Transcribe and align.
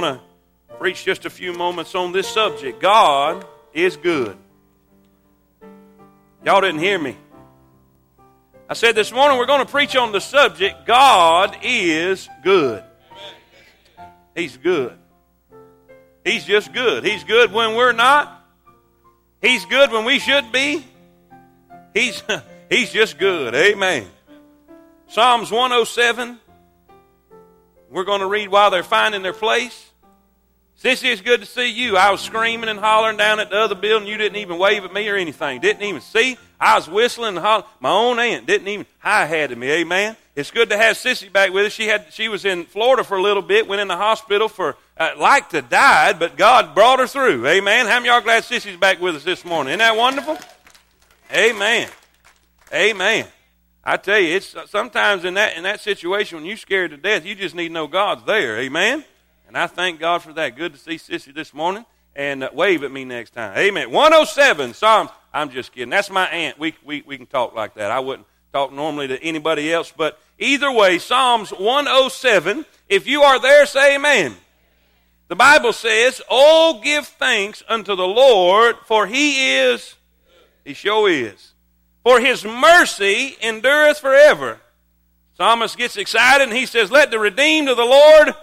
going 0.00 0.14
to 0.14 0.20
preach 0.78 1.04
just 1.04 1.26
a 1.26 1.30
few 1.30 1.52
moments 1.52 1.94
on 1.94 2.12
this 2.12 2.26
subject. 2.26 2.80
God 2.80 3.44
is 3.74 3.98
good. 3.98 4.38
Y'all 6.42 6.62
didn't 6.62 6.78
hear 6.78 6.98
me. 6.98 7.14
I 8.70 8.72
said 8.72 8.94
this 8.94 9.12
morning 9.12 9.36
we're 9.36 9.44
going 9.44 9.62
to 9.62 9.70
preach 9.70 9.94
on 9.94 10.10
the 10.10 10.20
subject 10.20 10.86
God 10.86 11.58
is 11.62 12.26
good. 12.42 12.82
He's 14.34 14.56
good. 14.56 14.96
He's 16.24 16.46
just 16.46 16.72
good. 16.72 17.04
He's 17.04 17.22
good 17.24 17.52
when 17.52 17.74
we're 17.74 17.92
not. 17.92 18.42
He's 19.42 19.66
good 19.66 19.92
when 19.92 20.06
we 20.06 20.20
should 20.20 20.52
be. 20.52 20.86
He's, 21.92 22.22
he's 22.70 22.90
just 22.90 23.18
good. 23.18 23.54
Amen. 23.54 24.06
Psalms 25.08 25.50
107. 25.50 26.38
We're 27.92 28.04
going 28.04 28.20
to 28.20 28.26
read 28.26 28.48
while 28.48 28.70
they're 28.70 28.82
finding 28.82 29.22
their 29.22 29.34
place. 29.34 29.90
Sissy, 30.82 31.12
it's 31.12 31.20
good 31.20 31.40
to 31.40 31.46
see 31.46 31.70
you. 31.70 31.96
I 31.96 32.10
was 32.10 32.20
screaming 32.22 32.70
and 32.70 32.80
hollering 32.80 33.18
down 33.18 33.38
at 33.38 33.50
the 33.50 33.56
other 33.56 33.74
building. 33.74 34.08
You 34.08 34.16
didn't 34.16 34.38
even 34.38 34.58
wave 34.58 34.82
at 34.82 34.92
me 34.92 35.08
or 35.08 35.14
anything. 35.14 35.60
Didn't 35.60 35.82
even 35.82 36.00
see. 36.00 36.38
I 36.58 36.74
was 36.76 36.88
whistling 36.88 37.36
and 37.36 37.38
hollering. 37.38 37.68
My 37.80 37.90
own 37.90 38.18
aunt 38.18 38.46
didn't 38.46 38.66
even 38.66 38.86
hi 38.98 39.26
hat 39.26 39.52
at 39.52 39.58
me. 39.58 39.70
Amen. 39.70 40.16
It's 40.34 40.50
good 40.50 40.70
to 40.70 40.76
have 40.78 40.96
Sissy 40.96 41.30
back 41.30 41.52
with 41.52 41.66
us. 41.66 41.72
She 41.72 41.86
had 41.86 42.06
she 42.10 42.28
was 42.28 42.46
in 42.46 42.64
Florida 42.64 43.04
for 43.04 43.18
a 43.18 43.22
little 43.22 43.42
bit. 43.42 43.68
Went 43.68 43.82
in 43.82 43.88
the 43.88 43.96
hospital 43.96 44.48
for 44.48 44.76
uh, 44.96 45.10
like 45.18 45.50
to 45.50 45.60
died, 45.60 46.18
but 46.18 46.36
God 46.36 46.74
brought 46.74 46.98
her 46.98 47.06
through. 47.06 47.46
Amen. 47.46 47.86
How 47.86 47.98
many 47.98 48.08
y'all 48.08 48.22
glad 48.22 48.42
Sissy's 48.42 48.78
back 48.78 49.00
with 49.00 49.14
us 49.14 49.24
this 49.24 49.44
morning? 49.44 49.72
Isn't 49.72 49.80
that 49.80 49.96
wonderful? 49.96 50.38
Amen. 51.32 51.88
Amen. 52.72 53.26
I 53.84 53.96
tell 53.96 54.18
you, 54.18 54.36
it's 54.36 54.54
sometimes 54.66 55.24
in 55.24 55.34
that 55.34 55.56
in 55.56 55.64
that 55.64 55.80
situation 55.80 56.38
when 56.38 56.46
you're 56.46 56.56
scared 56.56 56.92
to 56.92 56.96
death, 56.96 57.24
you 57.24 57.34
just 57.34 57.54
need 57.54 57.68
to 57.68 57.74
know 57.74 57.88
God's 57.88 58.24
there. 58.24 58.58
Amen. 58.58 59.04
And 59.48 59.56
I 59.56 59.66
thank 59.66 59.98
God 59.98 60.22
for 60.22 60.32
that. 60.34 60.56
Good 60.56 60.74
to 60.74 60.78
see 60.78 60.96
Sissy 60.96 61.34
this 61.34 61.52
morning. 61.52 61.84
And 62.14 62.44
uh, 62.44 62.50
wave 62.52 62.84
at 62.84 62.92
me 62.92 63.04
next 63.04 63.30
time. 63.30 63.56
Amen. 63.56 63.90
107 63.90 64.74
Psalms. 64.74 65.10
I'm 65.32 65.50
just 65.50 65.72
kidding. 65.72 65.90
That's 65.90 66.10
my 66.10 66.26
aunt. 66.26 66.58
We, 66.58 66.74
we, 66.84 67.02
we 67.06 67.16
can 67.16 67.26
talk 67.26 67.54
like 67.54 67.74
that. 67.74 67.90
I 67.90 68.00
wouldn't 68.00 68.26
talk 68.52 68.72
normally 68.72 69.08
to 69.08 69.22
anybody 69.22 69.72
else. 69.72 69.92
But 69.94 70.18
either 70.38 70.70
way, 70.70 70.98
Psalms 70.98 71.50
107. 71.50 72.66
If 72.88 73.06
you 73.06 73.22
are 73.22 73.40
there, 73.40 73.66
say 73.66 73.96
amen. 73.96 74.36
The 75.28 75.36
Bible 75.36 75.72
says, 75.72 76.20
Oh, 76.30 76.80
give 76.84 77.06
thanks 77.06 77.62
unto 77.66 77.96
the 77.96 78.06
Lord, 78.06 78.76
for 78.84 79.06
he 79.06 79.54
is, 79.56 79.96
he 80.64 80.74
sure 80.74 81.10
is 81.10 81.52
for 82.02 82.20
his 82.20 82.44
mercy 82.44 83.36
endureth 83.40 83.98
forever. 83.98 84.60
Psalmist 85.36 85.78
gets 85.78 85.96
excited 85.96 86.48
and 86.48 86.56
he 86.56 86.66
says, 86.66 86.90
Let 86.90 87.10
the 87.10 87.18
redeemed 87.18 87.68
of 87.68 87.76
the 87.76 87.84
Lord 87.84 88.34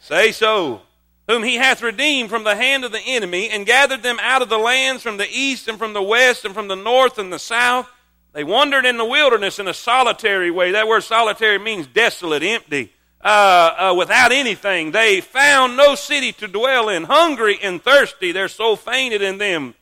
say 0.00 0.32
so, 0.32 0.82
whom 1.28 1.42
he 1.42 1.56
hath 1.56 1.82
redeemed 1.82 2.30
from 2.30 2.44
the 2.44 2.56
hand 2.56 2.84
of 2.84 2.92
the 2.92 3.00
enemy, 3.00 3.48
and 3.48 3.66
gathered 3.66 4.02
them 4.02 4.18
out 4.20 4.42
of 4.42 4.48
the 4.48 4.58
lands 4.58 5.02
from 5.02 5.16
the 5.16 5.28
east 5.30 5.68
and 5.68 5.78
from 5.78 5.92
the 5.92 6.02
west 6.02 6.44
and 6.44 6.54
from 6.54 6.68
the 6.68 6.76
north 6.76 7.18
and 7.18 7.32
the 7.32 7.38
south. 7.38 7.88
They 8.32 8.44
wandered 8.44 8.86
in 8.86 8.96
the 8.96 9.04
wilderness 9.04 9.58
in 9.58 9.68
a 9.68 9.74
solitary 9.74 10.50
way. 10.50 10.72
That 10.72 10.88
word 10.88 11.02
solitary 11.02 11.58
means 11.58 11.86
desolate, 11.86 12.42
empty, 12.42 12.92
uh, 13.22 13.90
uh, 13.90 13.94
without 13.96 14.32
anything. 14.32 14.90
They 14.90 15.20
found 15.20 15.76
no 15.76 15.94
city 15.94 16.32
to 16.32 16.48
dwell 16.48 16.88
in. 16.88 17.04
Hungry 17.04 17.58
and 17.62 17.82
thirsty, 17.82 18.32
their 18.32 18.48
soul 18.48 18.76
fainted 18.76 19.20
in 19.20 19.38
them. 19.38 19.74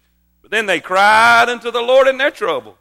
Then 0.51 0.67
they 0.67 0.81
cried 0.81 1.49
unto 1.49 1.71
the 1.71 1.81
Lord 1.81 2.09
in 2.09 2.19
their 2.19 2.33
trouble, 2.33 2.77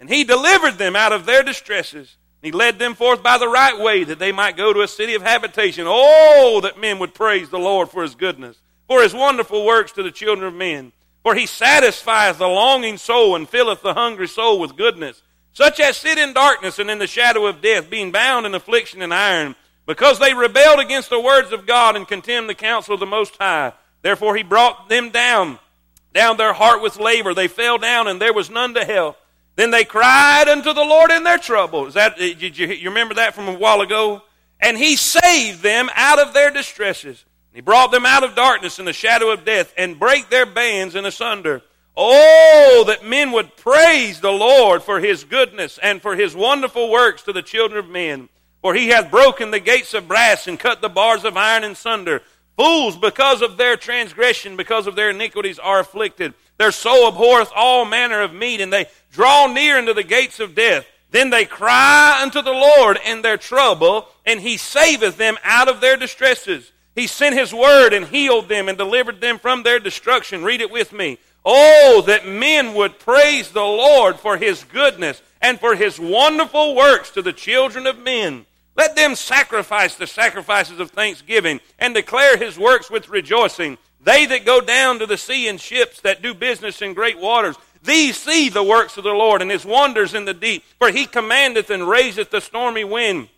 and 0.00 0.08
he 0.08 0.24
delivered 0.24 0.78
them 0.78 0.94
out 0.96 1.12
of 1.12 1.26
their 1.26 1.42
distresses. 1.42 2.16
He 2.40 2.52
led 2.52 2.78
them 2.78 2.94
forth 2.94 3.24
by 3.24 3.36
the 3.38 3.48
right 3.48 3.76
way 3.76 4.04
that 4.04 4.20
they 4.20 4.30
might 4.30 4.56
go 4.56 4.72
to 4.72 4.82
a 4.82 4.88
city 4.88 5.14
of 5.14 5.22
habitation. 5.22 5.84
Oh, 5.88 6.60
that 6.62 6.80
men 6.80 7.00
would 7.00 7.14
praise 7.14 7.50
the 7.50 7.58
Lord 7.58 7.90
for 7.90 8.02
his 8.02 8.14
goodness, 8.14 8.56
for 8.86 9.02
his 9.02 9.12
wonderful 9.12 9.66
works 9.66 9.90
to 9.92 10.04
the 10.04 10.12
children 10.12 10.46
of 10.46 10.54
men. 10.54 10.92
For 11.24 11.34
he 11.34 11.46
satisfies 11.46 12.38
the 12.38 12.46
longing 12.46 12.96
soul 12.96 13.34
and 13.34 13.48
filleth 13.48 13.82
the 13.82 13.94
hungry 13.94 14.28
soul 14.28 14.60
with 14.60 14.76
goodness. 14.76 15.20
Such 15.52 15.80
as 15.80 15.96
sit 15.96 16.18
in 16.18 16.32
darkness 16.32 16.78
and 16.78 16.88
in 16.88 17.00
the 17.00 17.08
shadow 17.08 17.46
of 17.46 17.60
death, 17.60 17.90
being 17.90 18.12
bound 18.12 18.46
in 18.46 18.54
affliction 18.54 19.02
and 19.02 19.12
iron, 19.12 19.56
because 19.86 20.20
they 20.20 20.32
rebelled 20.34 20.78
against 20.78 21.10
the 21.10 21.20
words 21.20 21.50
of 21.50 21.66
God 21.66 21.96
and 21.96 22.06
contemned 22.06 22.48
the 22.48 22.54
counsel 22.54 22.94
of 22.94 23.00
the 23.00 23.06
Most 23.06 23.36
High. 23.36 23.72
Therefore 24.02 24.36
he 24.36 24.44
brought 24.44 24.88
them 24.88 25.10
down 25.10 25.58
down 26.14 26.36
their 26.36 26.52
heart 26.52 26.82
with 26.82 26.98
labor. 26.98 27.34
They 27.34 27.48
fell 27.48 27.78
down, 27.78 28.08
and 28.08 28.20
there 28.20 28.32
was 28.32 28.50
none 28.50 28.74
to 28.74 28.84
help. 28.84 29.16
Then 29.56 29.70
they 29.70 29.84
cried 29.84 30.48
unto 30.48 30.72
the 30.72 30.84
Lord 30.84 31.10
in 31.10 31.24
their 31.24 31.38
trouble. 31.38 31.86
Is 31.86 31.94
that 31.94 32.16
did 32.16 32.56
you, 32.56 32.68
you 32.68 32.90
remember 32.90 33.14
that 33.14 33.34
from 33.34 33.48
a 33.48 33.58
while 33.58 33.80
ago? 33.80 34.22
And 34.60 34.76
he 34.76 34.96
saved 34.96 35.62
them 35.62 35.90
out 35.94 36.18
of 36.18 36.32
their 36.32 36.50
distresses. 36.50 37.24
He 37.52 37.60
brought 37.60 37.90
them 37.90 38.06
out 38.06 38.22
of 38.22 38.36
darkness 38.36 38.78
and 38.78 38.86
the 38.86 38.92
shadow 38.92 39.30
of 39.30 39.44
death, 39.44 39.72
and 39.76 39.98
break 39.98 40.30
their 40.30 40.46
bands 40.46 40.94
in 40.94 41.04
asunder. 41.04 41.62
Oh, 41.96 42.84
that 42.86 43.04
men 43.04 43.32
would 43.32 43.56
praise 43.56 44.20
the 44.20 44.30
Lord 44.30 44.84
for 44.84 45.00
his 45.00 45.24
goodness 45.24 45.78
and 45.82 46.00
for 46.00 46.14
his 46.14 46.36
wonderful 46.36 46.88
works 46.88 47.22
to 47.22 47.32
the 47.32 47.42
children 47.42 47.84
of 47.84 47.90
men. 47.90 48.28
For 48.62 48.74
he 48.74 48.88
hath 48.88 49.10
broken 49.10 49.50
the 49.50 49.58
gates 49.58 49.94
of 49.94 50.06
brass 50.06 50.46
and 50.46 50.58
cut 50.58 50.80
the 50.80 50.88
bars 50.88 51.24
of 51.24 51.36
iron 51.36 51.64
in 51.64 51.74
sunder. 51.74 52.22
Fools, 52.58 52.96
because 52.96 53.40
of 53.40 53.56
their 53.56 53.76
transgression, 53.76 54.56
because 54.56 54.88
of 54.88 54.96
their 54.96 55.10
iniquities, 55.10 55.60
are 55.60 55.78
afflicted. 55.78 56.34
Their 56.56 56.72
soul 56.72 57.06
abhorreth 57.06 57.52
all 57.54 57.84
manner 57.84 58.20
of 58.20 58.34
meat, 58.34 58.60
and 58.60 58.72
they 58.72 58.86
draw 59.12 59.46
near 59.46 59.78
unto 59.78 59.94
the 59.94 60.02
gates 60.02 60.40
of 60.40 60.56
death. 60.56 60.84
Then 61.12 61.30
they 61.30 61.44
cry 61.44 62.18
unto 62.20 62.42
the 62.42 62.50
Lord 62.50 62.98
in 63.06 63.22
their 63.22 63.36
trouble, 63.36 64.08
and 64.26 64.40
he 64.40 64.56
saveth 64.56 65.16
them 65.16 65.38
out 65.44 65.68
of 65.68 65.80
their 65.80 65.96
distresses. 65.96 66.72
He 66.96 67.06
sent 67.06 67.36
his 67.36 67.54
word 67.54 67.92
and 67.92 68.06
healed 68.06 68.48
them 68.48 68.68
and 68.68 68.76
delivered 68.76 69.20
them 69.20 69.38
from 69.38 69.62
their 69.62 69.78
destruction. 69.78 70.42
Read 70.42 70.60
it 70.60 70.72
with 70.72 70.92
me. 70.92 71.18
Oh, 71.44 72.02
that 72.06 72.26
men 72.26 72.74
would 72.74 72.98
praise 72.98 73.52
the 73.52 73.60
Lord 73.60 74.18
for 74.18 74.36
his 74.36 74.64
goodness 74.64 75.22
and 75.40 75.60
for 75.60 75.76
his 75.76 76.00
wonderful 76.00 76.74
works 76.74 77.12
to 77.12 77.22
the 77.22 77.32
children 77.32 77.86
of 77.86 78.00
men. 78.00 78.46
Let 78.78 78.94
them 78.94 79.16
sacrifice 79.16 79.96
the 79.96 80.06
sacrifices 80.06 80.78
of 80.78 80.92
thanksgiving 80.92 81.60
and 81.80 81.92
declare 81.92 82.36
his 82.36 82.56
works 82.56 82.88
with 82.88 83.08
rejoicing. 83.08 83.76
They 84.00 84.24
that 84.26 84.46
go 84.46 84.60
down 84.60 85.00
to 85.00 85.06
the 85.06 85.18
sea 85.18 85.48
in 85.48 85.58
ships 85.58 86.00
that 86.02 86.22
do 86.22 86.32
business 86.32 86.80
in 86.80 86.94
great 86.94 87.18
waters, 87.18 87.56
these 87.82 88.16
see 88.16 88.48
the 88.48 88.62
works 88.62 88.96
of 88.96 89.02
the 89.02 89.10
Lord 89.10 89.42
and 89.42 89.50
his 89.50 89.64
wonders 89.64 90.14
in 90.14 90.24
the 90.24 90.34
deep. 90.34 90.62
For 90.78 90.90
he 90.90 91.06
commandeth 91.06 91.70
and 91.70 91.88
raiseth 91.88 92.30
the 92.30 92.40
stormy 92.40 92.84
wind, 92.84 93.28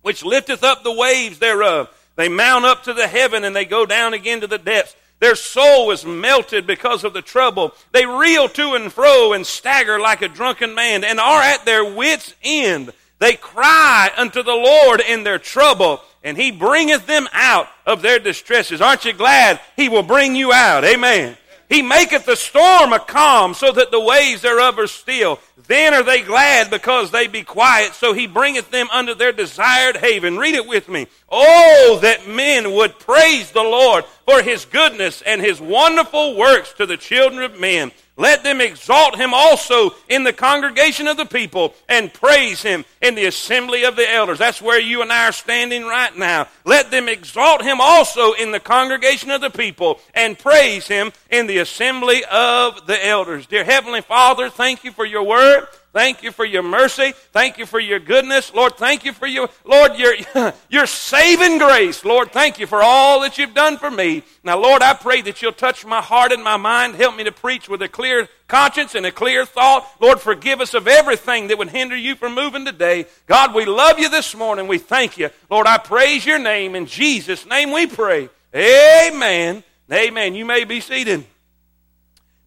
which 0.00 0.24
lifteth 0.24 0.64
up 0.64 0.82
the 0.82 0.92
waves 0.92 1.38
thereof. 1.38 1.90
They 2.16 2.30
mount 2.30 2.64
up 2.64 2.84
to 2.84 2.94
the 2.94 3.06
heaven 3.06 3.44
and 3.44 3.54
they 3.54 3.66
go 3.66 3.84
down 3.84 4.14
again 4.14 4.40
to 4.40 4.46
the 4.46 4.58
depths. 4.58 4.96
Their 5.18 5.34
soul 5.34 5.90
is 5.90 6.06
melted 6.06 6.66
because 6.66 7.04
of 7.04 7.12
the 7.12 7.22
trouble. 7.22 7.74
They 7.92 8.06
reel 8.06 8.48
to 8.48 8.74
and 8.74 8.90
fro 8.90 9.34
and 9.34 9.46
stagger 9.46 10.00
like 10.00 10.22
a 10.22 10.28
drunken 10.28 10.74
man 10.74 11.04
and 11.04 11.20
are 11.20 11.42
at 11.42 11.66
their 11.66 11.84
wits' 11.84 12.34
end. 12.42 12.92
They 13.18 13.34
cry 13.34 14.10
unto 14.16 14.42
the 14.42 14.54
Lord 14.54 15.00
in 15.00 15.24
their 15.24 15.38
trouble, 15.38 16.02
and 16.22 16.36
He 16.36 16.50
bringeth 16.50 17.06
them 17.06 17.28
out 17.32 17.68
of 17.86 18.02
their 18.02 18.18
distresses. 18.18 18.80
Aren't 18.80 19.04
you 19.04 19.12
glad 19.12 19.60
He 19.76 19.88
will 19.88 20.02
bring 20.02 20.36
you 20.36 20.52
out? 20.52 20.84
Amen. 20.84 21.36
He 21.68 21.82
maketh 21.82 22.26
the 22.26 22.36
storm 22.36 22.92
a 22.92 23.00
calm 23.00 23.52
so 23.52 23.72
that 23.72 23.90
the 23.90 24.00
waves 24.00 24.42
thereof 24.42 24.78
are 24.78 24.86
still. 24.86 25.40
Then 25.66 25.94
are 25.94 26.04
they 26.04 26.22
glad 26.22 26.70
because 26.70 27.10
they 27.10 27.26
be 27.26 27.42
quiet, 27.42 27.94
so 27.94 28.12
he 28.12 28.28
bringeth 28.28 28.70
them 28.70 28.88
unto 28.92 29.14
their 29.14 29.32
desired 29.32 29.96
haven. 29.96 30.36
Read 30.36 30.54
it 30.54 30.66
with 30.66 30.88
me. 30.88 31.08
Oh, 31.28 31.98
that 32.02 32.28
men 32.28 32.72
would 32.72 33.00
praise 33.00 33.50
the 33.50 33.64
Lord 33.64 34.04
for 34.24 34.42
his 34.42 34.64
goodness 34.64 35.22
and 35.22 35.40
his 35.40 35.60
wonderful 35.60 36.36
works 36.36 36.72
to 36.74 36.86
the 36.86 36.96
children 36.96 37.42
of 37.42 37.58
men. 37.58 37.90
Let 38.18 38.42
them 38.42 38.62
exalt 38.62 39.16
him 39.16 39.34
also 39.34 39.90
in 40.08 40.24
the 40.24 40.32
congregation 40.32 41.06
of 41.06 41.18
the 41.18 41.26
people 41.26 41.74
and 41.86 42.12
praise 42.12 42.62
him 42.62 42.86
in 43.02 43.14
the 43.14 43.26
assembly 43.26 43.84
of 43.84 43.94
the 43.94 44.10
elders. 44.10 44.38
That's 44.38 44.62
where 44.62 44.80
you 44.80 45.02
and 45.02 45.12
I 45.12 45.28
are 45.28 45.32
standing 45.32 45.84
right 45.84 46.16
now. 46.16 46.48
Let 46.64 46.90
them 46.90 47.10
exalt 47.10 47.62
him 47.62 47.78
also 47.78 48.32
in 48.32 48.52
the 48.52 48.60
congregation 48.60 49.30
of 49.30 49.42
the 49.42 49.50
people 49.50 50.00
and 50.14 50.38
praise 50.38 50.88
him 50.88 51.12
in 51.30 51.46
the 51.46 51.58
assembly 51.58 52.24
of 52.30 52.86
the 52.86 53.06
elders. 53.06 53.46
Dear 53.46 53.64
Heavenly 53.64 54.00
Father, 54.00 54.50
thank 54.50 54.84
you 54.84 54.92
for 54.92 55.04
your 55.04 55.22
word. 55.22 55.66
Thank 55.96 56.22
you 56.22 56.30
for 56.30 56.44
your 56.44 56.62
mercy. 56.62 57.12
Thank 57.32 57.56
you 57.56 57.64
for 57.64 57.80
your 57.80 57.98
goodness. 57.98 58.52
Lord, 58.52 58.76
thank 58.76 59.06
you 59.06 59.14
for 59.14 59.26
your, 59.26 59.48
Lord, 59.64 59.92
your, 59.96 60.14
your 60.68 60.84
saving 60.84 61.56
grace. 61.56 62.04
Lord, 62.04 62.32
thank 62.32 62.58
you 62.58 62.66
for 62.66 62.82
all 62.82 63.22
that 63.22 63.38
you've 63.38 63.54
done 63.54 63.78
for 63.78 63.90
me. 63.90 64.22
Now, 64.44 64.60
Lord, 64.60 64.82
I 64.82 64.92
pray 64.92 65.22
that 65.22 65.40
you'll 65.40 65.52
touch 65.52 65.86
my 65.86 66.02
heart 66.02 66.32
and 66.32 66.44
my 66.44 66.58
mind. 66.58 66.96
Help 66.96 67.16
me 67.16 67.24
to 67.24 67.32
preach 67.32 67.70
with 67.70 67.80
a 67.80 67.88
clear 67.88 68.28
conscience 68.46 68.94
and 68.94 69.06
a 69.06 69.10
clear 69.10 69.46
thought. 69.46 69.90
Lord, 69.98 70.20
forgive 70.20 70.60
us 70.60 70.74
of 70.74 70.86
everything 70.86 71.48
that 71.48 71.56
would 71.56 71.70
hinder 71.70 71.96
you 71.96 72.14
from 72.14 72.34
moving 72.34 72.66
today. 72.66 73.06
God, 73.26 73.54
we 73.54 73.64
love 73.64 73.98
you 73.98 74.10
this 74.10 74.34
morning. 74.34 74.68
We 74.68 74.76
thank 74.76 75.16
you. 75.16 75.30
Lord, 75.48 75.66
I 75.66 75.78
praise 75.78 76.26
your 76.26 76.38
name. 76.38 76.74
In 76.74 76.84
Jesus' 76.84 77.46
name 77.46 77.72
we 77.72 77.86
pray. 77.86 78.28
Amen. 78.54 79.64
Amen. 79.92 80.34
You 80.34 80.44
may 80.44 80.64
be 80.64 80.80
seated. 80.80 81.24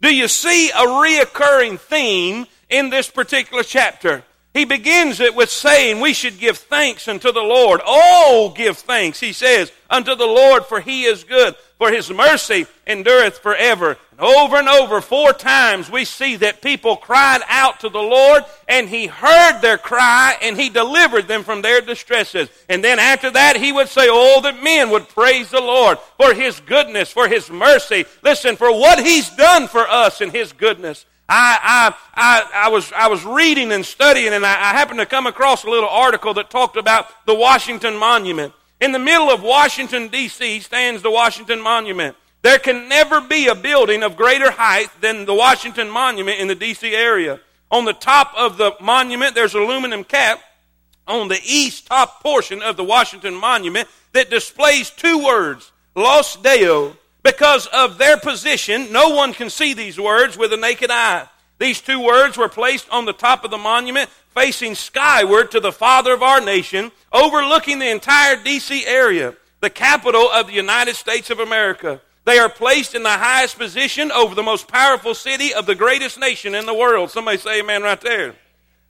Do 0.01 0.13
you 0.13 0.27
see 0.27 0.69
a 0.69 0.85
reoccurring 0.85 1.79
theme 1.79 2.45
in 2.69 2.89
this 2.89 3.09
particular 3.09 3.63
chapter. 3.63 4.23
He 4.53 4.65
begins 4.65 5.19
it 5.19 5.35
with 5.35 5.49
saying 5.49 5.99
we 5.99 6.13
should 6.13 6.39
give 6.39 6.57
thanks 6.57 7.07
unto 7.07 7.31
the 7.31 7.41
Lord. 7.41 7.81
Oh, 7.85 8.53
give 8.55 8.77
thanks, 8.77 9.19
he 9.19 9.33
says, 9.33 9.71
unto 9.89 10.15
the 10.15 10.25
Lord, 10.25 10.65
for 10.65 10.79
he 10.79 11.03
is 11.03 11.23
good, 11.23 11.55
for 11.77 11.91
his 11.91 12.09
mercy 12.09 12.65
endureth 12.87 13.39
forever. 13.39 13.97
Over 14.19 14.57
and 14.57 14.67
over, 14.67 14.99
four 14.99 15.31
times, 15.31 15.89
we 15.89 16.03
see 16.03 16.35
that 16.37 16.61
people 16.61 16.97
cried 16.97 17.39
out 17.47 17.79
to 17.79 17.89
the 17.89 18.01
Lord, 18.01 18.43
and 18.67 18.89
he 18.89 19.07
heard 19.07 19.61
their 19.61 19.77
cry, 19.77 20.35
and 20.41 20.59
he 20.59 20.69
delivered 20.69 21.29
them 21.29 21.45
from 21.45 21.61
their 21.61 21.79
distresses. 21.79 22.49
And 22.67 22.83
then 22.83 22.99
after 22.99 23.31
that, 23.31 23.55
he 23.55 23.71
would 23.71 23.87
say, 23.87 24.07
Oh, 24.09 24.41
that 24.41 24.61
men 24.61 24.89
would 24.89 25.07
praise 25.07 25.51
the 25.51 25.61
Lord 25.61 25.99
for 26.17 26.33
his 26.33 26.59
goodness, 26.59 27.09
for 27.09 27.29
his 27.29 27.49
mercy. 27.49 28.03
Listen, 28.21 28.57
for 28.57 28.77
what 28.77 28.99
he's 28.99 29.29
done 29.29 29.69
for 29.69 29.87
us 29.87 30.19
in 30.19 30.31
his 30.31 30.51
goodness. 30.51 31.05
I, 31.29 31.59
I, 31.63 31.95
I, 32.15 32.65
I, 32.65 32.69
was, 32.69 32.91
I 32.91 33.07
was 33.07 33.23
reading 33.23 33.71
and 33.71 33.85
studying, 33.85 34.33
and 34.33 34.45
I, 34.45 34.51
I 34.51 34.73
happened 34.73 34.99
to 34.99 35.05
come 35.05 35.27
across 35.27 35.63
a 35.63 35.69
little 35.69 35.87
article 35.87 36.33
that 36.33 36.49
talked 36.49 36.75
about 36.75 37.07
the 37.25 37.35
Washington 37.35 37.95
Monument. 37.95 38.53
In 38.81 38.91
the 38.91 38.99
middle 38.99 39.29
of 39.29 39.43
Washington, 39.43 40.09
D.C., 40.09 40.59
stands 40.59 41.03
the 41.03 41.11
Washington 41.11 41.61
Monument. 41.61 42.17
There 42.41 42.59
can 42.59 42.87
never 42.87 43.19
be 43.19 43.47
a 43.47 43.55
building 43.55 44.03
of 44.03 44.15
greater 44.15 44.51
height 44.51 44.89
than 45.01 45.25
the 45.25 45.33
Washington 45.33 45.89
Monument 45.89 46.39
in 46.39 46.47
the 46.47 46.55
D.C. 46.55 46.95
area. 46.95 47.39
On 47.69 47.85
the 47.85 47.93
top 47.93 48.33
of 48.35 48.57
the 48.57 48.73
monument, 48.79 49.35
there's 49.35 49.55
an 49.55 49.61
aluminum 49.61 50.03
cap 50.03 50.39
on 51.07 51.27
the 51.27 51.39
east 51.43 51.87
top 51.87 52.21
portion 52.21 52.61
of 52.61 52.77
the 52.77 52.83
Washington 52.83 53.35
Monument 53.35 53.87
that 54.13 54.29
displays 54.29 54.89
two 54.89 55.23
words, 55.23 55.71
Laus 55.95 56.35
Deo, 56.41 56.95
because 57.23 57.67
of 57.67 57.97
their 57.97 58.17
position, 58.17 58.91
no 58.91 59.09
one 59.09 59.33
can 59.33 59.49
see 59.49 59.73
these 59.73 59.99
words 59.99 60.37
with 60.37 60.53
a 60.53 60.57
naked 60.57 60.89
eye. 60.89 61.27
These 61.57 61.81
two 61.81 61.99
words 61.99 62.37
were 62.37 62.47
placed 62.47 62.89
on 62.89 63.05
the 63.05 63.13
top 63.13 63.43
of 63.43 63.51
the 63.51 63.57
monument, 63.57 64.09
facing 64.33 64.75
skyward 64.75 65.51
to 65.51 65.59
the 65.59 65.73
Father 65.73 66.13
of 66.13 66.23
our 66.23 66.39
nation, 66.39 66.91
overlooking 67.11 67.79
the 67.79 67.89
entire 67.89 68.41
D.C. 68.41 68.85
area, 68.85 69.35
the 69.59 69.69
capital 69.69 70.29
of 70.31 70.47
the 70.47 70.53
United 70.53 70.95
States 70.95 71.29
of 71.29 71.39
America. 71.39 71.99
They 72.29 72.37
are 72.37 72.47
placed 72.47 72.93
in 72.93 73.01
the 73.01 73.09
highest 73.09 73.57
position 73.57 74.11
over 74.11 74.35
the 74.35 74.43
most 74.43 74.67
powerful 74.67 75.15
city 75.15 75.51
of 75.51 75.65
the 75.65 75.73
greatest 75.73 76.19
nation 76.19 76.53
in 76.53 76.67
the 76.67 76.75
world. 76.75 77.09
Somebody 77.09 77.39
say 77.39 77.61
amen 77.61 77.81
right 77.81 77.99
there. 77.99 78.35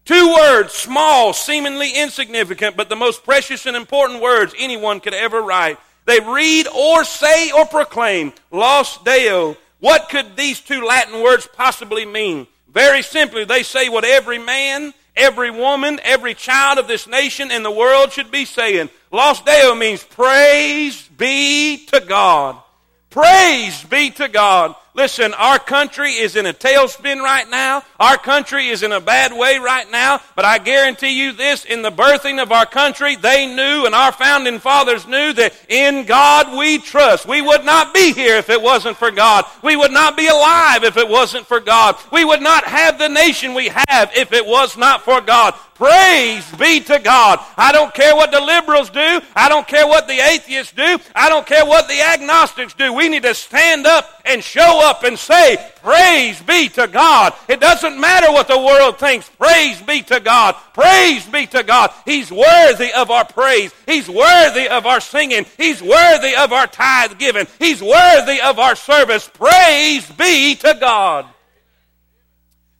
Two 0.04 0.34
words, 0.34 0.74
small, 0.74 1.32
seemingly 1.32 1.90
insignificant, 1.96 2.76
but 2.76 2.90
the 2.90 2.98
most 2.98 3.24
precious 3.24 3.66
and 3.66 3.78
important 3.78 4.22
words 4.22 4.54
anyone 4.58 5.00
could 5.00 5.14
ever 5.14 5.42
write. 5.42 5.78
They 6.04 6.20
read 6.20 6.68
or 6.68 7.06
say 7.06 7.50
or 7.52 7.66
proclaim, 7.66 8.34
Laus 8.52 8.98
Deo. 9.06 9.56
What 9.80 10.10
could 10.10 10.36
these 10.36 10.60
two 10.60 10.84
Latin 10.84 11.24
words 11.24 11.48
possibly 11.54 12.06
mean? 12.06 12.46
Very 12.68 13.02
simply, 13.02 13.46
they 13.46 13.64
say 13.64 13.88
what 13.88 14.04
every 14.04 14.38
man, 14.38 14.94
every 15.16 15.50
woman, 15.50 16.02
every 16.04 16.34
child 16.34 16.78
of 16.78 16.90
this 16.90 17.08
nation 17.08 17.52
and 17.52 17.64
the 17.64 17.72
world 17.72 18.12
should 18.12 18.32
be 18.32 18.44
saying. 18.44 18.90
Laus 19.14 19.40
Deo 19.40 19.76
means 19.76 20.04
praise 20.04 21.08
be 21.18 21.86
to 21.86 22.02
God. 22.02 22.64
Praise 23.10 23.84
be 23.86 24.12
to 24.12 24.28
God. 24.28 24.76
Listen, 24.94 25.34
our 25.36 25.58
country 25.58 26.12
is 26.12 26.36
in 26.36 26.46
a 26.46 26.54
tailspin 26.54 27.22
right 27.24 27.50
now. 27.50 27.84
Our 28.00 28.18
country 28.18 28.68
is 28.68 28.84
in 28.84 28.92
a 28.92 29.00
bad 29.00 29.32
way 29.32 29.58
right 29.58 29.90
now. 29.90 30.20
But 30.36 30.46
I 30.46 30.58
guarantee 30.58 31.18
you 31.18 31.32
this, 31.32 31.64
in 31.64 31.82
the 31.82 31.92
birthing 31.92 32.42
of 32.42 32.52
our 32.52 32.66
country, 32.66 33.16
they 33.16 33.48
knew 33.48 33.86
and 33.86 33.96
our 33.96 34.12
founding 34.12 34.60
fathers 34.60 35.08
knew 35.08 35.32
that 35.34 35.54
in 35.70 36.06
God 36.06 36.58
we 36.58 36.80
trust. 36.80 37.26
We 37.26 37.42
would 37.42 37.64
not 37.64 37.94
be 37.94 38.12
here 38.14 38.36
if 38.36 38.50
it 38.50 38.62
wasn't 38.62 38.98
for 38.98 39.10
God. 39.10 39.46
We 39.64 39.76
would 39.76 39.92
not 39.92 40.18
be 40.18 40.28
alive 40.28 40.84
if 40.84 40.98
it 40.98 41.08
wasn't 41.08 41.48
for 41.48 41.62
God. 41.62 41.96
We 42.12 42.26
would 42.26 42.42
not 42.42 42.66
have 42.66 43.00
the 43.00 43.10
nation 43.10 43.54
we 43.54 43.70
have 43.70 44.12
if 44.16 44.34
it 44.34 44.46
was 44.46 44.76
not 44.76 45.04
for 45.04 45.22
God. 45.22 45.56
Praise 45.80 46.44
be 46.58 46.82
to 46.82 47.00
God. 47.00 47.40
I 47.56 47.72
don't 47.72 47.94
care 47.94 48.14
what 48.14 48.32
the 48.32 48.42
liberals 48.42 48.90
do. 48.90 49.22
I 49.34 49.48
don't 49.48 49.66
care 49.66 49.88
what 49.88 50.10
the 50.10 50.20
atheists 50.20 50.74
do. 50.74 50.98
I 51.16 51.30
don't 51.30 51.48
care 51.48 51.66
what 51.66 51.88
the 51.88 52.02
agnostics 52.02 52.74
do. 52.74 52.92
We 52.92 53.08
need 53.08 53.24
to 53.24 53.34
stand 53.34 53.88
up 53.88 54.22
and 54.26 54.44
show 54.44 54.82
up 54.84 55.06
and 55.06 55.18
say, 55.18 55.56
Praise 55.82 56.42
be 56.42 56.68
to 56.68 56.86
God. 56.88 57.34
It 57.48 57.62
doesn't 57.62 57.98
matter 57.98 58.30
what 58.30 58.50
the 58.50 58.60
world 58.60 59.00
thinks. 59.00 59.30
Praise 59.30 59.82
be 59.82 60.02
to 60.02 60.20
God. 60.20 60.56
Praise 60.74 61.26
be 61.26 61.46
to 61.48 61.64
God. 61.64 61.92
He's 62.04 62.30
worthy 62.30 62.92
of 62.92 63.10
our 63.10 63.24
praise. 63.24 63.72
He's 63.86 64.10
worthy 64.10 64.68
of 64.68 64.86
our 64.86 65.00
singing. 65.00 65.46
He's 65.56 65.82
worthy 65.82 66.36
of 66.36 66.52
our 66.52 66.68
tithe 66.68 67.18
giving. 67.18 67.48
He's 67.58 67.82
worthy 67.82 68.42
of 68.42 68.60
our 68.60 68.76
service. 68.76 69.30
Praise 69.30 70.06
be 70.12 70.56
to 70.56 70.78
God. 70.78 71.26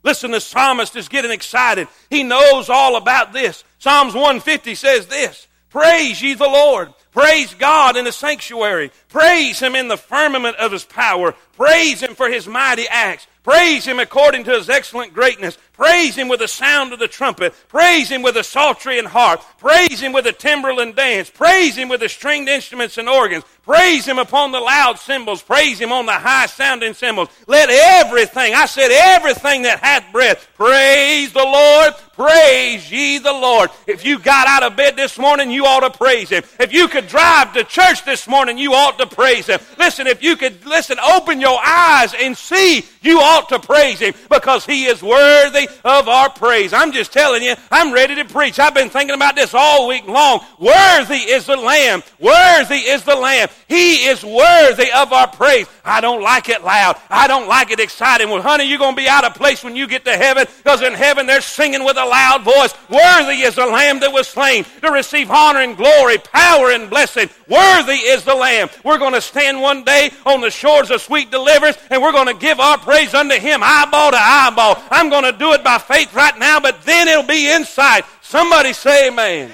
Listen, 0.04 0.32
the 0.32 0.40
psalmist 0.40 0.96
is 0.96 1.10
getting 1.10 1.32
excited. 1.32 1.88
He 2.10 2.24
knows 2.24 2.70
all 2.70 2.96
about 2.96 3.34
this. 3.34 3.64
Psalms 3.80 4.14
150 4.14 4.76
says 4.76 5.08
this 5.08 5.48
Praise 5.70 6.22
ye 6.22 6.34
the 6.34 6.48
Lord. 6.48 6.94
Praise 7.12 7.54
God 7.56 7.98
in 7.98 8.06
the 8.06 8.12
sanctuary. 8.12 8.92
Praise 9.10 9.60
Him 9.60 9.76
in 9.76 9.88
the 9.88 9.98
firmament 9.98 10.58
of 10.58 10.72
His 10.72 10.86
power. 10.86 11.34
Praise 11.56 12.02
Him 12.02 12.16
for 12.16 12.30
His 12.30 12.48
mighty 12.48 12.88
acts. 12.88 13.28
Praise 13.44 13.86
Him 13.86 14.00
according 14.00 14.44
to 14.44 14.52
His 14.52 14.70
excellent 14.70 15.14
greatness. 15.14 15.58
Praise 15.74 16.16
Him 16.16 16.28
with 16.28 16.40
the 16.40 16.48
sound 16.48 16.94
of 16.94 17.00
the 17.00 17.08
trumpet. 17.08 17.54
Praise 17.68 18.10
Him 18.10 18.22
with 18.22 18.36
the 18.36 18.44
psaltery 18.44 19.00
and 19.00 19.08
harp. 19.08 19.42
Praise 19.58 20.00
Him 20.00 20.12
with 20.12 20.26
the 20.26 20.34
timbrel 20.34 20.82
and 20.82 20.96
dance. 20.96 21.30
Praise 21.30 21.76
Him 21.76 21.90
with 21.90 22.02
the 22.02 22.10
stringed 22.10 22.50
instruments 22.50 22.98
and 22.98 23.10
organs. 23.10 23.44
Praise 23.64 24.06
Him 24.06 24.20
upon 24.20 24.52
the 24.52 24.60
loud 24.60 25.00
cymbals. 25.00 25.42
Praise 25.42 25.80
Him 25.80 25.92
on 25.92 26.06
the 26.06 26.12
high 26.12 26.46
sounding 26.48 26.94
cymbals. 26.94 27.30
Let 27.48 27.70
everything, 27.70 28.54
I 28.54 28.66
said 28.66 28.92
everything 28.92 29.64
that 29.64 29.80
hath 29.80 30.12
breath, 30.12 30.48
praise 30.56 31.32
the 31.32 31.40
Lord. 31.40 31.94
Praise 32.14 32.92
ye 32.92 33.18
the 33.20 33.32
Lord. 33.32 33.70
If 33.88 34.04
you 34.04 34.20
got 34.20 34.48
out 34.48 34.64
of 34.64 34.76
bed 34.76 34.98
this 34.98 35.18
morning, 35.18 35.50
you 35.50 35.66
ought 35.66 35.90
to 35.90 35.98
praise 35.98 36.30
Him. 36.30 36.44
If 36.60 36.74
you 36.74 36.90
could 36.90 36.99
drive 37.02 37.54
to 37.54 37.64
church 37.64 38.06
this 38.06 38.28
morning, 38.28 38.58
you 38.58 38.74
ought 38.74 38.98
to 39.00 39.08
praise 39.08 39.48
Him. 39.48 39.60
Listen, 39.78 40.08
if 40.08 40.24
you 40.24 40.36
could, 40.36 40.66
listen, 40.66 40.98
open 41.00 41.42
your 41.42 41.60
eyes 41.64 42.14
and 42.14 42.38
see, 42.38 42.86
you 43.02 43.20
ought 43.20 43.50
to 43.50 43.60
praise 43.60 44.00
Him 44.00 44.14
because 44.30 44.66
He 44.66 44.86
is 44.86 45.02
worthy 45.02 45.68
of 45.84 46.08
our 46.08 46.30
praise. 46.30 46.74
I'm 46.74 46.92
just 46.92 47.14
telling 47.14 47.44
you, 47.44 47.56
I'm 47.72 47.94
ready 47.94 48.16
to 48.16 48.26
preach. 48.26 48.60
I've 48.60 48.74
been 48.74 48.90
thinking 48.90 49.16
about 49.16 49.36
this 49.36 49.54
all 49.54 49.88
week 49.88 50.08
long. 50.08 50.42
Worthy 50.60 51.16
is 51.16 51.46
the 51.46 51.58
Lamb. 51.58 52.04
Worthy 52.20 52.76
is 52.76 53.04
the 53.04 53.16
Lamb. 53.16 53.50
He 53.68 54.08
is 54.08 54.24
worthy 54.24 54.92
of 54.92 55.14
our 55.14 55.28
praise. 55.28 55.68
I 55.84 56.02
don't 56.02 56.22
like 56.22 56.50
it 56.50 56.64
loud. 56.64 56.98
I 57.10 57.28
don't 57.28 57.48
like 57.48 57.72
it 57.72 57.80
exciting. 57.80 58.30
Well, 58.30 58.42
honey, 58.42 58.66
you're 58.66 58.80
going 58.80 58.96
to 58.96 59.02
be 59.02 59.08
out 59.08 59.26
of 59.26 59.34
place 59.36 59.64
when 59.64 59.76
you 59.76 59.88
get 59.88 60.06
to 60.06 60.16
heaven 60.16 60.46
because 60.58 60.82
in 60.82 60.94
heaven 60.94 61.28
they're 61.28 61.42
singing 61.42 61.84
with 61.84 61.98
a 61.98 62.06
loud 62.06 62.44
voice. 62.44 62.74
Worthy 62.90 63.42
is 63.42 63.56
the 63.56 63.66
Lamb 63.66 64.00
that 64.02 64.12
was 64.12 64.28
slain 64.28 64.66
to 64.82 64.92
receive 64.92 65.32
honor 65.32 65.60
and 65.60 65.78
glory, 65.78 66.18
power 66.18 66.72
and 66.72 66.89
blessing. 66.90 67.30
Worthy 67.48 67.94
is 67.94 68.24
the 68.24 68.36
Lamb. 68.36 68.70
We're 68.84 68.98
going 68.98 69.14
to 69.14 69.22
stand 69.22 69.62
one 69.62 69.84
day 69.84 70.12
on 70.26 70.42
the 70.42 70.50
shores 70.50 70.92
of 70.92 71.02
sweet 71.02 71.32
deliverance 71.32 71.78
and 71.90 72.02
we're 72.02 72.12
going 72.12 72.28
to 72.28 72.40
give 72.40 72.60
our 72.60 72.78
praise 72.78 73.14
unto 73.14 73.36
Him 73.36 73.62
eyeball 73.64 74.12
to 74.12 74.18
eyeball. 74.20 74.84
I'm 74.92 75.10
going 75.10 75.26
to 75.26 75.38
do 75.38 75.54
it 75.54 75.64
by 75.64 75.78
faith 75.78 76.14
right 76.14 76.38
now, 76.38 76.60
but 76.60 76.84
then 76.84 77.08
it'll 77.08 77.24
be 77.24 77.52
inside. 77.52 78.04
Somebody 78.22 78.74
say 78.74 79.10
amen. 79.10 79.52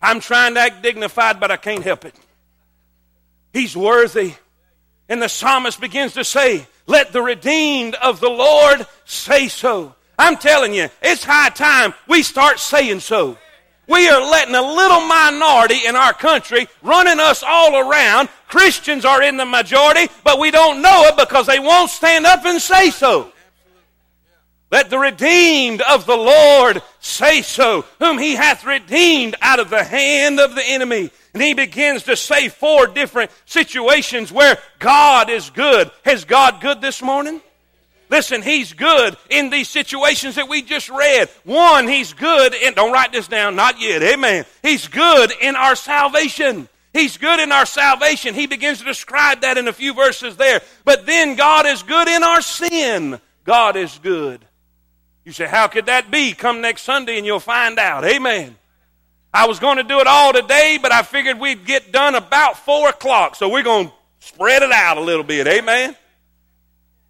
I'm 0.00 0.20
trying 0.20 0.54
to 0.54 0.60
act 0.60 0.82
dignified, 0.82 1.40
but 1.40 1.50
I 1.50 1.56
can't 1.56 1.82
help 1.82 2.04
it. 2.04 2.14
He's 3.52 3.76
worthy. 3.76 4.34
And 5.08 5.22
the 5.22 5.28
psalmist 5.28 5.80
begins 5.80 6.14
to 6.14 6.24
say, 6.24 6.66
Let 6.86 7.12
the 7.12 7.22
redeemed 7.22 7.94
of 7.94 8.20
the 8.20 8.28
Lord 8.28 8.86
say 9.04 9.48
so. 9.48 9.94
I'm 10.18 10.36
telling 10.36 10.74
you, 10.74 10.88
it's 11.02 11.24
high 11.24 11.50
time 11.50 11.94
we 12.06 12.22
start 12.22 12.58
saying 12.58 13.00
so. 13.00 13.38
We 13.88 14.08
are 14.08 14.20
letting 14.20 14.54
a 14.54 14.62
little 14.62 15.00
minority 15.00 15.86
in 15.86 15.94
our 15.94 16.12
country 16.12 16.68
running 16.82 17.20
us 17.20 17.42
all 17.46 17.76
around. 17.76 18.28
Christians 18.48 19.04
are 19.04 19.22
in 19.22 19.36
the 19.36 19.44
majority, 19.44 20.12
but 20.24 20.38
we 20.38 20.50
don't 20.50 20.82
know 20.82 21.04
it 21.04 21.16
because 21.16 21.46
they 21.46 21.60
won't 21.60 21.90
stand 21.90 22.26
up 22.26 22.44
and 22.44 22.60
say 22.60 22.90
so. 22.90 23.32
Let 24.70 24.90
the 24.90 24.98
redeemed 24.98 25.80
of 25.82 26.06
the 26.06 26.16
Lord 26.16 26.82
say 26.98 27.42
so, 27.42 27.84
whom 28.00 28.18
he 28.18 28.34
hath 28.34 28.64
redeemed 28.64 29.36
out 29.40 29.60
of 29.60 29.70
the 29.70 29.84
hand 29.84 30.40
of 30.40 30.56
the 30.56 30.64
enemy. 30.64 31.10
And 31.32 31.42
he 31.42 31.54
begins 31.54 32.02
to 32.04 32.16
say 32.16 32.48
four 32.48 32.88
different 32.88 33.30
situations 33.44 34.32
where 34.32 34.58
God 34.80 35.30
is 35.30 35.50
good. 35.50 35.90
Is 36.04 36.24
God 36.24 36.60
good 36.60 36.80
this 36.80 37.00
morning? 37.00 37.40
Listen, 38.08 38.42
He's 38.42 38.72
good 38.72 39.16
in 39.30 39.50
these 39.50 39.68
situations 39.68 40.36
that 40.36 40.48
we 40.48 40.62
just 40.62 40.88
read. 40.88 41.28
One, 41.44 41.88
He's 41.88 42.12
good 42.12 42.54
in, 42.54 42.74
don't 42.74 42.92
write 42.92 43.12
this 43.12 43.28
down, 43.28 43.56
not 43.56 43.80
yet, 43.80 44.02
amen. 44.02 44.44
He's 44.62 44.88
good 44.88 45.32
in 45.40 45.56
our 45.56 45.76
salvation. 45.76 46.68
He's 46.92 47.18
good 47.18 47.40
in 47.40 47.52
our 47.52 47.66
salvation. 47.66 48.34
He 48.34 48.46
begins 48.46 48.78
to 48.78 48.84
describe 48.84 49.42
that 49.42 49.58
in 49.58 49.68
a 49.68 49.72
few 49.72 49.92
verses 49.92 50.36
there. 50.36 50.62
But 50.84 51.04
then 51.04 51.36
God 51.36 51.66
is 51.66 51.82
good 51.82 52.08
in 52.08 52.22
our 52.22 52.40
sin. 52.40 53.20
God 53.44 53.76
is 53.76 53.98
good. 54.02 54.42
You 55.22 55.32
say, 55.32 55.46
how 55.46 55.66
could 55.66 55.86
that 55.86 56.10
be? 56.10 56.32
Come 56.32 56.62
next 56.62 56.82
Sunday 56.82 57.18
and 57.18 57.26
you'll 57.26 57.38
find 57.38 57.78
out. 57.78 58.04
Amen. 58.04 58.56
I 59.34 59.46
was 59.46 59.58
going 59.58 59.76
to 59.76 59.82
do 59.82 60.00
it 60.00 60.06
all 60.06 60.32
today, 60.32 60.78
but 60.80 60.90
I 60.90 61.02
figured 61.02 61.38
we'd 61.38 61.66
get 61.66 61.92
done 61.92 62.14
about 62.14 62.56
four 62.56 62.88
o'clock. 62.88 63.36
So 63.36 63.50
we're 63.50 63.62
going 63.62 63.88
to 63.88 63.92
spread 64.20 64.62
it 64.62 64.72
out 64.72 64.96
a 64.96 65.02
little 65.02 65.24
bit. 65.24 65.46
Amen. 65.46 65.94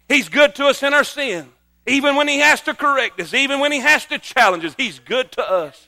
He's 0.07 0.29
good 0.29 0.55
to 0.55 0.67
us 0.67 0.83
in 0.83 0.93
our 0.93 1.03
sin. 1.03 1.49
Even 1.85 2.15
when 2.15 2.27
He 2.27 2.39
has 2.39 2.61
to 2.61 2.73
correct 2.73 3.19
us, 3.19 3.33
even 3.33 3.59
when 3.59 3.71
He 3.71 3.79
has 3.79 4.05
to 4.05 4.19
challenge 4.19 4.65
us, 4.65 4.75
He's 4.77 4.99
good 4.99 5.31
to 5.33 5.49
us. 5.49 5.87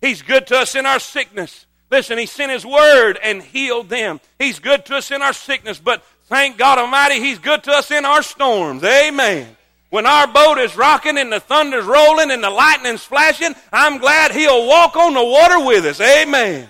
He's 0.00 0.22
good 0.22 0.46
to 0.48 0.58
us 0.58 0.74
in 0.74 0.86
our 0.86 0.98
sickness. 0.98 1.66
Listen, 1.90 2.18
He 2.18 2.26
sent 2.26 2.52
His 2.52 2.66
word 2.66 3.18
and 3.22 3.42
healed 3.42 3.88
them. 3.88 4.20
He's 4.38 4.58
good 4.58 4.84
to 4.86 4.96
us 4.96 5.10
in 5.10 5.22
our 5.22 5.32
sickness, 5.32 5.78
but 5.78 6.04
thank 6.24 6.58
God 6.58 6.78
Almighty, 6.78 7.20
He's 7.20 7.38
good 7.38 7.62
to 7.64 7.72
us 7.72 7.90
in 7.90 8.04
our 8.04 8.22
storms. 8.22 8.82
Amen. 8.82 9.56
When 9.90 10.04
our 10.04 10.26
boat 10.26 10.58
is 10.58 10.76
rocking 10.76 11.16
and 11.16 11.32
the 11.32 11.40
thunder's 11.40 11.84
rolling 11.84 12.32
and 12.32 12.42
the 12.42 12.50
lightning's 12.50 13.04
flashing, 13.04 13.54
I'm 13.72 13.98
glad 13.98 14.32
He'll 14.32 14.66
walk 14.66 14.96
on 14.96 15.14
the 15.14 15.24
water 15.24 15.64
with 15.64 15.86
us. 15.86 16.00
Amen. 16.00 16.68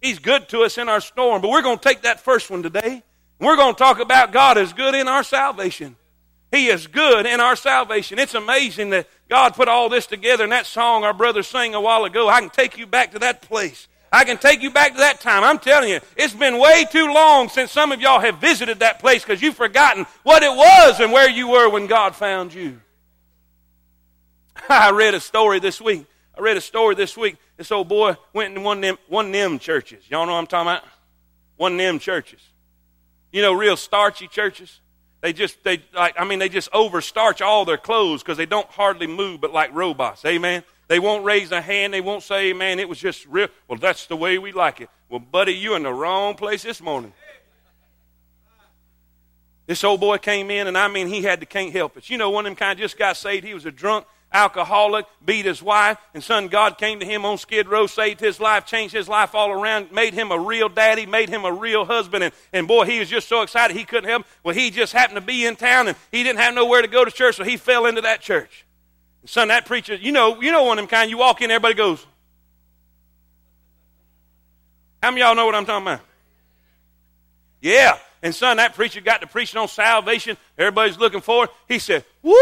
He's 0.00 0.18
good 0.18 0.48
to 0.48 0.62
us 0.62 0.78
in 0.78 0.88
our 0.88 1.00
storm. 1.00 1.40
But 1.40 1.50
we're 1.50 1.62
going 1.62 1.78
to 1.78 1.88
take 1.88 2.02
that 2.02 2.20
first 2.20 2.50
one 2.50 2.64
today. 2.64 3.04
We're 3.38 3.56
going 3.56 3.74
to 3.74 3.78
talk 3.78 4.00
about 4.00 4.32
God 4.32 4.58
is 4.58 4.72
good 4.72 4.96
in 4.96 5.06
our 5.06 5.22
salvation. 5.22 5.96
He 6.52 6.68
is 6.68 6.86
good 6.86 7.24
in 7.24 7.40
our 7.40 7.56
salvation. 7.56 8.18
It's 8.18 8.34
amazing 8.34 8.90
that 8.90 9.08
God 9.30 9.54
put 9.54 9.68
all 9.68 9.88
this 9.88 10.06
together 10.06 10.44
in 10.44 10.50
that 10.50 10.66
song 10.66 11.02
our 11.02 11.14
brother 11.14 11.42
sang 11.42 11.74
a 11.74 11.80
while 11.80 12.04
ago. 12.04 12.28
I 12.28 12.40
can 12.40 12.50
take 12.50 12.76
you 12.76 12.86
back 12.86 13.12
to 13.12 13.18
that 13.20 13.40
place. 13.40 13.88
I 14.12 14.24
can 14.24 14.36
take 14.36 14.60
you 14.60 14.70
back 14.70 14.92
to 14.92 14.98
that 14.98 15.22
time. 15.22 15.42
I'm 15.42 15.58
telling 15.58 15.88
you, 15.88 16.00
it's 16.14 16.34
been 16.34 16.58
way 16.58 16.84
too 16.84 17.06
long 17.06 17.48
since 17.48 17.72
some 17.72 17.90
of 17.90 18.02
y'all 18.02 18.20
have 18.20 18.36
visited 18.36 18.80
that 18.80 18.98
place 18.98 19.24
because 19.24 19.40
you've 19.40 19.56
forgotten 19.56 20.04
what 20.24 20.42
it 20.42 20.54
was 20.54 21.00
and 21.00 21.10
where 21.10 21.30
you 21.30 21.48
were 21.48 21.70
when 21.70 21.86
God 21.86 22.14
found 22.14 22.52
you. 22.52 22.78
I 24.68 24.90
read 24.90 25.14
a 25.14 25.20
story 25.20 25.58
this 25.58 25.80
week. 25.80 26.04
I 26.36 26.42
read 26.42 26.58
a 26.58 26.60
story 26.60 26.94
this 26.94 27.16
week. 27.16 27.38
This 27.56 27.72
old 27.72 27.88
boy 27.88 28.16
went 28.34 28.54
in 28.54 28.62
one 28.62 28.76
of 28.78 28.82
them, 28.82 28.98
one 29.08 29.26
of 29.26 29.32
them 29.32 29.58
churches. 29.58 30.04
Y'all 30.10 30.26
know 30.26 30.32
what 30.32 30.38
I'm 30.40 30.46
talking 30.46 30.70
about? 30.70 30.84
One 31.56 31.72
of 31.72 31.78
them 31.78 31.98
churches. 31.98 32.40
You 33.32 33.40
know, 33.40 33.54
real 33.54 33.78
starchy 33.78 34.28
churches. 34.28 34.81
They 35.22 35.32
just, 35.32 35.62
they 35.62 35.82
like, 35.94 36.14
I 36.18 36.24
mean, 36.24 36.40
they 36.40 36.48
just 36.48 36.70
overstarch 36.72 37.40
all 37.40 37.64
their 37.64 37.78
clothes 37.78 38.22
because 38.22 38.36
they 38.36 38.46
don't 38.46 38.68
hardly 38.68 39.06
move 39.06 39.40
but 39.40 39.52
like 39.52 39.72
robots. 39.72 40.24
Amen. 40.24 40.64
They 40.88 40.98
won't 40.98 41.24
raise 41.24 41.52
a 41.52 41.60
hand. 41.60 41.94
They 41.94 42.00
won't 42.00 42.24
say, 42.24 42.52
man, 42.52 42.80
it 42.80 42.88
was 42.88 42.98
just 42.98 43.24
real. 43.26 43.48
Well, 43.68 43.78
that's 43.78 44.06
the 44.06 44.16
way 44.16 44.38
we 44.38 44.52
like 44.52 44.80
it. 44.80 44.90
Well, 45.08 45.20
buddy, 45.20 45.54
you're 45.54 45.76
in 45.76 45.84
the 45.84 45.92
wrong 45.92 46.34
place 46.34 46.64
this 46.64 46.82
morning. 46.82 47.12
This 49.66 49.84
old 49.84 50.00
boy 50.00 50.18
came 50.18 50.50
in, 50.50 50.66
and 50.66 50.76
I 50.76 50.88
mean, 50.88 51.06
he 51.06 51.22
had 51.22 51.38
to 51.40 51.46
can't 51.46 51.72
help 51.72 51.96
it. 51.96 52.10
You 52.10 52.18
know, 52.18 52.30
one 52.30 52.44
of 52.44 52.50
them 52.50 52.56
kind 52.56 52.72
of 52.72 52.78
just 52.78 52.98
got 52.98 53.16
saved. 53.16 53.44
He 53.44 53.54
was 53.54 53.64
a 53.64 53.70
drunk, 53.70 54.06
alcoholic, 54.32 55.06
beat 55.24 55.44
his 55.44 55.62
wife, 55.62 55.98
and 56.14 56.22
son, 56.22 56.48
God 56.48 56.78
came 56.78 57.00
to 57.00 57.06
him 57.06 57.24
on 57.24 57.38
Skid 57.38 57.68
Row, 57.68 57.86
saved 57.86 58.20
his 58.20 58.40
life, 58.40 58.66
changed 58.66 58.94
his 58.94 59.08
life 59.08 59.34
all 59.34 59.50
around, 59.50 59.92
made 59.92 60.14
him 60.14 60.30
a 60.30 60.38
real 60.38 60.68
daddy, 60.68 61.06
made 61.06 61.28
him 61.28 61.44
a 61.44 61.52
real 61.52 61.84
husband, 61.84 62.24
and, 62.24 62.34
and 62.52 62.66
boy, 62.66 62.84
he 62.84 62.98
was 62.98 63.08
just 63.08 63.28
so 63.28 63.42
excited 63.42 63.76
he 63.76 63.84
couldn't 63.84 64.08
help. 64.08 64.26
Well, 64.42 64.54
he 64.54 64.70
just 64.70 64.92
happened 64.92 65.16
to 65.16 65.20
be 65.20 65.46
in 65.46 65.56
town, 65.56 65.88
and 65.88 65.96
he 66.10 66.22
didn't 66.22 66.40
have 66.40 66.54
nowhere 66.54 66.82
to 66.82 66.88
go 66.88 67.04
to 67.04 67.10
church, 67.10 67.36
so 67.36 67.44
he 67.44 67.56
fell 67.56 67.86
into 67.86 68.00
that 68.02 68.20
church. 68.20 68.64
Son, 69.24 69.48
that 69.48 69.66
preacher, 69.66 69.94
you 69.94 70.12
know, 70.12 70.40
you 70.40 70.50
know 70.50 70.64
one 70.64 70.78
of 70.78 70.82
them 70.82 70.88
kind, 70.88 71.10
you 71.10 71.18
walk 71.18 71.42
in, 71.42 71.50
everybody 71.50 71.74
goes. 71.74 72.04
How 75.02 75.10
many 75.10 75.20
y'all 75.20 75.34
know 75.34 75.46
what 75.46 75.54
I'm 75.54 75.66
talking 75.66 75.86
about? 75.86 76.00
Yeah. 77.60 77.98
And 78.22 78.34
son, 78.34 78.58
that 78.58 78.74
preacher 78.74 79.00
got 79.00 79.20
to 79.20 79.26
preaching 79.26 79.58
on 79.58 79.66
salvation. 79.68 80.36
Everybody's 80.56 80.98
looking 80.98 81.20
for 81.20 81.44
it. 81.44 81.50
He 81.66 81.78
said, 81.80 82.04
Woo, 82.22 82.36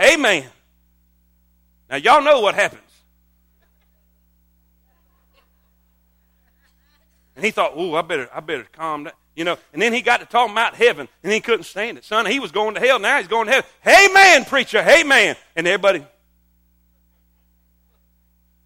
amen. 0.00 0.44
Now 1.88 1.96
y'all 1.96 2.22
know 2.22 2.40
what 2.40 2.54
happens. 2.54 2.82
And 7.34 7.44
he 7.44 7.50
thought, 7.50 7.76
"Ooh, 7.76 7.94
I 7.94 8.02
better, 8.02 8.28
I 8.32 8.40
better 8.40 8.66
calm 8.72 9.04
down." 9.04 9.12
You 9.34 9.44
know, 9.44 9.58
and 9.74 9.82
then 9.82 9.92
he 9.92 10.00
got 10.00 10.20
to 10.20 10.26
talking 10.26 10.52
about 10.52 10.74
heaven, 10.74 11.08
and 11.22 11.30
he 11.30 11.40
couldn't 11.40 11.64
stand 11.64 11.98
it. 11.98 12.04
Son, 12.04 12.24
he 12.24 12.40
was 12.40 12.52
going 12.52 12.74
to 12.74 12.80
hell. 12.80 12.98
Now 12.98 13.18
he's 13.18 13.28
going 13.28 13.46
to 13.46 13.52
heaven. 13.52 13.70
Hey, 13.82 14.08
man, 14.14 14.46
preacher. 14.46 14.82
Hey, 14.82 15.02
man. 15.02 15.36
And 15.54 15.66
everybody, 15.66 16.06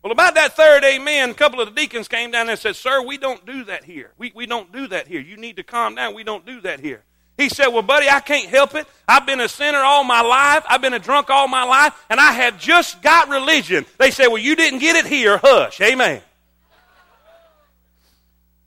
well, 0.03 0.12
about 0.12 0.35
that 0.37 0.57
third 0.57 0.83
amen, 0.83 1.31
a 1.31 1.35
couple 1.35 1.61
of 1.61 1.69
the 1.69 1.75
deacons 1.75 2.09
came 2.09 2.31
down 2.31 2.49
and 2.49 2.59
said, 2.59 2.75
Sir, 2.75 3.03
we 3.03 3.19
don't 3.19 3.45
do 3.45 3.65
that 3.65 3.85
here. 3.85 4.12
We, 4.17 4.33
we 4.35 4.47
don't 4.47 4.73
do 4.73 4.87
that 4.89 5.07
here. 5.07 5.21
You 5.21 5.37
need 5.37 5.57
to 5.57 5.62
calm 5.62 5.95
down. 5.95 6.15
We 6.15 6.25
don't 6.25 6.47
do 6.47 6.61
that 6.62 6.81
here. 6.81 7.03
He 7.40 7.49
said, 7.49 7.68
Well, 7.68 7.80
buddy, 7.80 8.06
I 8.06 8.20
can't 8.20 8.50
help 8.50 8.75
it. 8.75 8.87
I've 9.09 9.25
been 9.25 9.40
a 9.40 9.49
sinner 9.49 9.78
all 9.78 10.04
my 10.04 10.20
life. 10.20 10.62
I've 10.68 10.82
been 10.82 10.92
a 10.92 10.99
drunk 10.99 11.30
all 11.30 11.49
my 11.49 11.64
life, 11.64 11.94
and 12.11 12.20
I 12.20 12.32
have 12.32 12.59
just 12.61 13.00
got 13.00 13.30
religion. 13.30 13.87
They 13.97 14.11
said, 14.11 14.26
Well, 14.26 14.42
you 14.42 14.54
didn't 14.54 14.80
get 14.80 14.97
it 14.97 15.06
here. 15.06 15.38
Hush. 15.38 15.80
Amen. 15.80 16.20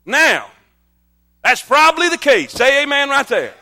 Now, 0.04 0.50
that's 1.44 1.62
probably 1.62 2.08
the 2.08 2.18
case. 2.18 2.50
Say 2.50 2.82
amen 2.82 3.10
right 3.10 3.28
there. 3.28 3.54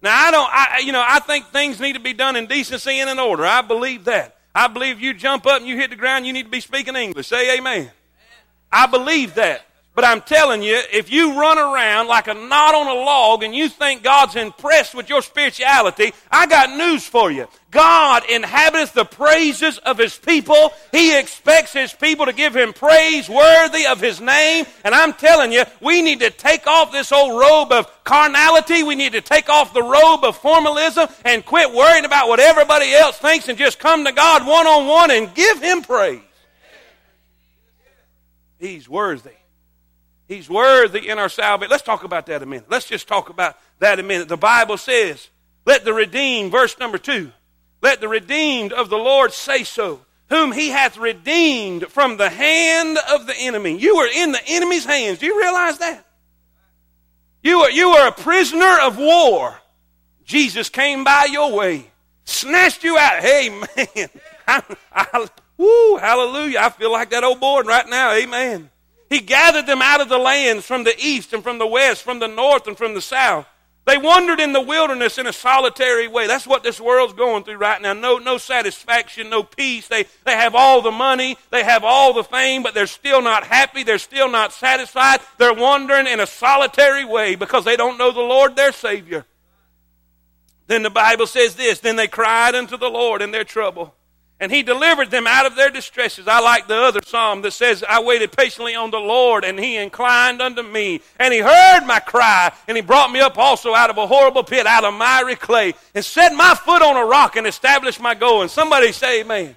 Now, 0.00 0.16
I 0.18 0.30
don't, 0.30 0.50
I, 0.50 0.82
you 0.84 0.92
know, 0.92 1.04
I 1.06 1.18
think 1.18 1.48
things 1.48 1.78
need 1.78 1.92
to 1.92 2.00
be 2.00 2.14
done 2.14 2.36
in 2.36 2.46
decency 2.46 3.00
and 3.00 3.10
in 3.10 3.18
order. 3.18 3.44
I 3.44 3.60
believe 3.60 4.04
that. 4.04 4.34
I 4.54 4.68
believe 4.68 4.98
you 4.98 5.12
jump 5.12 5.46
up 5.46 5.60
and 5.60 5.68
you 5.68 5.76
hit 5.76 5.90
the 5.90 5.96
ground, 5.96 6.26
you 6.26 6.32
need 6.32 6.44
to 6.44 6.48
be 6.48 6.60
speaking 6.60 6.96
English. 6.96 7.26
Say 7.26 7.58
amen. 7.58 7.90
I 8.72 8.86
believe 8.86 9.34
that. 9.34 9.67
But 9.98 10.04
I'm 10.04 10.20
telling 10.20 10.62
you, 10.62 10.80
if 10.92 11.10
you 11.10 11.40
run 11.40 11.58
around 11.58 12.06
like 12.06 12.28
a 12.28 12.34
knot 12.34 12.72
on 12.72 12.86
a 12.86 12.94
log 12.94 13.42
and 13.42 13.52
you 13.52 13.68
think 13.68 14.04
God's 14.04 14.36
impressed 14.36 14.94
with 14.94 15.08
your 15.08 15.22
spirituality, 15.22 16.12
I 16.30 16.46
got 16.46 16.70
news 16.70 17.04
for 17.04 17.32
you. 17.32 17.48
God 17.72 18.22
inhabiteth 18.30 18.92
the 18.92 19.04
praises 19.04 19.78
of 19.78 19.98
his 19.98 20.16
people. 20.16 20.72
He 20.92 21.18
expects 21.18 21.72
his 21.72 21.92
people 21.92 22.26
to 22.26 22.32
give 22.32 22.54
him 22.54 22.74
praise 22.74 23.28
worthy 23.28 23.88
of 23.88 24.00
his 24.00 24.20
name. 24.20 24.66
And 24.84 24.94
I'm 24.94 25.14
telling 25.14 25.50
you, 25.50 25.64
we 25.80 26.00
need 26.00 26.20
to 26.20 26.30
take 26.30 26.68
off 26.68 26.92
this 26.92 27.10
old 27.10 27.36
robe 27.36 27.72
of 27.72 28.04
carnality. 28.04 28.84
We 28.84 28.94
need 28.94 29.14
to 29.14 29.20
take 29.20 29.48
off 29.48 29.74
the 29.74 29.82
robe 29.82 30.22
of 30.22 30.36
formalism 30.36 31.08
and 31.24 31.44
quit 31.44 31.74
worrying 31.74 32.04
about 32.04 32.28
what 32.28 32.38
everybody 32.38 32.94
else 32.94 33.18
thinks 33.18 33.48
and 33.48 33.58
just 33.58 33.80
come 33.80 34.04
to 34.04 34.12
God 34.12 34.46
one 34.46 34.68
on 34.68 34.86
one 34.86 35.10
and 35.10 35.34
give 35.34 35.60
him 35.60 35.82
praise. 35.82 36.20
He's 38.60 38.88
worthy. 38.88 39.37
He's 40.28 40.50
worthy 40.50 41.08
in 41.08 41.18
our 41.18 41.30
salvation. 41.30 41.70
Let's 41.70 41.82
talk 41.82 42.04
about 42.04 42.26
that 42.26 42.42
a 42.42 42.46
minute. 42.46 42.66
Let's 42.70 42.86
just 42.86 43.08
talk 43.08 43.30
about 43.30 43.56
that 43.78 43.98
a 43.98 44.02
minute. 44.02 44.28
The 44.28 44.36
Bible 44.36 44.76
says, 44.76 45.30
let 45.64 45.86
the 45.86 45.94
redeemed, 45.94 46.52
verse 46.52 46.78
number 46.78 46.98
two, 46.98 47.32
let 47.80 48.00
the 48.00 48.08
redeemed 48.08 48.72
of 48.74 48.90
the 48.90 48.98
Lord 48.98 49.32
say 49.32 49.64
so, 49.64 50.02
whom 50.28 50.52
he 50.52 50.68
hath 50.68 50.98
redeemed 50.98 51.86
from 51.86 52.18
the 52.18 52.28
hand 52.28 52.98
of 53.10 53.26
the 53.26 53.34
enemy. 53.36 53.78
You 53.78 53.96
were 53.96 54.08
in 54.14 54.32
the 54.32 54.46
enemy's 54.46 54.84
hands. 54.84 55.18
Do 55.18 55.26
you 55.26 55.40
realize 55.40 55.78
that? 55.78 56.04
You 57.42 57.60
were, 57.60 57.70
you 57.70 57.90
were 57.90 58.08
a 58.08 58.12
prisoner 58.12 58.78
of 58.82 58.98
war. 58.98 59.58
Jesus 60.24 60.68
came 60.68 61.04
by 61.04 61.28
your 61.30 61.54
way, 61.54 61.90
snatched 62.24 62.84
you 62.84 62.98
out. 62.98 63.20
Hey, 63.20 63.48
man. 63.48 64.08
I, 64.46 64.62
I, 64.92 65.28
woo, 65.56 65.96
hallelujah. 65.96 66.58
I 66.60 66.68
feel 66.68 66.92
like 66.92 67.10
that 67.10 67.24
old 67.24 67.40
boy 67.40 67.62
right 67.62 67.88
now. 67.88 68.12
Amen. 68.12 68.70
He 69.08 69.20
gathered 69.20 69.66
them 69.66 69.80
out 69.80 70.00
of 70.00 70.08
the 70.08 70.18
lands 70.18 70.66
from 70.66 70.84
the 70.84 70.94
east 70.98 71.32
and 71.32 71.42
from 71.42 71.58
the 71.58 71.66
west, 71.66 72.02
from 72.02 72.18
the 72.18 72.28
north 72.28 72.66
and 72.66 72.76
from 72.76 72.94
the 72.94 73.00
south. 73.00 73.46
They 73.86 73.96
wandered 73.96 74.38
in 74.38 74.52
the 74.52 74.60
wilderness 74.60 75.16
in 75.16 75.26
a 75.26 75.32
solitary 75.32 76.08
way. 76.08 76.26
That's 76.26 76.46
what 76.46 76.62
this 76.62 76.78
world's 76.78 77.14
going 77.14 77.44
through 77.44 77.56
right 77.56 77.80
now. 77.80 77.94
No, 77.94 78.18
no 78.18 78.36
satisfaction, 78.36 79.30
no 79.30 79.42
peace. 79.42 79.88
They, 79.88 80.04
they 80.26 80.32
have 80.32 80.54
all 80.54 80.82
the 80.82 80.90
money, 80.90 81.38
they 81.50 81.64
have 81.64 81.84
all 81.84 82.12
the 82.12 82.22
fame, 82.22 82.62
but 82.62 82.74
they're 82.74 82.86
still 82.86 83.22
not 83.22 83.44
happy. 83.44 83.84
They're 83.84 83.96
still 83.96 84.30
not 84.30 84.52
satisfied. 84.52 85.20
They're 85.38 85.54
wandering 85.54 86.06
in 86.06 86.20
a 86.20 86.26
solitary 86.26 87.06
way 87.06 87.34
because 87.34 87.64
they 87.64 87.76
don't 87.76 87.96
know 87.96 88.12
the 88.12 88.20
Lord, 88.20 88.56
their 88.56 88.72
Savior. 88.72 89.24
Then 90.66 90.82
the 90.82 90.90
Bible 90.90 91.26
says 91.26 91.54
this 91.54 91.80
Then 91.80 91.96
they 91.96 92.08
cried 92.08 92.54
unto 92.54 92.76
the 92.76 92.90
Lord 92.90 93.22
in 93.22 93.30
their 93.30 93.44
trouble 93.44 93.94
and 94.40 94.52
he 94.52 94.62
delivered 94.62 95.10
them 95.10 95.26
out 95.26 95.46
of 95.46 95.56
their 95.56 95.70
distresses. 95.70 96.28
I 96.28 96.40
like 96.40 96.68
the 96.68 96.76
other 96.76 97.00
psalm 97.04 97.42
that 97.42 97.52
says, 97.52 97.84
I 97.88 98.02
waited 98.02 98.32
patiently 98.32 98.74
on 98.74 98.90
the 98.90 98.98
Lord, 98.98 99.44
and 99.44 99.58
he 99.58 99.76
inclined 99.76 100.40
unto 100.40 100.62
me, 100.62 101.00
and 101.18 101.34
he 101.34 101.40
heard 101.40 101.84
my 101.86 101.98
cry, 101.98 102.52
and 102.68 102.76
he 102.76 102.82
brought 102.82 103.10
me 103.10 103.20
up 103.20 103.36
also 103.36 103.74
out 103.74 103.90
of 103.90 103.98
a 103.98 104.06
horrible 104.06 104.44
pit, 104.44 104.66
out 104.66 104.84
of 104.84 104.94
miry 104.94 105.34
clay, 105.34 105.74
and 105.94 106.04
set 106.04 106.34
my 106.34 106.54
foot 106.54 106.82
on 106.82 106.96
a 106.96 107.04
rock 107.04 107.36
and 107.36 107.46
established 107.46 108.00
my 108.00 108.14
going. 108.14 108.48
Somebody 108.48 108.92
say 108.92 109.22
amen. 109.22 109.56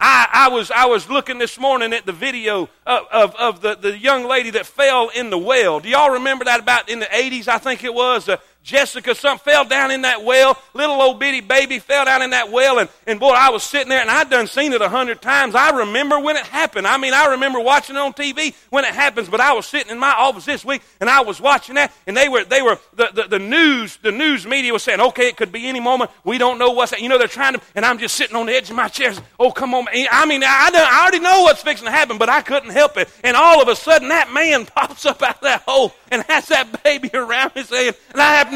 I, 0.00 0.28
I, 0.32 0.48
was, 0.48 0.70
I 0.70 0.86
was 0.86 1.08
looking 1.08 1.38
this 1.38 1.58
morning 1.58 1.92
at 1.92 2.04
the 2.04 2.12
video 2.12 2.68
of, 2.84 3.06
of, 3.10 3.34
of, 3.36 3.60
the, 3.60 3.76
the 3.76 3.96
young 3.96 4.24
lady 4.24 4.50
that 4.50 4.66
fell 4.66 5.08
in 5.08 5.30
the 5.30 5.38
well. 5.38 5.80
Do 5.80 5.88
y'all 5.88 6.10
remember 6.10 6.44
that 6.46 6.60
about 6.60 6.88
in 6.88 6.98
the 6.98 7.06
80s, 7.06 7.48
I 7.48 7.58
think 7.58 7.84
it 7.84 7.94
was? 7.94 8.28
Uh, 8.28 8.36
Jessica, 8.64 9.14
some 9.14 9.38
fell 9.38 9.66
down 9.66 9.90
in 9.90 10.02
that 10.02 10.24
well. 10.24 10.58
Little 10.72 11.00
old 11.00 11.20
bitty 11.20 11.42
baby 11.42 11.78
fell 11.78 12.06
down 12.06 12.22
in 12.22 12.30
that 12.30 12.50
well. 12.50 12.78
And, 12.78 12.88
and 13.06 13.20
boy, 13.20 13.32
I 13.32 13.50
was 13.50 13.62
sitting 13.62 13.90
there 13.90 14.00
and 14.00 14.10
I'd 14.10 14.30
done 14.30 14.46
seen 14.46 14.72
it 14.72 14.80
a 14.80 14.88
hundred 14.88 15.20
times. 15.20 15.54
I 15.54 15.68
remember 15.80 16.18
when 16.18 16.36
it 16.36 16.46
happened. 16.46 16.86
I 16.86 16.96
mean, 16.96 17.12
I 17.12 17.26
remember 17.26 17.60
watching 17.60 17.94
it 17.94 17.98
on 17.98 18.14
TV 18.14 18.54
when 18.70 18.86
it 18.86 18.94
happens, 18.94 19.28
but 19.28 19.38
I 19.38 19.52
was 19.52 19.66
sitting 19.66 19.92
in 19.92 19.98
my 19.98 20.12
office 20.12 20.46
this 20.46 20.64
week 20.64 20.80
and 20.98 21.10
I 21.10 21.20
was 21.20 21.42
watching 21.42 21.74
that 21.74 21.92
and 22.06 22.16
they 22.16 22.30
were, 22.30 22.42
they 22.44 22.62
were, 22.62 22.78
the, 22.94 23.10
the, 23.12 23.22
the 23.24 23.38
news, 23.38 23.98
the 23.98 24.10
news 24.10 24.46
media 24.46 24.72
was 24.72 24.82
saying, 24.82 24.98
okay, 24.98 25.28
it 25.28 25.36
could 25.36 25.52
be 25.52 25.66
any 25.68 25.80
moment. 25.80 26.10
We 26.24 26.38
don't 26.38 26.58
know 26.58 26.70
what's, 26.70 26.92
that. 26.92 27.02
you 27.02 27.10
know, 27.10 27.18
they're 27.18 27.28
trying 27.28 27.52
to, 27.52 27.60
and 27.74 27.84
I'm 27.84 27.98
just 27.98 28.16
sitting 28.16 28.34
on 28.34 28.46
the 28.46 28.54
edge 28.54 28.70
of 28.70 28.76
my 28.76 28.88
chair. 28.88 29.12
Oh, 29.38 29.50
come 29.50 29.74
on. 29.74 29.86
I 29.88 30.24
mean, 30.24 30.42
I, 30.42 30.70
I 30.72 31.02
already 31.02 31.20
know 31.20 31.42
what's 31.42 31.60
fixing 31.60 31.84
to 31.84 31.92
happen, 31.92 32.16
but 32.16 32.30
I 32.30 32.40
couldn't 32.40 32.70
help 32.70 32.96
it. 32.96 33.10
And 33.22 33.36
all 33.36 33.60
of 33.60 33.68
a 33.68 33.76
sudden 33.76 34.08
that 34.08 34.32
man 34.32 34.64
pops 34.74 35.04
up 35.04 35.22
out 35.22 35.36
of 35.36 35.42
that 35.42 35.64
hole 35.66 35.92
and 36.10 36.22
has 36.30 36.46
that 36.46 36.82
baby 36.82 37.10
around 37.14 37.52
his 37.52 37.68
head. 37.68 37.94
And 38.10 38.22
I 38.22 38.36
happen 38.36 38.53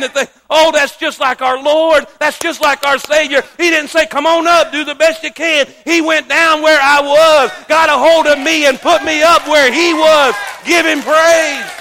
oh, 0.50 0.72
that's 0.72 0.96
just 0.96 1.20
like 1.20 1.42
our 1.42 1.62
Lord. 1.62 2.06
That's 2.18 2.38
just 2.38 2.60
like 2.60 2.84
our 2.84 2.98
Savior. 2.98 3.42
He 3.56 3.70
didn't 3.70 3.88
say, 3.88 4.06
come 4.06 4.26
on 4.26 4.46
up, 4.46 4.72
do 4.72 4.84
the 4.84 4.94
best 4.94 5.22
you 5.22 5.32
can. 5.32 5.66
He 5.84 6.00
went 6.00 6.28
down 6.28 6.62
where 6.62 6.80
I 6.80 7.00
was, 7.00 7.66
got 7.68 7.88
a 7.88 7.92
hold 7.92 8.26
of 8.26 8.38
me, 8.38 8.66
and 8.66 8.78
put 8.80 9.04
me 9.04 9.22
up 9.22 9.46
where 9.46 9.72
he 9.72 9.94
was. 9.94 10.34
Give 10.64 10.84
him 10.84 11.02
praise. 11.02 11.78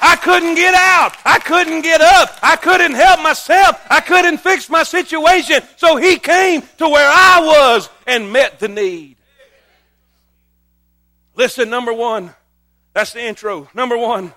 I 0.00 0.16
couldn't 0.16 0.54
get 0.54 0.74
out. 0.74 1.16
I 1.24 1.38
couldn't 1.38 1.82
get 1.82 2.00
up. 2.00 2.38
I 2.42 2.56
couldn't 2.56 2.94
help 2.94 3.20
myself. 3.20 3.80
I 3.90 4.00
couldn't 4.00 4.38
fix 4.38 4.68
my 4.70 4.82
situation. 4.82 5.62
So 5.76 5.96
he 5.96 6.18
came 6.18 6.62
to 6.78 6.88
where 6.88 7.08
I 7.08 7.40
was 7.44 7.90
and 8.06 8.32
met 8.32 8.60
the 8.60 8.68
need. 8.68 9.16
Listen, 11.34 11.70
number 11.70 11.92
one, 11.92 12.34
that's 12.94 13.12
the 13.12 13.22
intro. 13.22 13.68
Number 13.74 13.96
one, 13.96 14.32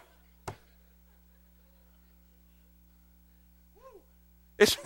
it's, 4.62 4.78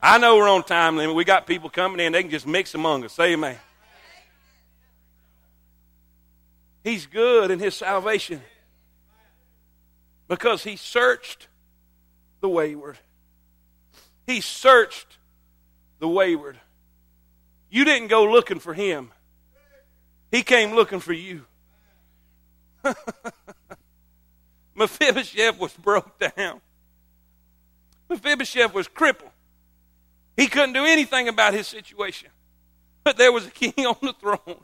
I 0.00 0.18
know 0.18 0.36
we're 0.36 0.48
on 0.48 0.62
time 0.62 0.96
limit. 0.96 1.16
We 1.16 1.24
got 1.24 1.46
people 1.46 1.68
coming 1.68 2.00
in, 2.00 2.12
they 2.12 2.22
can 2.22 2.30
just 2.30 2.46
mix 2.46 2.74
among 2.74 3.04
us. 3.04 3.12
Say 3.12 3.32
amen. 3.32 3.56
He's 6.84 7.06
good 7.06 7.50
in 7.50 7.58
his 7.58 7.74
salvation 7.74 8.40
because 10.28 10.62
he 10.62 10.76
searched 10.76 11.48
the 12.40 12.48
wayward. 12.48 12.96
He 14.26 14.40
searched 14.40 15.18
the 15.98 16.06
wayward. 16.06 16.56
You 17.68 17.84
didn't 17.84 18.06
go 18.08 18.24
looking 18.30 18.60
for 18.60 18.72
him. 18.72 19.10
He 20.30 20.44
came 20.44 20.76
looking 20.76 21.00
for 21.00 21.12
you. 21.12 21.44
Mephibosheth 24.76 25.58
was 25.58 25.72
broke 25.72 26.20
down. 26.20 26.60
Mephibosheth 28.08 28.72
was 28.72 28.88
crippled. 28.88 29.30
He 30.36 30.46
couldn't 30.46 30.74
do 30.74 30.84
anything 30.84 31.28
about 31.28 31.54
his 31.54 31.66
situation. 31.66 32.28
But 33.04 33.16
there 33.16 33.32
was 33.32 33.46
a 33.46 33.50
king 33.50 33.72
on 33.86 33.96
the 34.02 34.12
throne. 34.12 34.60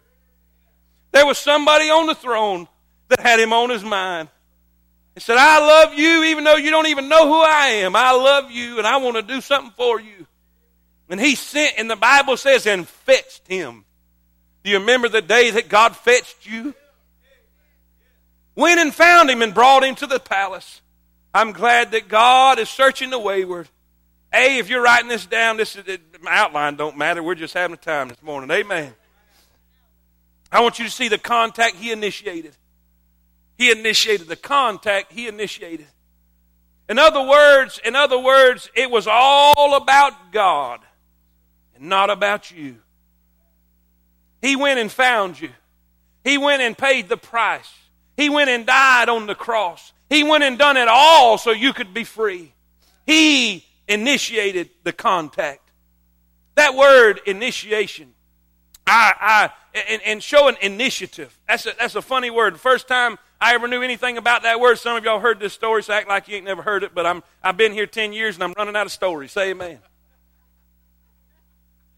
There 1.12 1.26
was 1.26 1.38
somebody 1.38 1.90
on 1.90 2.06
the 2.06 2.14
throne 2.14 2.68
that 3.08 3.20
had 3.20 3.40
him 3.40 3.52
on 3.52 3.70
his 3.70 3.84
mind. 3.84 4.28
He 5.14 5.20
said, 5.20 5.36
I 5.38 5.58
love 5.58 5.94
you 5.94 6.24
even 6.24 6.44
though 6.44 6.56
you 6.56 6.70
don't 6.70 6.86
even 6.86 7.08
know 7.08 7.26
who 7.26 7.40
I 7.40 7.66
am. 7.82 7.94
I 7.96 8.12
love 8.12 8.50
you 8.50 8.78
and 8.78 8.86
I 8.86 8.96
want 8.96 9.16
to 9.16 9.22
do 9.22 9.40
something 9.40 9.72
for 9.76 10.00
you. 10.00 10.26
And 11.08 11.20
he 11.20 11.34
sent, 11.34 11.74
and 11.78 11.90
the 11.90 11.96
Bible 11.96 12.36
says, 12.36 12.66
and 12.66 12.88
fetched 12.88 13.46
him. 13.46 13.84
Do 14.64 14.70
you 14.70 14.78
remember 14.78 15.08
the 15.08 15.20
day 15.20 15.50
that 15.50 15.68
God 15.68 15.96
fetched 15.96 16.46
you? 16.46 16.74
Went 18.54 18.80
and 18.80 18.94
found 18.94 19.30
him 19.30 19.42
and 19.42 19.54
brought 19.54 19.84
him 19.84 19.94
to 19.96 20.06
the 20.06 20.20
palace. 20.20 20.81
I'm 21.34 21.52
glad 21.52 21.92
that 21.92 22.08
God 22.08 22.58
is 22.58 22.68
searching 22.68 23.10
the 23.10 23.18
wayward. 23.18 23.68
A, 24.34 24.58
if 24.58 24.68
you're 24.68 24.82
writing 24.82 25.08
this 25.08 25.26
down, 25.26 25.56
this 25.56 25.76
is, 25.76 25.84
my 26.20 26.30
outline 26.32 26.76
don't 26.76 26.96
matter. 26.96 27.22
We're 27.22 27.34
just 27.34 27.54
having 27.54 27.74
a 27.74 27.78
time 27.78 28.08
this 28.08 28.22
morning. 28.22 28.50
Amen. 28.50 28.94
I 30.50 30.60
want 30.60 30.78
you 30.78 30.84
to 30.84 30.90
see 30.90 31.08
the 31.08 31.18
contact 31.18 31.76
he 31.76 31.92
initiated. 31.92 32.56
He 33.56 33.70
initiated 33.70 34.28
the 34.28 34.36
contact 34.36 35.12
he 35.12 35.28
initiated. 35.28 35.86
In 36.88 36.98
other 36.98 37.22
words, 37.22 37.80
in 37.84 37.96
other 37.96 38.18
words, 38.18 38.70
it 38.74 38.90
was 38.90 39.06
all 39.08 39.76
about 39.76 40.32
God 40.32 40.80
and 41.74 41.88
not 41.88 42.10
about 42.10 42.50
you. 42.50 42.76
He 44.42 44.56
went 44.56 44.80
and 44.80 44.90
found 44.90 45.40
you. 45.40 45.50
He 46.24 46.36
went 46.36 46.60
and 46.62 46.76
paid 46.76 47.08
the 47.08 47.16
price. 47.16 47.70
He 48.16 48.28
went 48.28 48.50
and 48.50 48.66
died 48.66 49.08
on 49.08 49.26
the 49.26 49.34
cross. 49.34 49.92
He 50.12 50.24
went 50.24 50.44
and 50.44 50.58
done 50.58 50.76
it 50.76 50.88
all 50.88 51.38
so 51.38 51.52
you 51.52 51.72
could 51.72 51.94
be 51.94 52.04
free. 52.04 52.52
He 53.06 53.64
initiated 53.88 54.68
the 54.84 54.92
contact. 54.92 55.70
That 56.54 56.74
word 56.74 57.22
initiation, 57.24 58.12
I, 58.86 59.14
I, 59.74 59.80
and, 59.88 60.02
and 60.02 60.22
showing 60.22 60.56
initiative. 60.60 61.38
That's 61.48 61.64
a, 61.64 61.72
that's 61.78 61.94
a 61.94 62.02
funny 62.02 62.28
word. 62.28 62.60
First 62.60 62.88
time 62.88 63.18
I 63.40 63.54
ever 63.54 63.66
knew 63.66 63.80
anything 63.80 64.18
about 64.18 64.42
that 64.42 64.60
word, 64.60 64.76
some 64.78 64.98
of 64.98 65.04
y'all 65.04 65.18
heard 65.18 65.40
this 65.40 65.54
story, 65.54 65.82
so 65.82 65.94
act 65.94 66.08
like 66.08 66.28
you 66.28 66.36
ain't 66.36 66.44
never 66.44 66.60
heard 66.60 66.82
it, 66.82 66.94
but 66.94 67.06
I'm, 67.06 67.22
I've 67.42 67.56
been 67.56 67.72
here 67.72 67.86
10 67.86 68.12
years 68.12 68.34
and 68.34 68.44
I'm 68.44 68.52
running 68.52 68.76
out 68.76 68.84
of 68.84 68.92
stories. 68.92 69.32
Say 69.32 69.52
amen. 69.52 69.78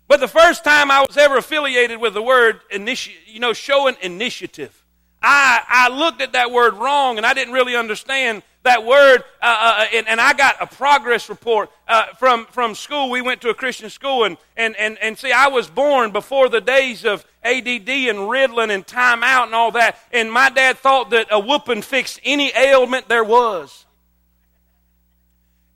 But 0.06 0.20
the 0.20 0.28
first 0.28 0.62
time 0.62 0.88
I 0.92 1.00
was 1.00 1.16
ever 1.16 1.36
affiliated 1.36 2.00
with 2.00 2.14
the 2.14 2.22
word 2.22 2.60
initi- 2.72 3.16
you 3.26 3.40
know, 3.40 3.52
showing 3.52 3.96
initiative, 4.02 4.83
I, 5.24 5.62
I 5.66 5.88
looked 5.88 6.20
at 6.20 6.32
that 6.32 6.50
word 6.50 6.74
wrong 6.74 7.16
and 7.16 7.24
I 7.24 7.32
didn't 7.32 7.54
really 7.54 7.74
understand 7.74 8.42
that 8.62 8.84
word. 8.84 9.24
Uh, 9.40 9.56
uh, 9.60 9.86
and, 9.94 10.08
and, 10.08 10.20
I 10.20 10.34
got 10.34 10.56
a 10.60 10.66
progress 10.66 11.28
report 11.28 11.70
uh, 11.88 12.06
from, 12.18 12.46
from 12.46 12.74
school. 12.74 13.10
We 13.10 13.22
went 13.22 13.40
to 13.42 13.48
a 13.48 13.54
Christian 13.54 13.90
school 13.90 14.24
and, 14.24 14.36
and, 14.56 14.76
and, 14.76 14.98
and 15.00 15.18
see, 15.18 15.32
I 15.32 15.48
was 15.48 15.68
born 15.68 16.12
before 16.12 16.48
the 16.48 16.60
days 16.60 17.04
of 17.04 17.24
ADD 17.42 17.88
and 17.88 18.18
Ritalin 18.18 18.70
and 18.70 18.86
timeout 18.86 19.46
and 19.46 19.54
all 19.54 19.70
that. 19.72 19.98
And 20.12 20.30
my 20.30 20.50
dad 20.50 20.78
thought 20.78 21.10
that 21.10 21.28
a 21.30 21.40
whooping 21.40 21.82
fixed 21.82 22.20
any 22.24 22.52
ailment 22.56 23.08
there 23.08 23.24
was. 23.24 23.84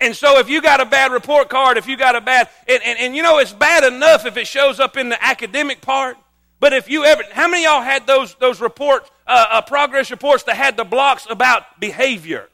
And 0.00 0.14
so 0.14 0.38
if 0.38 0.48
you 0.48 0.62
got 0.62 0.80
a 0.80 0.86
bad 0.86 1.10
report 1.10 1.48
card, 1.48 1.76
if 1.76 1.88
you 1.88 1.96
got 1.96 2.16
a 2.16 2.20
bad, 2.20 2.48
and, 2.68 2.82
and, 2.84 2.98
and 2.98 3.16
you 3.16 3.22
know, 3.22 3.38
it's 3.38 3.52
bad 3.52 3.84
enough 3.84 4.26
if 4.26 4.36
it 4.36 4.46
shows 4.46 4.78
up 4.78 4.96
in 4.96 5.08
the 5.08 5.22
academic 5.22 5.80
part. 5.80 6.16
But 6.60 6.72
if 6.72 6.90
you 6.90 7.04
ever, 7.04 7.22
how 7.32 7.48
many 7.48 7.64
y'all 7.64 7.82
had 7.82 8.06
those, 8.06 8.34
those 8.36 8.60
reports, 8.60 9.10
uh, 9.28 9.46
uh, 9.50 9.62
progress 9.62 10.10
reports 10.10 10.44
that 10.44 10.56
had 10.56 10.76
the 10.76 10.84
blocks 10.84 11.26
about 11.30 11.78
behavior? 11.78 12.48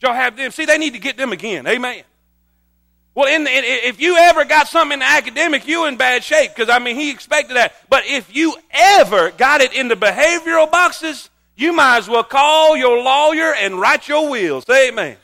Y'all 0.00 0.14
have 0.14 0.36
them? 0.36 0.50
See, 0.50 0.64
they 0.64 0.78
need 0.78 0.94
to 0.94 0.98
get 0.98 1.16
them 1.16 1.32
again. 1.32 1.66
Amen. 1.66 2.02
Well, 3.14 3.34
in 3.34 3.44
the, 3.44 3.50
if 3.50 3.98
you 3.98 4.16
ever 4.16 4.44
got 4.44 4.68
something 4.68 4.94
in 4.94 4.98
the 4.98 5.06
academic, 5.06 5.66
you 5.66 5.86
in 5.86 5.96
bad 5.96 6.22
shape 6.22 6.54
because 6.54 6.68
I 6.68 6.78
mean 6.78 6.96
he 6.96 7.10
expected 7.10 7.56
that. 7.56 7.74
But 7.88 8.04
if 8.06 8.34
you 8.34 8.56
ever 8.70 9.30
got 9.30 9.62
it 9.62 9.72
in 9.72 9.88
the 9.88 9.94
behavioral 9.94 10.70
boxes, 10.70 11.30
you 11.56 11.72
might 11.72 11.96
as 11.98 12.08
well 12.08 12.24
call 12.24 12.76
your 12.76 13.02
lawyer 13.02 13.54
and 13.54 13.80
write 13.80 14.06
your 14.06 14.28
will. 14.28 14.60
Say 14.60 14.88
amen. 14.88 15.16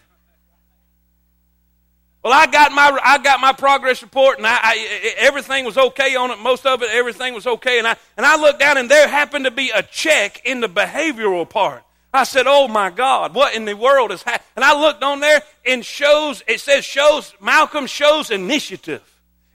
Well, 2.23 2.33
I 2.33 2.47
got 2.47 2.71
my 2.71 2.99
I 3.03 3.19
got 3.19 3.41
my 3.41 3.53
progress 3.53 4.01
report, 4.01 4.39
and 4.39 4.47
I, 4.47 4.59
I, 4.63 5.15
everything 5.19 5.65
was 5.65 5.77
okay 5.77 6.15
on 6.15 6.31
it. 6.31 6.39
Most 6.39 6.65
of 6.65 6.83
it, 6.83 6.91
everything 6.93 7.35
was 7.35 7.47
okay. 7.47 7.79
And 7.79 7.87
I 7.87 7.97
and 8.17 8.25
I 8.25 8.37
looked 8.37 8.61
down, 8.61 8.77
and 8.77 8.89
there 8.89 9.09
happened 9.09 9.45
to 9.45 9.51
be 9.51 9.71
a 9.71 9.83
check 9.83 10.41
in 10.45 10.61
the 10.61 10.69
behavioral 10.69 11.49
part. 11.49 11.83
I 12.15 12.23
said, 12.23 12.47
"Oh 12.47 12.69
my 12.69 12.91
God, 12.91 13.35
what 13.35 13.55
in 13.55 13.65
the 13.65 13.75
world 13.75 14.13
is 14.13 14.23
happening?" 14.23 14.47
And 14.55 14.65
I 14.65 14.81
looked 14.81 15.03
on 15.03 15.19
there, 15.19 15.43
and 15.67 15.85
shows 15.85 16.45
it 16.47 16.61
says 16.61 16.85
shows 16.85 17.35
Malcolm 17.41 17.87
shows 17.87 18.31
initiative. 18.31 19.03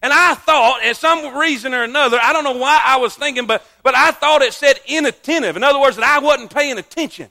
And 0.01 0.13
I 0.13 0.35
thought, 0.35 0.83
at 0.83 0.95
some 0.97 1.37
reason 1.37 1.73
or 1.73 1.83
another, 1.83 2.19
I 2.21 2.31
don't 2.33 2.43
know 2.43 2.57
why 2.57 2.81
I 2.85 2.97
was 2.97 3.15
thinking, 3.15 3.47
but 3.47 3.65
but 3.81 3.95
I 3.95 4.11
thought 4.11 4.41
it 4.41 4.53
said 4.53 4.79
inattentive. 4.85 5.55
In 5.55 5.63
other 5.63 5.79
words, 5.79 5.95
that 5.95 6.05
I 6.05 6.19
wasn't 6.19 6.53
paying 6.53 6.77
attention. 6.77 7.29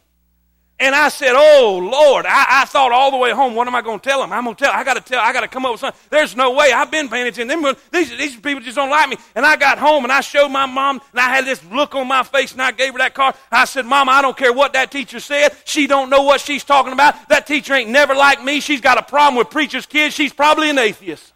And 0.79 0.95
I 0.95 1.09
said, 1.09 1.33
Oh 1.35 1.79
Lord, 1.91 2.27
I, 2.27 2.62
I, 2.62 2.65
thought 2.67 2.93
all 2.93 3.11
the 3.11 3.17
way 3.17 3.31
home, 3.31 3.55
what 3.55 3.67
am 3.67 3.75
I 3.75 3.81
going 3.81 3.99
to 3.99 4.07
tell 4.07 4.21
them? 4.21 4.31
I'm 4.31 4.45
going 4.45 4.57
to 4.57 4.65
tell, 4.65 4.73
I 4.75 4.85
got 4.85 4.95
to 4.95 5.01
tell, 5.01 5.21
I 5.21 5.33
got 5.33 5.41
to 5.41 5.49
come 5.49 5.65
up 5.65 5.73
with 5.73 5.81
something. 5.81 5.99
There's 6.11 6.37
no 6.37 6.53
way. 6.53 6.71
I've 6.71 6.91
been 6.91 7.09
paying 7.09 7.27
attention. 7.27 7.77
These, 7.91 8.11
these 8.19 8.37
people 8.37 8.61
just 8.61 8.77
don't 8.77 8.91
like 8.91 9.09
me. 9.09 9.17
And 9.35 9.47
I 9.47 9.57
got 9.57 9.79
home 9.79 10.05
and 10.05 10.12
I 10.12 10.21
showed 10.21 10.51
my 10.51 10.67
mom 10.67 11.01
and 11.12 11.21
I 11.21 11.35
had 11.35 11.47
this 11.47 11.65
look 11.65 11.95
on 11.95 12.07
my 12.07 12.23
face 12.25 12.53
and 12.53 12.61
I 12.61 12.73
gave 12.73 12.93
her 12.93 12.99
that 12.99 13.15
card. 13.15 13.37
I 13.51 13.65
said, 13.65 13.87
Mama, 13.87 14.12
I 14.12 14.21
don't 14.21 14.37
care 14.37 14.53
what 14.53 14.75
that 14.75 14.91
teacher 14.91 15.19
said. 15.19 15.57
She 15.65 15.87
don't 15.87 16.11
know 16.11 16.25
what 16.25 16.43
she's 16.43 16.62
talking 16.62 16.93
about. 16.93 17.29
That 17.31 17.47
teacher 17.47 17.73
ain't 17.73 17.91
never 17.91 18.15
like 18.15 18.45
me. 18.45 18.61
She's 18.61 18.83
got 18.83 18.99
a 18.99 19.03
problem 19.03 19.37
with 19.37 19.49
preacher's 19.49 19.87
kids. 19.87 20.15
She's 20.15 20.33
probably 20.35 20.69
an 20.69 20.79
atheist. 20.79 21.33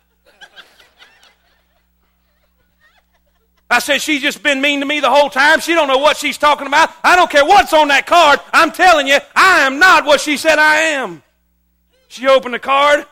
I 3.70 3.78
said, 3.78 4.02
she's 4.02 4.20
just 4.20 4.42
been 4.42 4.60
mean 4.60 4.80
to 4.80 4.86
me 4.86 4.98
the 4.98 5.08
whole 5.08 5.30
time. 5.30 5.60
She 5.60 5.74
don't 5.74 5.86
know 5.86 5.98
what 5.98 6.16
she's 6.16 6.36
talking 6.36 6.66
about. 6.66 6.90
I 7.04 7.14
don't 7.14 7.30
care 7.30 7.44
what's 7.44 7.72
on 7.72 7.88
that 7.88 8.04
card. 8.04 8.40
I'm 8.52 8.72
telling 8.72 9.06
you, 9.06 9.18
I 9.36 9.60
am 9.60 9.78
not 9.78 10.04
what 10.04 10.20
she 10.20 10.36
said 10.36 10.58
I 10.58 10.76
am. 10.76 11.22
She 12.08 12.26
opened 12.26 12.54
the 12.54 12.58
card. 12.58 13.06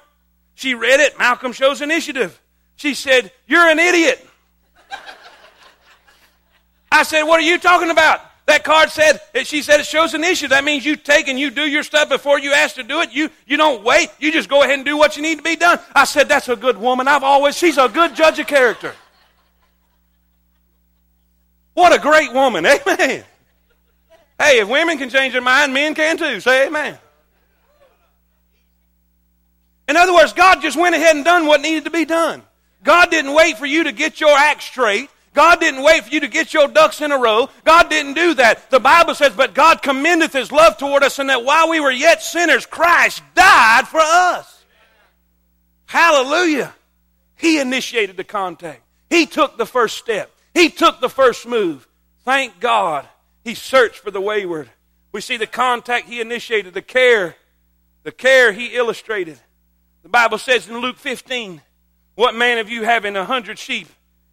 She 0.56 0.74
read 0.74 0.98
it. 0.98 1.16
Malcolm 1.16 1.52
shows 1.52 1.80
initiative. 1.80 2.40
She 2.74 2.94
said, 2.94 3.30
you're 3.46 3.68
an 3.68 3.78
idiot. 3.78 4.26
I 6.90 7.04
said, 7.04 7.22
what 7.22 7.38
are 7.38 7.44
you 7.44 7.58
talking 7.58 7.90
about? 7.90 8.22
That 8.46 8.64
card 8.64 8.90
said, 8.90 9.20
she 9.44 9.62
said 9.62 9.78
it 9.78 9.86
shows 9.86 10.14
initiative. 10.14 10.50
That 10.50 10.64
means 10.64 10.84
you 10.84 10.96
take 10.96 11.28
and 11.28 11.38
you 11.38 11.50
do 11.50 11.62
your 11.62 11.84
stuff 11.84 12.08
before 12.08 12.40
you 12.40 12.52
ask 12.52 12.74
to 12.76 12.82
do 12.82 13.00
it. 13.02 13.12
You, 13.12 13.30
you 13.46 13.56
don't 13.58 13.84
wait. 13.84 14.08
You 14.18 14.32
just 14.32 14.48
go 14.48 14.62
ahead 14.62 14.74
and 14.74 14.84
do 14.84 14.96
what 14.96 15.16
you 15.16 15.22
need 15.22 15.36
to 15.36 15.44
be 15.44 15.54
done. 15.54 15.78
I 15.94 16.04
said, 16.04 16.28
that's 16.28 16.48
a 16.48 16.56
good 16.56 16.78
woman. 16.78 17.06
I've 17.06 17.22
always, 17.22 17.56
she's 17.56 17.78
a 17.78 17.88
good 17.88 18.16
judge 18.16 18.40
of 18.40 18.48
character. 18.48 18.94
What 21.78 21.94
a 21.94 22.00
great 22.00 22.32
woman. 22.32 22.66
Amen. 22.88 23.24
Hey, 24.36 24.58
if 24.58 24.68
women 24.68 24.98
can 24.98 25.10
change 25.10 25.32
their 25.32 25.40
mind, 25.40 25.72
men 25.72 25.94
can 25.94 26.16
too. 26.16 26.40
Say 26.40 26.66
amen. 26.66 26.98
In 29.88 29.96
other 29.96 30.12
words, 30.12 30.32
God 30.32 30.60
just 30.60 30.76
went 30.76 30.96
ahead 30.96 31.14
and 31.14 31.24
done 31.24 31.46
what 31.46 31.60
needed 31.60 31.84
to 31.84 31.90
be 31.90 32.04
done. 32.04 32.42
God 32.82 33.12
didn't 33.12 33.32
wait 33.32 33.58
for 33.58 33.66
you 33.66 33.84
to 33.84 33.92
get 33.92 34.20
your 34.20 34.36
act 34.36 34.64
straight. 34.64 35.08
God 35.34 35.60
didn't 35.60 35.84
wait 35.84 36.02
for 36.02 36.10
you 36.10 36.18
to 36.20 36.28
get 36.28 36.52
your 36.52 36.66
ducks 36.66 37.00
in 37.00 37.12
a 37.12 37.18
row. 37.18 37.48
God 37.64 37.88
didn't 37.88 38.14
do 38.14 38.34
that. 38.34 38.70
The 38.70 38.80
Bible 38.80 39.14
says, 39.14 39.34
But 39.36 39.54
God 39.54 39.80
commendeth 39.80 40.32
his 40.32 40.50
love 40.50 40.78
toward 40.78 41.04
us, 41.04 41.20
and 41.20 41.30
that 41.30 41.44
while 41.44 41.68
we 41.68 41.78
were 41.78 41.92
yet 41.92 42.22
sinners, 42.22 42.66
Christ 42.66 43.22
died 43.36 43.86
for 43.86 44.00
us. 44.00 44.64
Hallelujah. 45.86 46.74
He 47.36 47.60
initiated 47.60 48.16
the 48.16 48.24
contact. 48.24 48.82
He 49.10 49.26
took 49.26 49.56
the 49.56 49.66
first 49.66 49.96
step. 49.96 50.32
He 50.58 50.70
took 50.70 51.00
the 51.00 51.08
first 51.08 51.46
move. 51.46 51.86
Thank 52.24 52.58
God 52.58 53.06
he 53.44 53.54
searched 53.54 54.00
for 54.00 54.10
the 54.10 54.20
wayward. 54.20 54.68
We 55.12 55.20
see 55.20 55.36
the 55.36 55.46
contact 55.46 56.08
he 56.08 56.20
initiated, 56.20 56.74
the 56.74 56.82
care, 56.82 57.36
the 58.02 58.10
care 58.10 58.50
he 58.50 58.74
illustrated. 58.74 59.38
The 60.02 60.08
Bible 60.08 60.36
says 60.36 60.68
in 60.68 60.76
Luke 60.78 60.96
15, 60.96 61.62
What 62.16 62.34
man 62.34 62.58
of 62.58 62.68
you 62.68 62.82
having 62.82 63.14
a 63.14 63.24
hundred 63.24 63.60
sheep, 63.60 63.86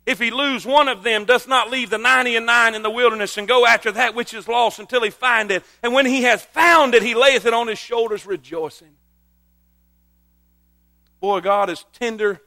if 0.07 0.17
he 0.17 0.31
lose 0.31 0.65
one 0.65 0.87
of 0.87 1.03
them, 1.03 1.25
does 1.25 1.47
not 1.47 1.69
leave 1.69 1.91
the 1.91 1.99
ninety 1.99 2.35
and 2.35 2.47
nine 2.47 2.73
in 2.73 2.81
the 2.81 2.89
wilderness 2.89 3.37
and 3.37 3.47
go 3.47 3.67
after 3.67 3.91
that 3.91 4.15
which 4.15 4.33
is 4.33 4.47
lost 4.47 4.79
until 4.79 5.03
he 5.03 5.11
find 5.11 5.51
it? 5.51 5.63
And 5.83 5.93
when 5.93 6.07
he 6.07 6.23
has 6.23 6.41
found 6.41 6.95
it, 6.95 7.03
he 7.03 7.13
layeth 7.13 7.45
it 7.45 7.53
on 7.53 7.67
his 7.67 7.77
shoulders, 7.77 8.25
rejoicing. 8.25 8.95
Boy, 11.19 11.41
God 11.41 11.69
is 11.69 11.85
tender, 11.93 12.41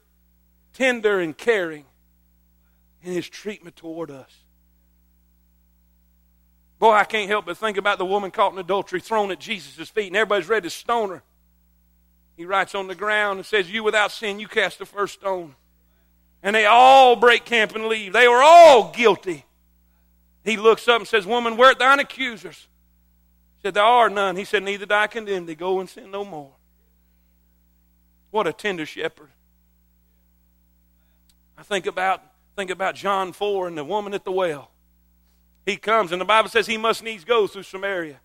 tender 0.73 1.21
and 1.21 1.39
caring 1.39 1.85
in 3.03 3.13
his 3.13 3.29
treatment 3.29 3.77
toward 3.77 4.11
us. 4.11 4.31
Boy, 6.79 6.93
I 6.93 7.05
can't 7.05 7.29
help 7.29 7.47
but 7.47 7.57
think 7.57 7.77
about 7.77 7.99
the 7.99 8.05
woman 8.05 8.31
caught 8.31 8.53
in 8.53 8.59
adultery 8.59 9.01
thrown 9.01 9.31
at 9.31 9.41
Jesus' 9.41 9.89
feet, 9.89 10.09
and 10.09 10.17
everybody's 10.17 10.49
ready 10.49 10.69
to 10.69 10.71
stone 10.71 11.11
her. 11.11 11.23
He 12.37 12.45
writes 12.45 12.77
on 12.77 12.87
the 12.87 12.95
ground 12.95 13.39
and 13.39 13.47
says, 13.47 13.71
You 13.71 13.83
without 13.83 14.13
sin, 14.13 14.39
you 14.39 14.47
cast 14.47 14.79
the 14.79 14.87
first 14.87 15.15
stone. 15.15 15.57
And 16.41 16.55
they 16.55 16.67
all 16.67 17.17
break 17.17 17.45
camp 17.45 17.75
and 17.75 17.87
leave. 17.87 18.13
They 18.13 18.29
were 18.29 18.43
all 18.43 18.93
guilty. 18.93 19.45
He 20.45 20.57
looks 20.57 20.87
up 20.87 21.01
and 21.01 21.09
says, 21.09 21.27
Woman, 21.27 21.57
where 21.57 21.73
are 21.73 21.75
thine 21.75 21.99
accusers? 21.99 22.69
He 23.57 23.67
said, 23.67 23.75
There 23.75 23.83
are 23.83 24.09
none. 24.09 24.37
He 24.37 24.45
said, 24.45 24.63
Neither 24.63 24.87
do 24.87 24.95
I 24.95 25.09
condemn 25.09 25.47
thee. 25.47 25.57
Go 25.57 25.81
and 25.81 25.89
sin 25.89 26.13
no 26.13 26.25
more. 26.25 26.53
What 28.31 28.47
a 28.47 28.53
tender 28.53 28.87
shepherd. 28.87 29.31
I 31.57 31.65
think 31.65 31.87
about 31.87 32.23
think 32.59 32.71
about 32.71 32.97
John 32.97 33.33
4 33.33 33.69
and 33.69 33.79
the 33.79 33.85
woman 33.85 34.13
at 34.15 34.25
the 34.25 34.33
well. 34.33 34.73
He 35.65 35.77
comes, 35.77 36.11
and 36.11 36.21
the 36.21 36.25
Bible 36.25 36.49
says 36.49 36.67
he 36.67 36.77
must 36.77 37.05
needs 37.05 37.25
go 37.25 37.47
through 37.47 37.63
Samaria. 37.63 38.19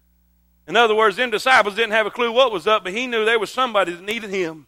In 0.68 0.76
other 0.76 0.96
words, 0.96 1.18
them 1.18 1.30
disciples 1.30 1.76
didn't 1.76 1.92
have 1.92 2.08
a 2.08 2.12
clue 2.12 2.32
what 2.32 2.52
was 2.52 2.66
up, 2.66 2.84
but 2.84 2.94
he 2.94 3.06
knew 3.06 3.26
there 3.26 3.38
was 3.38 3.52
somebody 3.52 3.94
that 3.94 4.04
needed 4.04 4.32
him. 4.32 4.66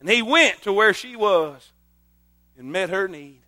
And 0.00 0.08
he 0.08 0.22
went 0.22 0.62
to 0.62 0.72
where 0.72 0.94
she 0.94 1.14
was 1.14 1.72
and 2.56 2.72
met 2.72 2.88
her 2.88 3.06
need. 3.06 3.40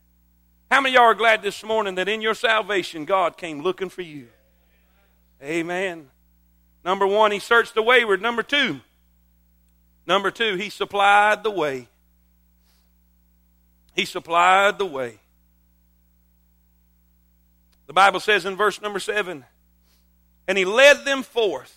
How 0.71 0.83
many 0.83 0.95
of 0.95 1.01
y'all 1.01 1.11
are 1.11 1.15
glad 1.15 1.41
this 1.41 1.65
morning 1.65 1.95
that 1.95 2.11
in 2.11 2.21
your 2.21 2.35
salvation 2.35 3.07
God 3.07 3.39
came 3.39 3.63
looking 3.63 3.89
for 3.89 4.03
you? 4.03 4.29
Amen. 5.43 6.11
Number 6.85 7.07
one, 7.07 7.33
he 7.33 7.39
searched 7.39 7.75
the 7.75 7.83
wayward. 7.83 8.21
Number 8.21 8.43
two, 8.43 8.81
number 10.07 10.31
two, 10.31 10.57
he 10.57 10.69
supplied 10.69 11.43
the 11.43 11.51
way. 11.51 11.89
He 13.97 14.05
supplied 14.05 14.79
the 14.79 14.87
way. 14.87 15.19
The 17.87 17.95
Bible 17.95 18.21
says 18.21 18.45
in 18.45 18.55
verse 18.55 18.81
number 18.83 19.01
seven, 19.01 19.45
and 20.47 20.59
he 20.59 20.67
led 20.67 21.05
them 21.05 21.23
forth 21.23 21.75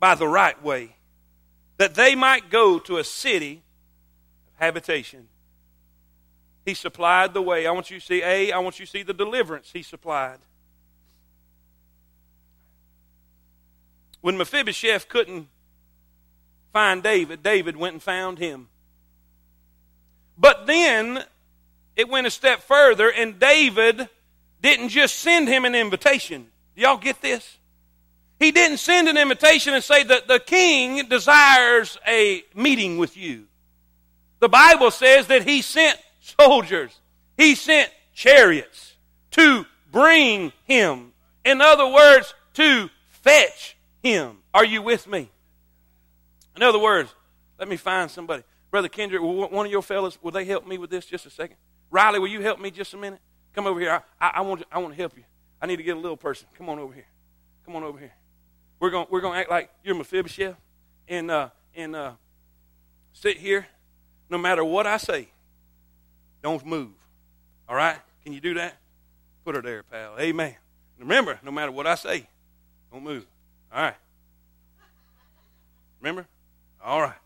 by 0.00 0.14
the 0.14 0.26
right 0.26 0.60
way, 0.62 0.96
that 1.76 1.94
they 1.94 2.14
might 2.14 2.50
go 2.50 2.78
to 2.78 2.96
a 2.96 3.04
city 3.04 3.62
of 4.48 4.64
habitation. 4.64 5.28
He 6.64 6.74
supplied 6.74 7.34
the 7.34 7.42
way. 7.42 7.66
I 7.66 7.72
want 7.72 7.90
you 7.90 8.00
to 8.00 8.06
see 8.06 8.22
A, 8.22 8.52
I 8.52 8.58
want 8.58 8.80
you 8.80 8.86
to 8.86 8.90
see 8.90 9.02
the 9.02 9.12
deliverance 9.12 9.70
he 9.72 9.82
supplied. 9.82 10.38
When 14.20 14.36
Mephibosheth 14.36 15.08
couldn't 15.08 15.48
find 16.72 17.02
David, 17.02 17.42
David 17.42 17.76
went 17.76 17.94
and 17.94 18.02
found 18.02 18.38
him. 18.38 18.68
But 20.38 20.66
then 20.66 21.24
it 21.96 22.08
went 22.08 22.26
a 22.26 22.30
step 22.30 22.60
further, 22.62 23.10
and 23.10 23.38
David 23.38 24.08
didn't 24.62 24.90
just 24.90 25.18
send 25.18 25.48
him 25.48 25.64
an 25.64 25.74
invitation. 25.74 26.48
Y'all 26.76 26.96
get 26.96 27.20
this? 27.20 27.58
He 28.38 28.52
didn't 28.52 28.78
send 28.78 29.08
an 29.08 29.16
invitation 29.16 29.74
and 29.74 29.82
say 29.82 30.04
that 30.04 30.28
the 30.28 30.38
king 30.38 31.08
desires 31.08 31.98
a 32.06 32.44
meeting 32.54 32.98
with 32.98 33.16
you. 33.16 33.46
The 34.38 34.48
Bible 34.48 34.92
says 34.92 35.26
that 35.26 35.42
he 35.42 35.62
sent 35.62 35.98
soldiers, 36.20 36.96
he 37.36 37.56
sent 37.56 37.90
chariots 38.14 38.94
to 39.32 39.66
bring 39.90 40.52
him. 40.64 41.12
In 41.44 41.60
other 41.60 41.88
words, 41.88 42.34
to 42.54 42.90
fetch 43.08 43.76
him. 44.02 44.38
Are 44.54 44.64
you 44.64 44.82
with 44.82 45.06
me? 45.08 45.30
In 46.56 46.62
other 46.62 46.78
words, 46.78 47.12
let 47.58 47.68
me 47.68 47.76
find 47.76 48.10
somebody. 48.10 48.42
Brother 48.70 48.88
Kendrick, 48.88 49.22
one 49.22 49.66
of 49.66 49.72
your 49.72 49.82
fellas, 49.82 50.18
will 50.22 50.30
they 50.30 50.44
help 50.44 50.66
me 50.66 50.76
with 50.78 50.90
this 50.90 51.06
just 51.06 51.24
a 51.26 51.30
second? 51.30 51.56
Riley, 51.90 52.18
will 52.18 52.28
you 52.28 52.42
help 52.42 52.60
me 52.60 52.70
just 52.70 52.92
a 52.92 52.96
minute? 52.96 53.20
Come 53.54 53.66
over 53.66 53.80
here. 53.80 54.02
I, 54.20 54.26
I, 54.26 54.30
I 54.36 54.40
want, 54.42 54.60
to, 54.60 54.66
I 54.70 54.78
want 54.78 54.94
to 54.94 55.00
help 55.00 55.16
you. 55.16 55.24
I 55.60 55.66
need 55.66 55.76
to 55.76 55.82
get 55.82 55.96
a 55.96 56.00
little 56.00 56.16
person. 56.16 56.48
Come 56.56 56.68
on 56.68 56.78
over 56.78 56.92
here. 56.92 57.06
Come 57.64 57.76
on 57.76 57.82
over 57.82 57.98
here. 57.98 58.12
We're 58.80 58.90
going 58.90 59.06
we're 59.10 59.20
gonna 59.20 59.38
act 59.38 59.50
like 59.50 59.70
you're 59.82 59.94
Mephibosheth 59.94 60.54
and, 61.08 61.30
uh, 61.30 61.48
and 61.74 61.96
uh, 61.96 62.12
sit 63.12 63.38
here. 63.38 63.66
No 64.30 64.38
matter 64.38 64.62
what 64.62 64.86
I 64.86 64.98
say, 64.98 65.28
don't 66.42 66.64
move. 66.64 66.92
All 67.68 67.74
right? 67.74 67.96
Can 68.22 68.32
you 68.32 68.40
do 68.40 68.54
that? 68.54 68.76
Put 69.44 69.54
her 69.54 69.62
there, 69.62 69.82
pal. 69.82 70.16
Amen. 70.20 70.54
Remember, 70.98 71.38
no 71.42 71.50
matter 71.50 71.72
what 71.72 71.86
I 71.86 71.94
say, 71.94 72.26
don't 72.92 73.02
move. 73.02 73.26
All 73.72 73.82
right. 73.82 73.94
Remember? 76.00 76.26
All 76.84 77.00
right. 77.00 77.16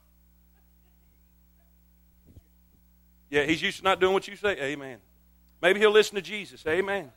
Yeah, 3.33 3.45
he's 3.45 3.63
used 3.63 3.79
to 3.79 3.85
not 3.85 3.99
doing 3.99 4.13
what 4.13 4.29
you 4.29 4.37
say. 4.37 4.61
Amen. 4.61 4.99
Maybe 5.63 5.81
he'll 5.81 5.91
listen 5.91 6.17
to 6.17 6.21
Jesus. 6.21 6.63
Amen. 6.67 7.11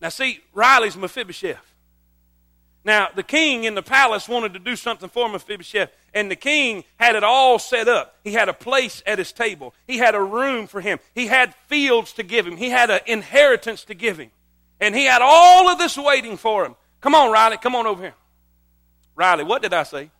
Now, 0.00 0.08
see, 0.08 0.40
Riley's 0.54 0.96
Mephibosheth. 0.96 1.74
Now, 2.86 3.08
the 3.14 3.22
king 3.22 3.64
in 3.64 3.74
the 3.74 3.82
palace 3.82 4.30
wanted 4.30 4.54
to 4.54 4.58
do 4.58 4.76
something 4.76 5.10
for 5.10 5.28
Mephibosheth, 5.28 5.90
and 6.14 6.30
the 6.30 6.36
king 6.36 6.84
had 6.96 7.16
it 7.16 7.22
all 7.22 7.58
set 7.58 7.86
up. 7.86 8.16
He 8.24 8.32
had 8.32 8.48
a 8.48 8.54
place 8.54 9.02
at 9.04 9.18
his 9.18 9.30
table, 9.30 9.74
he 9.86 9.98
had 9.98 10.14
a 10.14 10.22
room 10.22 10.66
for 10.66 10.80
him, 10.80 11.00
he 11.14 11.26
had 11.26 11.54
fields 11.66 12.14
to 12.14 12.22
give 12.22 12.46
him, 12.46 12.56
he 12.56 12.70
had 12.70 12.88
an 12.88 13.00
inheritance 13.06 13.84
to 13.84 13.94
give 13.94 14.16
him. 14.16 14.30
And 14.80 14.94
he 14.94 15.04
had 15.04 15.20
all 15.20 15.68
of 15.68 15.76
this 15.76 15.98
waiting 15.98 16.38
for 16.38 16.64
him. 16.64 16.76
Come 17.02 17.14
on, 17.14 17.30
Riley, 17.30 17.58
come 17.58 17.76
on 17.76 17.86
over 17.86 18.02
here. 18.02 18.14
Riley, 19.14 19.44
what 19.44 19.60
did 19.60 19.74
I 19.74 19.82
say? 19.82 20.10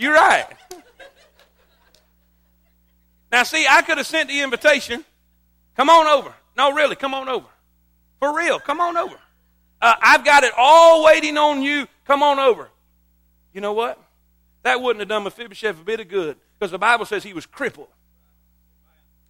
You're 0.00 0.14
right. 0.14 0.46
Now, 3.30 3.42
see, 3.42 3.66
I 3.68 3.82
could 3.82 3.98
have 3.98 4.06
sent 4.06 4.30
the 4.30 4.40
invitation. 4.40 5.04
Come 5.76 5.90
on 5.90 6.06
over. 6.06 6.32
No, 6.56 6.72
really, 6.72 6.96
come 6.96 7.12
on 7.12 7.28
over. 7.28 7.46
For 8.18 8.34
real, 8.34 8.58
come 8.58 8.80
on 8.80 8.96
over. 8.96 9.16
Uh, 9.80 9.94
I've 10.00 10.24
got 10.24 10.42
it 10.42 10.54
all 10.56 11.04
waiting 11.04 11.36
on 11.36 11.60
you. 11.60 11.86
Come 12.06 12.22
on 12.22 12.38
over. 12.38 12.70
You 13.52 13.60
know 13.60 13.74
what? 13.74 14.02
That 14.62 14.80
wouldn't 14.80 15.00
have 15.00 15.08
done 15.10 15.24
Mephibosheth 15.24 15.78
a 15.78 15.84
bit 15.84 16.00
of 16.00 16.08
good 16.08 16.38
because 16.58 16.70
the 16.70 16.78
Bible 16.78 17.04
says 17.04 17.22
he 17.22 17.34
was 17.34 17.44
crippled. 17.44 17.88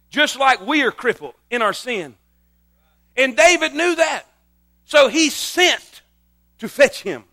Just 0.09 0.39
like 0.39 0.65
we 0.65 0.83
are 0.83 0.91
crippled 0.91 1.33
in 1.49 1.61
our 1.61 1.73
sin. 1.73 2.15
And 3.17 3.35
David 3.35 3.73
knew 3.73 3.95
that. 3.95 4.23
So 4.85 5.09
he 5.09 5.29
sent 5.29 6.01
to 6.59 6.69
fetch 6.69 7.03
him. 7.03 7.25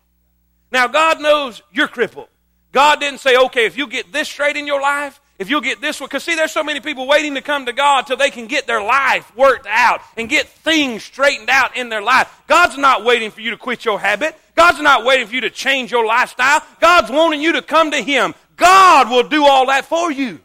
Now, 0.73 0.87
God 0.87 1.21
knows 1.21 1.61
you're 1.71 1.87
crippled. 1.87 2.27
God 2.71 2.99
didn't 2.99 3.19
say, 3.19 3.37
okay, 3.37 3.65
if 3.65 3.77
you 3.77 3.87
get 3.87 4.11
this 4.11 4.27
straight 4.27 4.55
in 4.55 4.67
your 4.67 4.81
life, 4.81 5.19
if 5.39 5.49
you'll 5.49 5.61
get 5.61 5.79
this 5.79 6.01
one, 6.01 6.07
because 6.07 6.23
see, 6.23 6.35
there's 6.35 6.51
so 6.51 6.63
many 6.63 6.81
people 6.81 7.07
waiting 7.07 7.35
to 7.35 7.41
come 7.41 7.65
to 7.65 7.73
God 7.73 8.05
till 8.05 8.17
they 8.17 8.29
can 8.29 8.47
get 8.47 8.67
their 8.67 8.83
life 8.83 9.33
worked 9.37 9.65
out 9.67 10.01
and 10.17 10.27
get 10.27 10.49
things 10.49 11.03
straightened 11.03 11.49
out 11.49 11.77
in 11.77 11.87
their 11.89 12.01
life. 12.01 12.29
God's 12.47 12.77
not 12.77 13.05
waiting 13.05 13.31
for 13.31 13.39
you 13.39 13.51
to 13.51 13.57
quit 13.57 13.85
your 13.85 13.99
habit. 13.99 14.35
God's 14.55 14.81
not 14.81 15.05
waiting 15.05 15.27
for 15.27 15.35
you 15.35 15.41
to 15.41 15.49
change 15.49 15.91
your 15.91 16.05
lifestyle. 16.05 16.61
God's 16.81 17.09
wanting 17.09 17.41
you 17.41 17.53
to 17.53 17.61
come 17.61 17.91
to 17.91 18.01
Him. 18.01 18.35
God 18.57 19.09
will 19.09 19.27
do 19.29 19.45
all 19.45 19.67
that 19.67 19.85
for 19.85 20.11
you. 20.11 20.41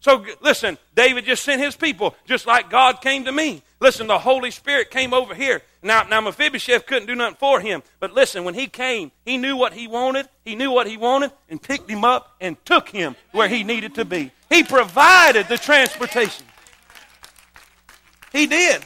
So 0.00 0.24
listen, 0.40 0.78
David 0.94 1.24
just 1.24 1.42
sent 1.42 1.60
his 1.60 1.74
people, 1.74 2.14
just 2.26 2.46
like 2.46 2.70
God 2.70 3.00
came 3.00 3.24
to 3.24 3.32
me. 3.32 3.62
Listen, 3.80 4.06
the 4.06 4.18
Holy 4.18 4.52
Spirit 4.52 4.90
came 4.90 5.12
over 5.12 5.34
here. 5.34 5.62
Now, 5.86 6.02
now 6.02 6.20
Mephibosheth 6.20 6.84
couldn't 6.86 7.06
do 7.06 7.14
nothing 7.14 7.36
for 7.36 7.60
him. 7.60 7.80
But 8.00 8.12
listen, 8.12 8.42
when 8.42 8.54
he 8.54 8.66
came, 8.66 9.12
he 9.24 9.36
knew 9.36 9.56
what 9.56 9.72
he 9.72 9.86
wanted. 9.86 10.28
He 10.44 10.56
knew 10.56 10.72
what 10.72 10.88
he 10.88 10.96
wanted 10.96 11.30
and 11.48 11.62
picked 11.62 11.88
him 11.88 12.04
up 12.04 12.34
and 12.40 12.62
took 12.64 12.88
him 12.88 13.14
where 13.30 13.46
he 13.46 13.62
needed 13.62 13.94
to 13.94 14.04
be. 14.04 14.32
He 14.50 14.64
provided 14.64 15.46
the 15.46 15.56
transportation. 15.56 16.44
He 18.32 18.48
did. 18.48 18.82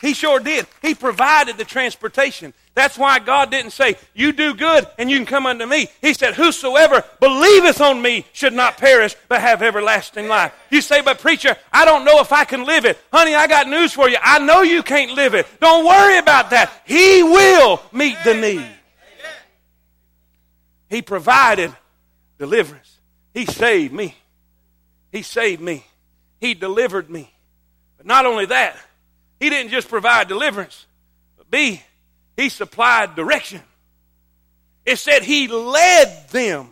He 0.00 0.14
sure 0.14 0.38
did. 0.38 0.68
He 0.80 0.94
provided 0.94 1.58
the 1.58 1.64
transportation. 1.64 2.54
That's 2.78 2.96
why 2.96 3.18
God 3.18 3.50
didn't 3.50 3.72
say, 3.72 3.96
You 4.14 4.30
do 4.30 4.54
good 4.54 4.86
and 4.98 5.10
you 5.10 5.16
can 5.16 5.26
come 5.26 5.46
unto 5.46 5.66
me. 5.66 5.88
He 6.00 6.14
said, 6.14 6.34
Whosoever 6.34 7.04
believeth 7.18 7.80
on 7.80 8.00
me 8.00 8.24
should 8.32 8.52
not 8.52 8.76
perish, 8.76 9.16
but 9.26 9.40
have 9.40 9.62
everlasting 9.62 10.28
life. 10.28 10.54
You 10.70 10.80
say, 10.80 11.00
But 11.00 11.18
preacher, 11.18 11.56
I 11.72 11.84
don't 11.84 12.04
know 12.04 12.20
if 12.20 12.30
I 12.32 12.44
can 12.44 12.64
live 12.64 12.84
it. 12.84 12.96
Honey, 13.12 13.34
I 13.34 13.48
got 13.48 13.66
news 13.66 13.92
for 13.92 14.08
you. 14.08 14.16
I 14.22 14.38
know 14.38 14.62
you 14.62 14.84
can't 14.84 15.10
live 15.10 15.34
it. 15.34 15.48
Don't 15.58 15.84
worry 15.84 16.18
about 16.18 16.50
that. 16.50 16.70
He 16.84 17.20
will 17.24 17.82
meet 17.90 18.16
the 18.22 18.34
need. 18.34 18.70
He 20.88 21.02
provided 21.02 21.74
deliverance. 22.38 22.96
He 23.34 23.44
saved 23.44 23.92
me. 23.92 24.14
He 25.10 25.22
saved 25.22 25.60
me. 25.60 25.84
He 26.40 26.54
delivered 26.54 27.10
me. 27.10 27.34
But 27.96 28.06
not 28.06 28.24
only 28.24 28.46
that, 28.46 28.76
He 29.40 29.50
didn't 29.50 29.72
just 29.72 29.88
provide 29.88 30.28
deliverance, 30.28 30.86
but 31.36 31.50
B, 31.50 31.82
He 32.38 32.50
supplied 32.50 33.16
direction. 33.16 33.60
It 34.86 34.96
said 34.96 35.24
He 35.24 35.48
led 35.48 36.28
them 36.30 36.68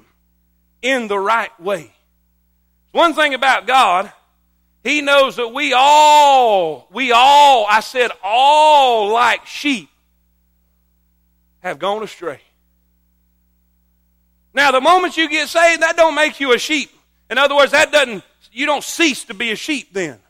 in 0.80 1.08
the 1.08 1.18
right 1.18 1.50
way. 1.60 1.92
One 2.92 3.14
thing 3.14 3.34
about 3.34 3.66
God, 3.66 4.12
He 4.84 5.02
knows 5.02 5.34
that 5.36 5.48
we 5.48 5.72
all, 5.74 6.86
we 6.92 7.10
all, 7.10 7.66
I 7.68 7.80
said 7.80 8.12
all 8.22 9.12
like 9.12 9.44
sheep, 9.44 9.88
have 11.58 11.80
gone 11.80 12.04
astray. 12.04 12.40
Now, 14.54 14.70
the 14.70 14.80
moment 14.80 15.16
you 15.16 15.28
get 15.28 15.48
saved, 15.48 15.82
that 15.82 15.96
don't 15.96 16.14
make 16.14 16.38
you 16.38 16.54
a 16.54 16.58
sheep. 16.58 16.90
In 17.28 17.38
other 17.38 17.56
words, 17.56 17.72
that 17.72 17.90
doesn't, 17.90 18.22
you 18.52 18.66
don't 18.66 18.84
cease 18.84 19.24
to 19.24 19.34
be 19.34 19.50
a 19.50 19.56
sheep 19.56 19.92
then. 19.92 20.20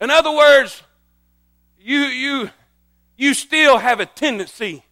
In 0.00 0.10
other 0.10 0.32
words, 0.32 0.82
you, 1.78 1.98
you, 1.98 2.50
you 3.16 3.34
still 3.34 3.78
have 3.78 4.00
a 4.00 4.06
tendency 4.06 4.82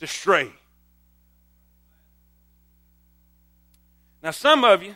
to 0.00 0.06
stray. 0.06 0.50
Now, 4.22 4.30
some 4.30 4.64
of 4.64 4.82
you, 4.82 4.94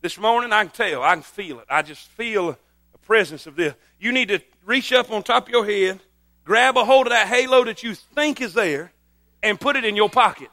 this 0.00 0.18
morning, 0.18 0.52
I 0.52 0.64
can 0.64 0.72
tell, 0.72 1.02
I 1.02 1.14
can 1.14 1.22
feel 1.22 1.60
it. 1.60 1.66
I 1.68 1.82
just 1.82 2.06
feel 2.08 2.56
the 2.92 2.98
presence 2.98 3.46
of 3.46 3.56
this. 3.56 3.74
You 4.00 4.12
need 4.12 4.28
to 4.28 4.40
reach 4.64 4.92
up 4.92 5.10
on 5.10 5.22
top 5.22 5.46
of 5.46 5.52
your 5.52 5.64
head, 5.64 6.00
grab 6.44 6.76
a 6.76 6.84
hold 6.84 7.06
of 7.06 7.12
that 7.12 7.28
halo 7.28 7.64
that 7.64 7.82
you 7.82 7.94
think 7.94 8.40
is 8.40 8.54
there, 8.54 8.92
and 9.42 9.60
put 9.60 9.76
it 9.76 9.84
in 9.84 9.96
your 9.96 10.10
pocket 10.10 10.48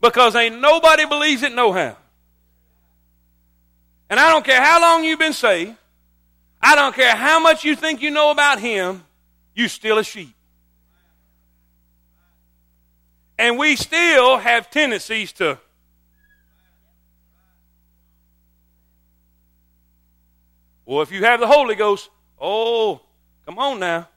because 0.00 0.36
ain't 0.36 0.60
nobody 0.60 1.04
believes 1.06 1.42
it 1.42 1.52
no 1.52 1.72
how. 1.72 1.96
And 4.08 4.20
I 4.20 4.30
don't 4.30 4.44
care 4.44 4.62
how 4.62 4.80
long 4.80 5.04
you've 5.04 5.18
been 5.18 5.32
saved, 5.32 5.74
I 6.66 6.74
don't 6.74 6.96
care 6.96 7.14
how 7.14 7.38
much 7.38 7.64
you 7.64 7.76
think 7.76 8.02
you 8.02 8.10
know 8.10 8.32
about 8.32 8.58
him, 8.58 9.04
you 9.54 9.68
still 9.68 9.98
a 9.98 10.02
sheep. 10.02 10.34
And 13.38 13.56
we 13.56 13.76
still 13.76 14.36
have 14.38 14.68
tendencies 14.68 15.32
to 15.34 15.60
Well, 20.84 21.02
if 21.02 21.12
you 21.12 21.22
have 21.24 21.38
the 21.38 21.46
Holy 21.46 21.76
Ghost, 21.76 22.10
oh, 22.40 23.00
come 23.44 23.58
on 23.60 23.78
now. 23.78 24.08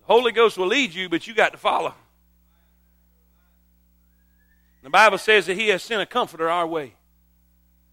The 0.00 0.06
Holy 0.06 0.32
Ghost 0.32 0.58
will 0.58 0.68
lead 0.68 0.92
you, 0.92 1.08
but 1.08 1.26
you 1.26 1.34
got 1.34 1.52
to 1.52 1.58
follow. 1.58 1.94
The 4.82 4.90
Bible 4.90 5.18
says 5.18 5.46
that 5.46 5.56
He 5.56 5.68
has 5.68 5.84
sent 5.84 6.02
a 6.02 6.06
comforter 6.06 6.48
our 6.48 6.66
way. 6.66 6.94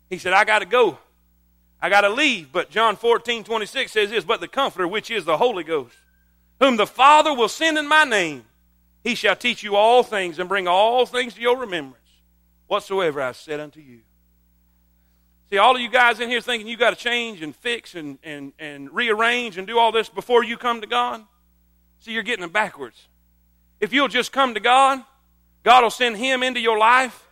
He 0.10 0.18
said, 0.18 0.34
I 0.34 0.46
got 0.46 0.60
to 0.60 0.66
go. 0.66 0.98
I 1.82 1.90
got 1.90 2.02
to 2.02 2.10
leave. 2.10 2.52
But 2.52 2.70
John 2.70 2.96
14, 2.96 3.44
26 3.44 3.92
says 3.92 4.10
this, 4.10 4.24
But 4.24 4.40
the 4.40 4.48
Comforter, 4.48 4.88
which 4.88 5.12
is 5.12 5.26
the 5.26 5.38
Holy 5.38 5.64
Ghost, 5.64 5.96
whom 6.60 6.78
the 6.78 6.88
Father 6.88 7.34
will 7.34 7.50
send 7.50 7.78
in 7.78 7.88
my 7.88 8.04
name, 8.04 8.46
he 9.04 9.16
shall 9.16 9.36
teach 9.36 9.62
you 9.62 9.76
all 9.76 10.02
things 10.02 10.40
and 10.40 10.50
bring 10.50 10.68
all 10.68 11.06
things 11.06 11.36
to 11.36 11.42
your 11.42 11.58
remembrance, 11.58 12.08
whatsoever 12.68 13.22
I 13.22 13.34
said 13.34 13.60
unto 13.60 13.80
you. 13.80 14.00
See, 15.50 15.60
all 15.60 15.76
of 15.76 15.82
you 15.82 15.90
guys 15.90 16.20
in 16.20 16.30
here 16.30 16.42
thinking 16.42 16.68
you 16.68 16.76
got 16.76 16.90
to 16.90 16.96
change 16.96 17.44
and 17.44 17.56
fix 17.56 17.94
and, 17.94 18.18
and, 18.24 18.54
and 18.58 18.92
rearrange 18.92 19.58
and 19.60 19.68
do 19.68 19.78
all 19.78 19.92
this 19.92 20.10
before 20.10 20.44
you 20.44 20.58
come 20.58 20.82
to 20.82 20.88
God? 20.88 21.24
See, 22.00 22.14
you're 22.14 22.24
getting 22.24 22.44
it 22.44 22.52
backwards. 22.52 23.08
If 23.80 23.94
you'll 23.94 24.08
just 24.08 24.32
come 24.32 24.56
to 24.56 24.60
God, 24.60 25.04
God 25.64 25.84
will 25.84 25.92
send 25.92 26.18
him 26.18 26.42
into 26.42 26.60
your 26.60 26.80
life 26.80 27.28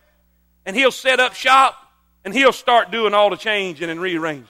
and 0.64 0.76
he'll 0.76 0.92
set 0.92 1.18
up 1.18 1.34
shop 1.34 1.76
and 2.24 2.34
he'll 2.34 2.52
start 2.52 2.90
doing 2.90 3.14
all 3.14 3.30
the 3.30 3.36
changing 3.36 3.90
and 3.90 4.00
rearranging. 4.00 4.48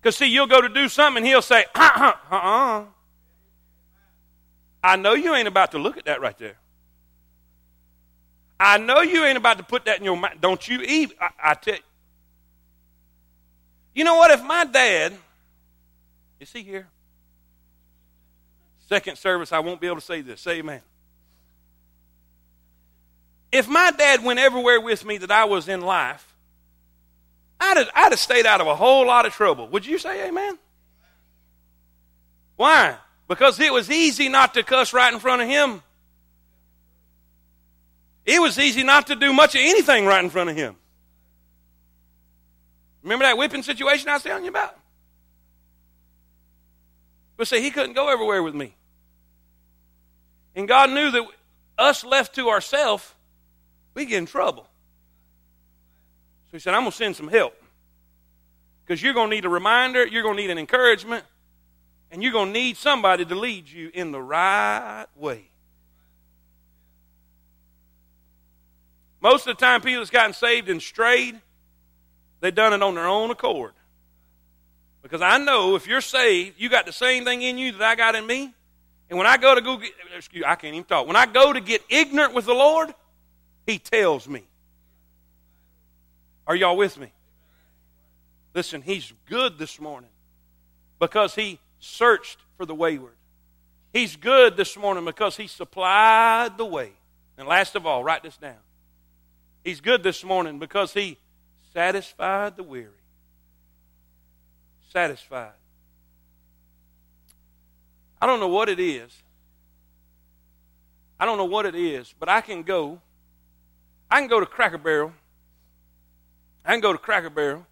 Because, 0.00 0.16
see, 0.16 0.26
you'll 0.26 0.46
go 0.46 0.60
to 0.60 0.68
do 0.68 0.88
something 0.88 1.22
and 1.22 1.26
he'll 1.26 1.42
say, 1.42 1.64
uh 1.74 2.12
uh, 2.30 2.34
uh 2.34 2.84
I 4.82 4.96
know 4.96 5.14
you 5.14 5.34
ain't 5.34 5.48
about 5.48 5.72
to 5.72 5.78
look 5.78 5.96
at 5.96 6.04
that 6.04 6.20
right 6.20 6.38
there. 6.38 6.56
I 8.60 8.78
know 8.78 9.00
you 9.00 9.24
ain't 9.24 9.38
about 9.38 9.58
to 9.58 9.64
put 9.64 9.84
that 9.86 9.98
in 9.98 10.04
your 10.04 10.16
mind. 10.16 10.40
Don't 10.40 10.66
you 10.66 10.80
eat. 10.82 11.14
I, 11.20 11.30
I 11.42 11.54
tell 11.54 11.74
you. 11.74 11.80
You 13.94 14.04
know 14.04 14.16
what? 14.16 14.30
If 14.30 14.44
my 14.44 14.64
dad, 14.64 15.14
is 16.38 16.52
he 16.52 16.62
here? 16.62 16.86
Second 18.88 19.16
service, 19.16 19.52
I 19.52 19.58
won't 19.58 19.80
be 19.80 19.86
able 19.86 19.96
to 19.96 20.02
say 20.02 20.22
this. 20.22 20.40
Say 20.40 20.58
amen. 20.58 20.80
If 23.58 23.66
my 23.66 23.90
dad 23.90 24.22
went 24.22 24.38
everywhere 24.38 24.80
with 24.80 25.04
me 25.04 25.18
that 25.18 25.32
I 25.32 25.46
was 25.46 25.66
in 25.66 25.80
life, 25.80 26.32
I'd 27.58 27.76
have, 27.76 27.90
I'd 27.92 28.12
have 28.12 28.20
stayed 28.20 28.46
out 28.46 28.60
of 28.60 28.68
a 28.68 28.76
whole 28.76 29.04
lot 29.04 29.26
of 29.26 29.32
trouble. 29.32 29.66
Would 29.70 29.84
you 29.84 29.98
say 29.98 30.28
amen? 30.28 30.56
Why? 32.54 32.96
Because 33.26 33.58
it 33.58 33.72
was 33.72 33.90
easy 33.90 34.28
not 34.28 34.54
to 34.54 34.62
cuss 34.62 34.92
right 34.92 35.12
in 35.12 35.18
front 35.18 35.42
of 35.42 35.48
him. 35.48 35.82
It 38.24 38.40
was 38.40 38.60
easy 38.60 38.84
not 38.84 39.08
to 39.08 39.16
do 39.16 39.32
much 39.32 39.56
of 39.56 39.60
anything 39.60 40.06
right 40.06 40.22
in 40.22 40.30
front 40.30 40.50
of 40.50 40.54
him. 40.54 40.76
Remember 43.02 43.24
that 43.24 43.38
whipping 43.38 43.64
situation 43.64 44.08
I 44.08 44.14
was 44.14 44.22
telling 44.22 44.44
you 44.44 44.50
about? 44.50 44.78
But 47.36 47.48
see, 47.48 47.60
he 47.60 47.72
couldn't 47.72 47.94
go 47.94 48.08
everywhere 48.08 48.40
with 48.40 48.54
me. 48.54 48.76
And 50.54 50.68
God 50.68 50.90
knew 50.90 51.10
that 51.10 51.26
us 51.76 52.04
left 52.04 52.36
to 52.36 52.50
ourselves, 52.50 53.14
we 53.94 54.04
get 54.04 54.18
in 54.18 54.26
trouble. 54.26 54.68
So 56.50 56.52
he 56.52 56.58
said, 56.58 56.74
I'm 56.74 56.82
going 56.82 56.92
to 56.92 56.96
send 56.96 57.16
some 57.16 57.28
help. 57.28 57.54
Because 58.84 59.02
you're 59.02 59.14
going 59.14 59.28
to 59.28 59.36
need 59.36 59.44
a 59.44 59.50
reminder, 59.50 60.06
you're 60.06 60.22
going 60.22 60.36
to 60.36 60.42
need 60.42 60.50
an 60.50 60.58
encouragement, 60.58 61.24
and 62.10 62.22
you're 62.22 62.32
going 62.32 62.48
to 62.48 62.52
need 62.52 62.76
somebody 62.76 63.24
to 63.24 63.34
lead 63.34 63.68
you 63.68 63.90
in 63.92 64.12
the 64.12 64.20
right 64.20 65.06
way. 65.14 65.50
Most 69.20 69.46
of 69.46 69.56
the 69.56 69.60
time, 69.60 69.80
people 69.80 70.00
that's 70.00 70.10
gotten 70.10 70.32
saved 70.32 70.68
and 70.68 70.80
strayed, 70.80 71.40
they've 72.40 72.54
done 72.54 72.72
it 72.72 72.82
on 72.82 72.94
their 72.94 73.06
own 73.06 73.30
accord. 73.30 73.72
Because 75.02 75.22
I 75.22 75.38
know 75.38 75.74
if 75.74 75.86
you're 75.86 76.00
saved, 76.00 76.58
you 76.58 76.68
got 76.68 76.86
the 76.86 76.92
same 76.92 77.24
thing 77.24 77.42
in 77.42 77.58
you 77.58 77.72
that 77.72 77.82
I 77.82 77.94
got 77.94 78.14
in 78.14 78.26
me. 78.26 78.54
And 79.10 79.18
when 79.18 79.26
I 79.26 79.36
go 79.36 79.54
to 79.54 79.60
go 79.60 79.76
get, 79.76 79.92
excuse, 80.16 80.44
I 80.46 80.54
can't 80.54 80.74
even 80.74 80.84
talk. 80.84 81.06
When 81.06 81.16
I 81.16 81.26
go 81.26 81.52
to 81.52 81.60
get 81.60 81.82
ignorant 81.88 82.34
with 82.34 82.46
the 82.46 82.54
Lord, 82.54 82.94
he 83.68 83.78
tells 83.78 84.26
me. 84.26 84.44
Are 86.46 86.56
y'all 86.56 86.78
with 86.78 86.96
me? 86.96 87.12
Listen, 88.54 88.80
He's 88.80 89.12
good 89.28 89.58
this 89.58 89.78
morning 89.78 90.08
because 90.98 91.34
He 91.34 91.58
searched 91.78 92.38
for 92.56 92.64
the 92.64 92.74
wayward. 92.74 93.12
He's 93.92 94.16
good 94.16 94.56
this 94.56 94.74
morning 94.74 95.04
because 95.04 95.36
He 95.36 95.46
supplied 95.46 96.56
the 96.56 96.64
way. 96.64 96.92
And 97.36 97.46
last 97.46 97.76
of 97.76 97.84
all, 97.84 98.02
write 98.02 98.22
this 98.22 98.38
down. 98.38 98.56
He's 99.62 99.82
good 99.82 100.02
this 100.02 100.24
morning 100.24 100.58
because 100.58 100.94
He 100.94 101.18
satisfied 101.74 102.56
the 102.56 102.62
weary. 102.62 102.88
Satisfied. 104.94 105.52
I 108.18 108.26
don't 108.26 108.40
know 108.40 108.48
what 108.48 108.70
it 108.70 108.80
is. 108.80 109.14
I 111.20 111.26
don't 111.26 111.36
know 111.36 111.44
what 111.44 111.66
it 111.66 111.74
is, 111.74 112.14
but 112.18 112.30
I 112.30 112.40
can 112.40 112.62
go 112.62 113.02
I 114.10 114.20
can 114.20 114.28
go 114.28 114.40
to 114.40 114.46
Cracker 114.46 114.78
Barrel. 114.78 115.12
I 116.64 116.72
can 116.72 116.80
go 116.80 116.92
to 116.92 116.98
Cracker 116.98 117.30
Barrel. 117.30 117.66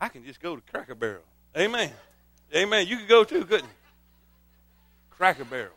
I 0.00 0.08
can 0.08 0.24
just 0.24 0.40
go 0.40 0.56
to 0.56 0.62
Cracker 0.62 0.94
Barrel. 0.94 1.22
Amen. 1.56 1.90
Amen. 2.54 2.86
You 2.86 2.98
could 2.98 3.08
go 3.08 3.24
too, 3.24 3.44
couldn't 3.44 3.66
you? 3.66 3.74
Cracker 5.10 5.44
Barrel. 5.44 5.74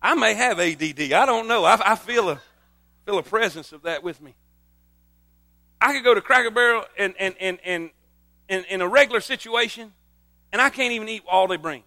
I 0.00 0.14
may 0.14 0.34
have 0.34 0.60
ADD. 0.60 1.12
I 1.12 1.26
don't 1.26 1.48
know. 1.48 1.64
I, 1.64 1.92
I 1.92 1.94
feel 1.96 2.30
a 2.30 2.40
feel 3.04 3.18
a 3.18 3.22
presence 3.22 3.72
of 3.72 3.82
that 3.82 4.02
with 4.02 4.20
me. 4.20 4.34
I 5.80 5.92
could 5.92 6.04
go 6.04 6.14
to 6.14 6.20
Cracker 6.20 6.50
Barrel 6.50 6.84
and 6.96 7.14
and 7.18 7.34
and 7.40 7.58
and 7.64 7.90
in, 8.48 8.64
in 8.64 8.80
a 8.80 8.88
regular 8.88 9.20
situation, 9.20 9.92
and 10.52 10.62
I 10.62 10.70
can't 10.70 10.92
even 10.92 11.08
eat 11.08 11.22
all 11.28 11.48
they 11.48 11.56
bring. 11.56 11.82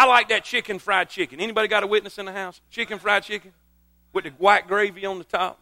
I 0.00 0.06
like 0.06 0.30
that 0.30 0.44
chicken 0.44 0.78
fried 0.78 1.10
chicken. 1.10 1.40
Anybody 1.40 1.68
got 1.68 1.82
a 1.82 1.86
witness 1.86 2.16
in 2.16 2.24
the 2.24 2.32
house? 2.32 2.62
Chicken 2.70 2.98
fried 2.98 3.22
chicken 3.22 3.52
with 4.14 4.24
the 4.24 4.30
white 4.30 4.66
gravy 4.66 5.04
on 5.04 5.18
the 5.18 5.24
top. 5.24 5.60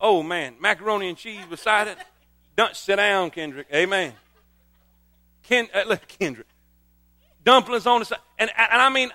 Oh 0.00 0.24
man, 0.24 0.56
macaroni 0.58 1.08
and 1.08 1.16
cheese 1.16 1.46
beside 1.48 1.86
it. 1.86 1.96
Don't 2.56 2.74
sit 2.74 2.96
down, 2.96 3.30
Kendrick. 3.30 3.68
Amen. 3.72 4.12
Ken, 5.44 5.68
uh, 5.72 5.84
look, 5.86 6.00
Kendrick. 6.18 6.48
Dumplings 7.44 7.86
on 7.86 8.00
the 8.00 8.06
side, 8.06 8.18
and, 8.40 8.50
and 8.58 8.82
I 8.82 8.88
mean, 8.88 9.12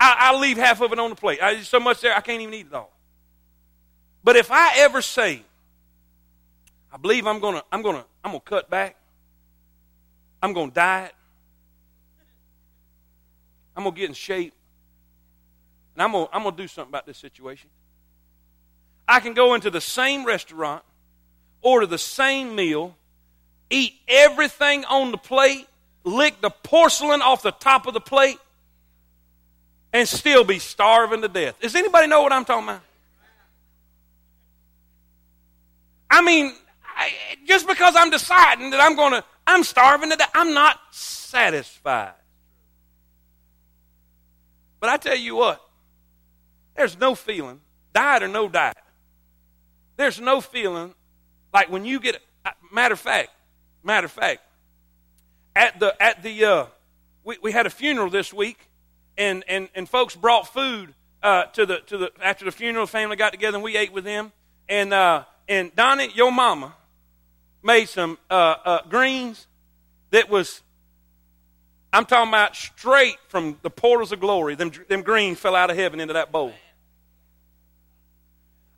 I, 0.00 0.32
will 0.32 0.40
leave 0.40 0.56
half 0.56 0.80
of 0.80 0.90
it 0.94 0.98
on 0.98 1.10
the 1.10 1.16
plate. 1.16 1.42
I, 1.42 1.60
so 1.60 1.78
much 1.78 2.00
there, 2.00 2.16
I 2.16 2.22
can't 2.22 2.40
even 2.40 2.54
eat 2.54 2.68
it 2.68 2.72
all. 2.72 2.96
But 4.24 4.36
if 4.36 4.50
I 4.50 4.78
ever 4.78 5.02
say, 5.02 5.42
I 6.90 6.96
believe 6.96 7.26
I'm 7.26 7.40
gonna, 7.40 7.62
I'm 7.70 7.82
gonna, 7.82 8.06
I'm 8.24 8.30
gonna 8.30 8.40
cut 8.40 8.70
back. 8.70 8.96
I'm 10.42 10.54
gonna 10.54 10.70
diet. 10.70 11.12
I'm 13.76 13.84
gonna 13.84 13.94
get 13.94 14.08
in 14.08 14.14
shape. 14.14 14.54
And 15.94 16.02
I'm 16.02 16.12
gonna, 16.12 16.28
I'm 16.32 16.42
gonna 16.42 16.56
do 16.56 16.68
something 16.68 16.90
about 16.90 17.06
this 17.06 17.18
situation. 17.18 17.68
I 19.08 19.20
can 19.20 19.34
go 19.34 19.54
into 19.54 19.70
the 19.70 19.80
same 19.80 20.24
restaurant, 20.24 20.82
order 21.62 21.86
the 21.86 21.98
same 21.98 22.56
meal, 22.56 22.96
eat 23.70 23.94
everything 24.08 24.84
on 24.86 25.10
the 25.10 25.18
plate, 25.18 25.68
lick 26.04 26.40
the 26.40 26.50
porcelain 26.50 27.22
off 27.22 27.42
the 27.42 27.52
top 27.52 27.86
of 27.86 27.94
the 27.94 28.00
plate, 28.00 28.38
and 29.92 30.08
still 30.08 30.44
be 30.44 30.58
starving 30.58 31.22
to 31.22 31.28
death. 31.28 31.60
Does 31.60 31.74
anybody 31.74 32.06
know 32.06 32.22
what 32.22 32.32
I'm 32.32 32.44
talking 32.44 32.68
about? 32.68 32.80
I 36.10 36.22
mean, 36.22 36.54
I, 36.96 37.10
just 37.46 37.66
because 37.66 37.94
I'm 37.96 38.10
deciding 38.10 38.70
that 38.70 38.80
I'm 38.80 38.96
going 38.96 39.12
to, 39.12 39.24
I'm 39.46 39.62
starving 39.64 40.10
to 40.10 40.16
death, 40.16 40.30
I'm 40.34 40.54
not 40.54 40.80
satisfied. 40.90 42.14
But 44.80 44.90
I 44.90 44.96
tell 44.96 45.16
you 45.16 45.36
what, 45.36 45.60
there's 46.74 46.98
no 46.98 47.14
feeling, 47.14 47.60
diet 47.92 48.22
or 48.22 48.28
no 48.28 48.48
diet, 48.48 48.76
there's 49.96 50.20
no 50.20 50.40
feeling 50.40 50.94
like 51.52 51.70
when 51.70 51.84
you 51.84 52.00
get, 52.00 52.20
uh, 52.44 52.50
matter 52.70 52.92
of 52.92 53.00
fact, 53.00 53.30
matter 53.82 54.04
of 54.04 54.12
fact, 54.12 54.42
at 55.54 55.80
the, 55.80 56.00
at 56.02 56.22
the, 56.22 56.44
uh, 56.44 56.66
we, 57.24 57.38
we 57.42 57.52
had 57.52 57.66
a 57.66 57.70
funeral 57.70 58.10
this 58.10 58.32
week, 58.32 58.68
and, 59.16 59.42
and, 59.48 59.68
and 59.74 59.88
folks 59.88 60.14
brought 60.14 60.52
food 60.52 60.94
uh, 61.22 61.44
to 61.46 61.64
the, 61.64 61.78
to 61.86 61.96
the, 61.96 62.12
after 62.22 62.44
the 62.44 62.52
funeral, 62.52 62.86
family 62.86 63.16
got 63.16 63.32
together 63.32 63.56
and 63.56 63.64
we 63.64 63.76
ate 63.76 63.92
with 63.92 64.04
them. 64.04 64.32
And, 64.68 64.92
uh, 64.92 65.24
and 65.48 65.74
Donnie, 65.74 66.10
your 66.14 66.30
mama, 66.30 66.74
made 67.62 67.88
some 67.88 68.18
uh, 68.30 68.34
uh, 68.64 68.78
greens 68.88 69.46
that 70.10 70.28
was, 70.28 70.60
I'm 71.96 72.04
talking 72.04 72.28
about 72.28 72.54
straight 72.54 73.16
from 73.28 73.56
the 73.62 73.70
portals 73.70 74.12
of 74.12 74.20
glory. 74.20 74.54
Them, 74.54 74.70
them 74.86 75.00
greens 75.00 75.38
fell 75.38 75.54
out 75.54 75.70
of 75.70 75.78
heaven 75.78 75.98
into 75.98 76.12
that 76.12 76.30
bowl. 76.30 76.52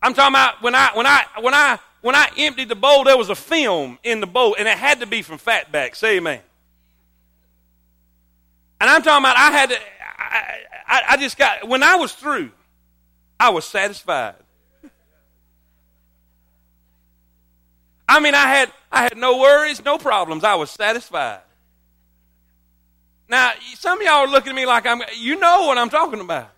I'm 0.00 0.14
talking 0.14 0.34
about 0.34 0.62
when 0.62 0.76
I 0.76 0.90
when 0.94 1.04
I 1.04 1.24
when 1.40 1.52
I 1.52 1.80
when 2.00 2.14
I 2.14 2.30
emptied 2.36 2.68
the 2.68 2.76
bowl, 2.76 3.02
there 3.02 3.16
was 3.16 3.28
a 3.28 3.34
film 3.34 3.98
in 4.04 4.20
the 4.20 4.28
bowl, 4.28 4.54
and 4.56 4.68
it 4.68 4.78
had 4.78 5.00
to 5.00 5.06
be 5.06 5.22
from 5.22 5.36
Fatback. 5.36 5.96
Say 5.96 6.18
amen. 6.18 6.38
And 8.80 8.88
I'm 8.88 9.02
talking 9.02 9.24
about 9.24 9.36
I 9.36 9.50
had 9.50 9.70
to 9.70 9.78
I, 10.16 10.58
I, 10.86 11.02
I 11.08 11.16
just 11.16 11.36
got 11.36 11.66
when 11.66 11.82
I 11.82 11.96
was 11.96 12.12
through, 12.12 12.52
I 13.40 13.50
was 13.50 13.64
satisfied. 13.64 14.36
I 18.08 18.20
mean, 18.20 18.36
I 18.36 18.46
had 18.46 18.72
I 18.92 19.02
had 19.02 19.16
no 19.16 19.38
worries, 19.38 19.84
no 19.84 19.98
problems. 19.98 20.44
I 20.44 20.54
was 20.54 20.70
satisfied. 20.70 21.40
Now, 23.28 23.52
some 23.76 24.00
of 24.00 24.04
y'all 24.04 24.14
are 24.14 24.28
looking 24.28 24.50
at 24.50 24.56
me 24.56 24.66
like 24.66 24.86
I'm. 24.86 25.02
You 25.16 25.38
know 25.38 25.66
what 25.66 25.78
I'm 25.78 25.90
talking 25.90 26.20
about. 26.20 26.50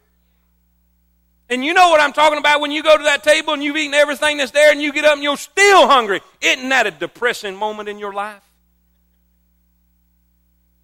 And 1.48 1.64
you 1.64 1.74
know 1.74 1.88
what 1.88 2.00
I'm 2.00 2.12
talking 2.12 2.38
about 2.38 2.60
when 2.60 2.70
you 2.70 2.80
go 2.80 2.96
to 2.96 3.02
that 3.04 3.24
table 3.24 3.54
and 3.54 3.62
you've 3.62 3.76
eaten 3.76 3.92
everything 3.92 4.36
that's 4.36 4.52
there 4.52 4.70
and 4.70 4.80
you 4.80 4.92
get 4.92 5.04
up 5.04 5.14
and 5.14 5.22
you're 5.22 5.36
still 5.36 5.88
hungry. 5.88 6.20
Isn't 6.40 6.68
that 6.68 6.86
a 6.86 6.92
depressing 6.92 7.56
moment 7.56 7.88
in 7.88 7.98
your 7.98 8.12
life? 8.12 8.42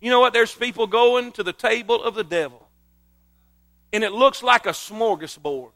You 0.00 0.10
know 0.10 0.18
what? 0.18 0.32
There's 0.32 0.52
people 0.52 0.88
going 0.88 1.30
to 1.32 1.44
the 1.44 1.52
table 1.52 2.02
of 2.02 2.14
the 2.14 2.24
devil, 2.24 2.68
and 3.92 4.04
it 4.04 4.12
looks 4.12 4.42
like 4.42 4.66
a 4.66 4.70
smorgasbord. 4.70 5.70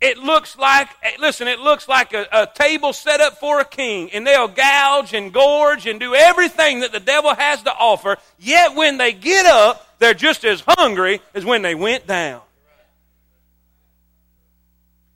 It 0.00 0.18
looks 0.18 0.56
like, 0.56 0.88
eh, 1.02 1.12
listen, 1.18 1.48
it 1.48 1.58
looks 1.58 1.88
like 1.88 2.14
a, 2.14 2.26
a, 2.30 2.48
table 2.54 2.92
set 2.92 3.20
up 3.20 3.38
for 3.38 3.58
a 3.58 3.64
king, 3.64 4.10
and 4.12 4.24
they'll 4.24 4.46
gouge 4.46 5.12
and 5.12 5.32
gorge 5.32 5.86
and 5.86 5.98
do 5.98 6.14
everything 6.14 6.80
that 6.80 6.92
the 6.92 7.00
devil 7.00 7.34
has 7.34 7.62
to 7.64 7.72
offer. 7.72 8.16
Yet 8.38 8.76
when 8.76 8.98
they 8.98 9.12
get 9.12 9.44
up, 9.44 9.98
they're 9.98 10.14
just 10.14 10.44
as 10.44 10.62
hungry 10.66 11.20
as 11.34 11.44
when 11.44 11.62
they 11.62 11.74
went 11.74 12.06
down. 12.06 12.42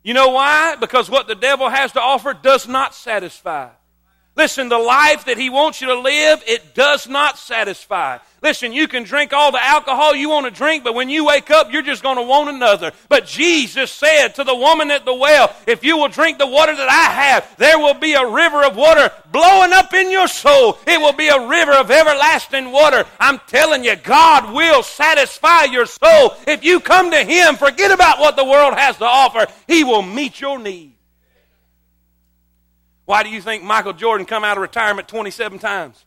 You 0.03 0.15
know 0.15 0.31
why? 0.31 0.75
Because 0.81 1.09
what 1.09 1.29
the 1.29 1.37
devil 1.37 1.69
has 1.69 1.93
to 1.93 2.01
offer 2.01 2.35
does 2.35 2.67
not 2.67 2.93
satisfy. 2.93 3.69
Listen, 4.35 4.71
the 4.71 4.79
life 4.79 5.27
that 5.27 5.37
he 5.37 5.51
wants 5.51 5.83
you 5.83 5.89
to 5.89 5.99
live, 6.01 6.43
it 6.47 6.75
does 6.75 7.07
not 7.07 7.39
satisfy. 7.39 8.17
Listen, 8.43 8.73
you 8.73 8.89
can 8.89 9.05
drink 9.05 9.35
all 9.35 9.53
the 9.53 9.63
alcohol 9.63 10.17
you 10.17 10.31
want 10.31 10.47
to 10.47 10.51
drink, 10.51 10.83
but 10.83 10.95
when 10.95 11.11
you 11.11 11.27
wake 11.27 11.51
up, 11.51 11.71
you're 11.71 11.83
just 11.83 12.03
going 12.03 12.17
to 12.17 12.23
want 12.23 12.49
another. 12.49 12.93
But 13.11 13.27
Jesus 13.27 13.93
said 13.93 14.29
to 14.31 14.45
the 14.45 14.55
woman 14.55 14.91
at 14.91 15.05
the 15.05 15.15
well, 15.15 15.55
if 15.67 15.85
you 15.85 15.99
will 15.99 16.09
drink 16.09 16.39
the 16.39 16.47
water 16.47 16.75
that 16.75 16.89
I 16.89 17.13
have, 17.13 17.57
there 17.59 17.79
will 17.79 17.95
be 17.95 18.15
a 18.15 18.27
river 18.27 18.65
of 18.65 18.75
water 18.75 19.13
blowing 19.31 19.73
up 19.75 19.93
in 19.93 20.11
your 20.11 20.27
soul. 20.27 20.79
It 20.87 20.99
will 20.99 21.13
be 21.13 21.29
a 21.29 21.47
river 21.47 21.73
of 21.73 21.91
everlasting 21.91 22.73
water. 22.73 23.05
I'm 23.21 23.39
telling 23.47 23.85
you, 23.85 23.97
God 23.97 24.53
will 24.53 24.83
satisfy 24.83 25.65
your 25.65 25.87
soul. 25.87 26.35
If 26.49 26.65
you 26.65 26.81
come 26.81 27.11
to 27.11 27.23
Him, 27.23 27.57
forget 27.57 27.93
about 27.93 28.19
what 28.19 28.37
the 28.37 28.45
world 28.45 28.75
has 28.75 28.97
to 28.97 29.05
offer. 29.05 29.47
He 29.69 29.85
will 29.85 30.03
meet 30.03 30.41
your 30.41 30.59
need. 30.59 30.95
Why 33.13 33.23
do 33.23 33.29
you 33.29 33.43
think 33.43 33.63
Michael 33.63 33.93
Jordan 33.93 34.25
come 34.25 34.43
out 34.43 34.57
of 34.57 34.63
retirement 34.63 35.07
27 35.07 35.59
times? 35.59 36.07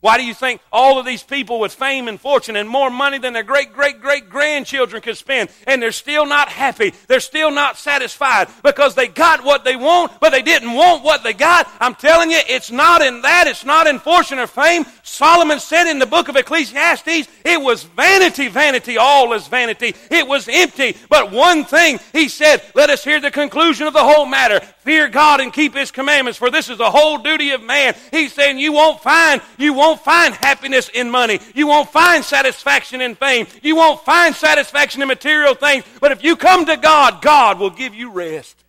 Why 0.00 0.16
do 0.16 0.24
you 0.24 0.32
think 0.32 0.62
all 0.72 0.98
of 0.98 1.04
these 1.04 1.22
people 1.22 1.60
with 1.60 1.74
fame 1.74 2.08
and 2.08 2.18
fortune 2.18 2.56
and 2.56 2.66
more 2.68 2.88
money 2.88 3.18
than 3.18 3.34
their 3.34 3.42
great, 3.42 3.74
great, 3.74 4.00
great 4.00 4.30
grandchildren 4.30 5.02
could 5.02 5.18
spend, 5.18 5.50
and 5.66 5.82
they're 5.82 5.92
still 5.92 6.24
not 6.24 6.48
happy? 6.48 6.94
They're 7.06 7.20
still 7.20 7.50
not 7.50 7.76
satisfied 7.76 8.48
because 8.62 8.94
they 8.94 9.08
got 9.08 9.44
what 9.44 9.64
they 9.64 9.76
want, 9.76 10.18
but 10.18 10.30
they 10.30 10.40
didn't 10.40 10.72
want 10.72 11.04
what 11.04 11.22
they 11.22 11.34
got. 11.34 11.70
I'm 11.80 11.94
telling 11.94 12.30
you, 12.30 12.38
it's 12.48 12.70
not 12.70 13.02
in 13.02 13.20
that. 13.22 13.46
It's 13.46 13.64
not 13.64 13.86
in 13.86 13.98
fortune 13.98 14.38
or 14.38 14.46
fame. 14.46 14.84
Solomon 15.02 15.60
said 15.60 15.90
in 15.90 15.98
the 15.98 16.06
book 16.06 16.28
of 16.28 16.36
Ecclesiastes, 16.36 17.28
it 17.44 17.60
was 17.60 17.82
vanity, 17.82 18.48
vanity, 18.48 18.96
all 18.96 19.34
is 19.34 19.48
vanity. 19.48 19.94
It 20.10 20.26
was 20.26 20.48
empty. 20.48 20.96
But 21.10 21.30
one 21.30 21.64
thing, 21.64 21.98
he 22.12 22.28
said, 22.28 22.62
let 22.74 22.88
us 22.88 23.04
hear 23.04 23.20
the 23.20 23.30
conclusion 23.30 23.86
of 23.86 23.92
the 23.92 24.04
whole 24.04 24.24
matter. 24.24 24.60
Fear 24.80 25.08
God 25.08 25.40
and 25.40 25.52
keep 25.52 25.74
His 25.74 25.90
commandments, 25.90 26.38
for 26.38 26.50
this 26.50 26.70
is 26.70 26.78
the 26.78 26.90
whole 26.90 27.18
duty 27.18 27.50
of 27.50 27.62
man. 27.62 27.94
He's 28.10 28.32
saying 28.32 28.58
you 28.58 28.72
won't 28.72 29.02
find, 29.02 29.42
you 29.58 29.74
won't 29.74 29.89
find 29.98 30.34
happiness 30.34 30.88
in 30.88 31.10
money. 31.10 31.40
You 31.54 31.66
won't 31.66 31.88
find 31.88 32.24
satisfaction 32.24 33.00
in 33.00 33.16
fame. 33.16 33.46
You 33.62 33.74
won't 33.74 34.04
find 34.04 34.34
satisfaction 34.34 35.02
in 35.02 35.08
material 35.08 35.54
things. 35.54 35.84
But 36.00 36.12
if 36.12 36.22
you 36.22 36.36
come 36.36 36.66
to 36.66 36.76
God, 36.76 37.22
God 37.22 37.58
will 37.58 37.70
give 37.70 37.94
you 37.94 38.12
rest. 38.12 38.64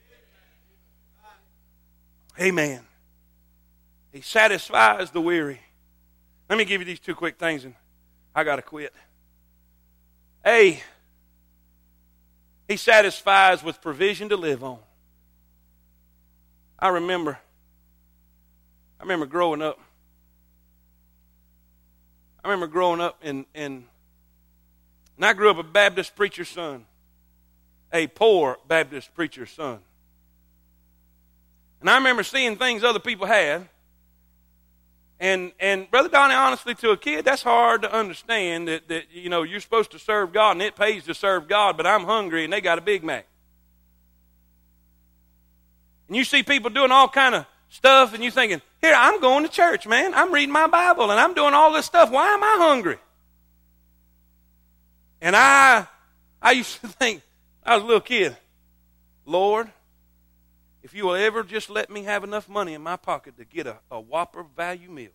Amen. 2.39 2.81
He 4.11 4.21
satisfies 4.21 5.11
the 5.11 5.21
weary. 5.21 5.61
Let 6.49 6.57
me 6.57 6.65
give 6.65 6.81
you 6.81 6.85
these 6.85 6.99
two 6.99 7.15
quick 7.15 7.37
things 7.37 7.63
and 7.63 7.75
I 8.33 8.43
got 8.43 8.55
to 8.57 8.61
quit. 8.61 8.93
A, 10.45 10.81
he 12.67 12.77
satisfies 12.77 13.63
with 13.63 13.81
provision 13.81 14.29
to 14.29 14.37
live 14.37 14.63
on. 14.63 14.79
I 16.79 16.89
remember, 16.89 17.37
I 18.99 19.03
remember 19.03 19.27
growing 19.27 19.61
up. 19.61 19.79
I 22.43 22.49
remember 22.49 22.67
growing 22.67 23.01
up 23.01 23.19
in, 23.23 23.45
in 23.53 23.85
and 25.17 25.25
I 25.25 25.33
grew 25.33 25.51
up 25.51 25.57
a 25.57 25.63
Baptist 25.63 26.15
preacher's 26.15 26.49
son, 26.49 26.85
a 27.93 28.07
poor 28.07 28.57
Baptist 28.67 29.13
preacher's 29.13 29.51
son. 29.51 29.79
And 31.79 31.89
I 31.89 31.97
remember 31.97 32.23
seeing 32.23 32.55
things 32.57 32.83
other 32.83 32.99
people 32.99 33.27
had. 33.27 33.67
And 35.19 35.51
and 35.59 35.89
Brother 35.91 36.09
Donnie, 36.09 36.33
honestly, 36.33 36.73
to 36.75 36.89
a 36.89 36.97
kid, 36.97 37.25
that's 37.25 37.43
hard 37.43 37.83
to 37.83 37.93
understand 37.93 38.67
that, 38.67 38.87
that 38.87 39.11
you 39.11 39.29
know 39.29 39.43
you're 39.43 39.59
supposed 39.59 39.91
to 39.91 39.99
serve 39.99 40.33
God 40.33 40.53
and 40.53 40.63
it 40.63 40.75
pays 40.75 41.03
to 41.03 41.13
serve 41.13 41.47
God, 41.47 41.77
but 41.77 41.85
I'm 41.85 42.05
hungry 42.05 42.43
and 42.43 42.51
they 42.51 42.61
got 42.61 42.79
a 42.79 42.81
Big 42.81 43.03
Mac. 43.03 43.27
And 46.07 46.17
you 46.17 46.23
see 46.23 46.41
people 46.41 46.71
doing 46.71 46.91
all 46.91 47.07
kind 47.07 47.35
of 47.35 47.45
stuff, 47.71 48.13
and 48.13 48.21
you're 48.21 48.31
thinking, 48.31 48.61
here, 48.81 48.93
I'm 48.95 49.19
going 49.19 49.43
to 49.43 49.49
church, 49.49 49.87
man. 49.87 50.13
I'm 50.13 50.31
reading 50.31 50.51
my 50.51 50.67
Bible, 50.67 51.09
and 51.09 51.19
I'm 51.19 51.33
doing 51.33 51.53
all 51.53 51.73
this 51.73 51.85
stuff. 51.85 52.11
Why 52.11 52.33
am 52.33 52.43
I 52.43 52.57
hungry? 52.59 52.97
And 55.21 55.35
I, 55.35 55.87
I 56.41 56.51
used 56.51 56.79
to 56.81 56.87
think, 56.87 57.23
I 57.65 57.75
was 57.75 57.83
a 57.83 57.87
little 57.87 58.01
kid, 58.01 58.35
Lord, 59.25 59.71
if 60.83 60.93
you 60.93 61.05
will 61.05 61.15
ever 61.15 61.43
just 61.43 61.69
let 61.69 61.89
me 61.89 62.03
have 62.03 62.23
enough 62.23 62.49
money 62.49 62.73
in 62.73 62.81
my 62.81 62.97
pocket 62.97 63.37
to 63.37 63.45
get 63.45 63.67
a, 63.67 63.77
a 63.89 63.99
Whopper 63.99 64.43
value 64.43 64.89
meal, 64.89 65.11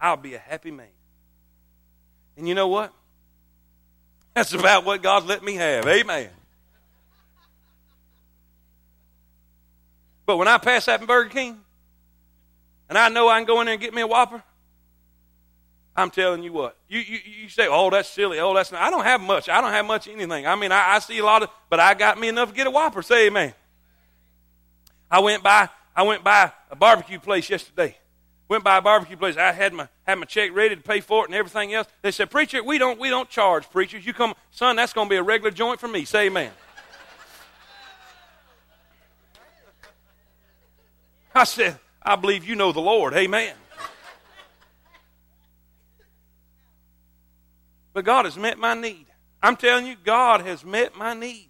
I'll 0.00 0.16
be 0.16 0.34
a 0.34 0.38
happy 0.38 0.70
man. 0.70 0.86
And 2.36 2.46
you 2.48 2.54
know 2.54 2.68
what? 2.68 2.92
That's 4.34 4.52
about 4.52 4.84
what 4.84 5.02
God 5.02 5.26
let 5.26 5.42
me 5.42 5.56
have. 5.56 5.86
Amen. 5.86 6.30
But 10.30 10.36
when 10.36 10.46
I 10.46 10.58
pass 10.58 10.86
that 10.86 11.04
Burger 11.04 11.28
King, 11.28 11.60
and 12.88 12.96
I 12.96 13.08
know 13.08 13.28
I 13.28 13.40
can 13.40 13.48
go 13.48 13.60
in 13.62 13.64
there 13.64 13.72
and 13.72 13.82
get 13.82 13.92
me 13.92 14.00
a 14.00 14.06
Whopper, 14.06 14.40
I'm 15.96 16.08
telling 16.08 16.44
you 16.44 16.52
what. 16.52 16.76
You, 16.88 17.00
you, 17.00 17.18
you 17.42 17.48
say, 17.48 17.66
oh, 17.68 17.90
that's 17.90 18.08
silly. 18.08 18.38
Oh, 18.38 18.54
that's 18.54 18.70
not. 18.70 18.80
I 18.80 18.90
don't 18.90 19.02
have 19.02 19.20
much. 19.20 19.48
I 19.48 19.60
don't 19.60 19.72
have 19.72 19.84
much 19.86 20.06
anything. 20.06 20.46
I 20.46 20.54
mean, 20.54 20.70
I, 20.70 20.94
I 20.94 20.98
see 21.00 21.18
a 21.18 21.24
lot 21.24 21.42
of, 21.42 21.48
but 21.68 21.80
I 21.80 21.94
got 21.94 22.16
me 22.16 22.28
enough 22.28 22.50
to 22.50 22.54
get 22.54 22.68
a 22.68 22.70
Whopper. 22.70 23.02
Say 23.02 23.26
amen. 23.26 23.54
I 25.10 25.18
went 25.18 25.42
by, 25.42 25.68
I 25.96 26.04
went 26.04 26.22
by 26.22 26.52
a 26.70 26.76
barbecue 26.76 27.18
place 27.18 27.50
yesterday. 27.50 27.96
Went 28.46 28.62
by 28.62 28.76
a 28.76 28.82
barbecue 28.82 29.16
place. 29.16 29.36
I 29.36 29.50
had 29.50 29.72
my 29.72 29.88
had 30.06 30.16
my 30.20 30.26
check 30.26 30.54
ready 30.54 30.76
to 30.76 30.80
pay 30.80 31.00
for 31.00 31.24
it 31.24 31.30
and 31.30 31.34
everything 31.34 31.74
else. 31.74 31.88
They 32.02 32.12
said, 32.12 32.30
"Preacher, 32.30 32.62
we 32.62 32.78
don't 32.78 33.00
we 33.00 33.10
don't 33.10 33.28
charge 33.28 33.68
preachers. 33.68 34.06
You 34.06 34.12
come, 34.12 34.34
son. 34.52 34.76
That's 34.76 34.92
going 34.92 35.08
to 35.08 35.10
be 35.10 35.16
a 35.16 35.24
regular 35.24 35.50
joint 35.50 35.80
for 35.80 35.88
me." 35.88 36.04
Say 36.04 36.26
amen. 36.26 36.52
I 41.34 41.44
said, 41.44 41.78
"I 42.02 42.16
believe 42.16 42.44
you 42.44 42.56
know 42.56 42.72
the 42.72 42.80
Lord." 42.80 43.14
Amen. 43.14 43.54
But 47.92 48.04
God 48.04 48.24
has 48.24 48.36
met 48.36 48.58
my 48.58 48.74
need. 48.74 49.06
I'm 49.42 49.56
telling 49.56 49.86
you, 49.86 49.96
God 49.96 50.42
has 50.42 50.64
met 50.64 50.96
my 50.96 51.14
needs. 51.14 51.48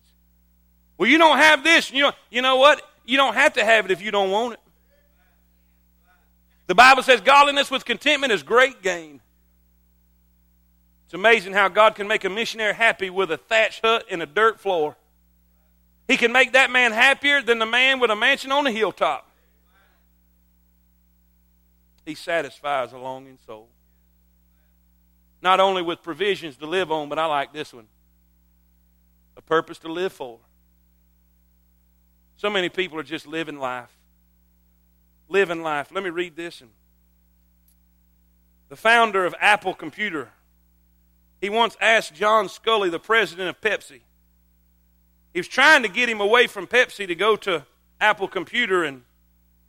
Well, 0.96 1.08
you 1.08 1.18
don't 1.18 1.38
have 1.38 1.64
this. 1.64 1.90
You 1.90 2.02
know, 2.04 2.12
you 2.30 2.42
know 2.42 2.56
what? 2.56 2.82
You 3.04 3.16
don't 3.16 3.34
have 3.34 3.54
to 3.54 3.64
have 3.64 3.84
it 3.84 3.90
if 3.90 4.02
you 4.02 4.10
don't 4.10 4.30
want 4.30 4.54
it. 4.54 4.60
The 6.66 6.74
Bible 6.74 7.02
says 7.02 7.20
godliness 7.20 7.70
with 7.70 7.84
contentment 7.84 8.32
is 8.32 8.42
great 8.42 8.80
gain. 8.82 9.20
It's 11.06 11.14
amazing 11.14 11.52
how 11.52 11.68
God 11.68 11.96
can 11.96 12.06
make 12.06 12.24
a 12.24 12.30
missionary 12.30 12.74
happy 12.74 13.10
with 13.10 13.32
a 13.32 13.36
thatch 13.36 13.80
hut 13.80 14.04
and 14.08 14.22
a 14.22 14.26
dirt 14.26 14.60
floor. 14.60 14.96
He 16.06 16.16
can 16.16 16.32
make 16.32 16.52
that 16.52 16.70
man 16.70 16.92
happier 16.92 17.42
than 17.42 17.58
the 17.58 17.66
man 17.66 17.98
with 17.98 18.10
a 18.10 18.16
mansion 18.16 18.52
on 18.52 18.66
a 18.66 18.70
hilltop. 18.70 19.29
He 22.10 22.16
satisfies 22.16 22.92
a 22.92 22.98
longing 22.98 23.38
soul. 23.46 23.68
Not 25.40 25.60
only 25.60 25.80
with 25.80 26.02
provisions 26.02 26.56
to 26.56 26.66
live 26.66 26.90
on, 26.90 27.08
but 27.08 27.20
I 27.20 27.26
like 27.26 27.52
this 27.52 27.72
one 27.72 27.86
a 29.36 29.40
purpose 29.40 29.78
to 29.78 29.92
live 29.92 30.12
for. 30.12 30.40
So 32.36 32.50
many 32.50 32.68
people 32.68 32.98
are 32.98 33.04
just 33.04 33.28
living 33.28 33.60
life. 33.60 33.92
Living 35.28 35.62
life. 35.62 35.92
Let 35.92 36.02
me 36.02 36.10
read 36.10 36.34
this. 36.34 36.64
The 38.70 38.76
founder 38.76 39.24
of 39.24 39.32
Apple 39.38 39.74
Computer, 39.74 40.30
he 41.40 41.48
once 41.48 41.76
asked 41.80 42.12
John 42.12 42.48
Sculley, 42.48 42.90
the 42.90 42.98
president 42.98 43.50
of 43.50 43.60
Pepsi. 43.60 44.00
He 45.32 45.38
was 45.38 45.46
trying 45.46 45.84
to 45.84 45.88
get 45.88 46.08
him 46.08 46.20
away 46.20 46.48
from 46.48 46.66
Pepsi 46.66 47.06
to 47.06 47.14
go 47.14 47.36
to 47.36 47.64
Apple 48.00 48.26
Computer, 48.26 48.82
and 48.82 49.04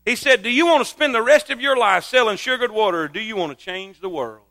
he 0.05 0.15
said, 0.15 0.41
Do 0.43 0.49
you 0.49 0.65
want 0.65 0.83
to 0.83 0.89
spend 0.89 1.13
the 1.13 1.21
rest 1.21 1.49
of 1.49 1.61
your 1.61 1.77
life 1.77 2.03
selling 2.03 2.37
sugared 2.37 2.71
water, 2.71 3.03
or 3.03 3.07
do 3.07 3.19
you 3.21 3.35
want 3.35 3.57
to 3.57 3.63
change 3.63 3.99
the 3.99 4.09
world? 4.09 4.45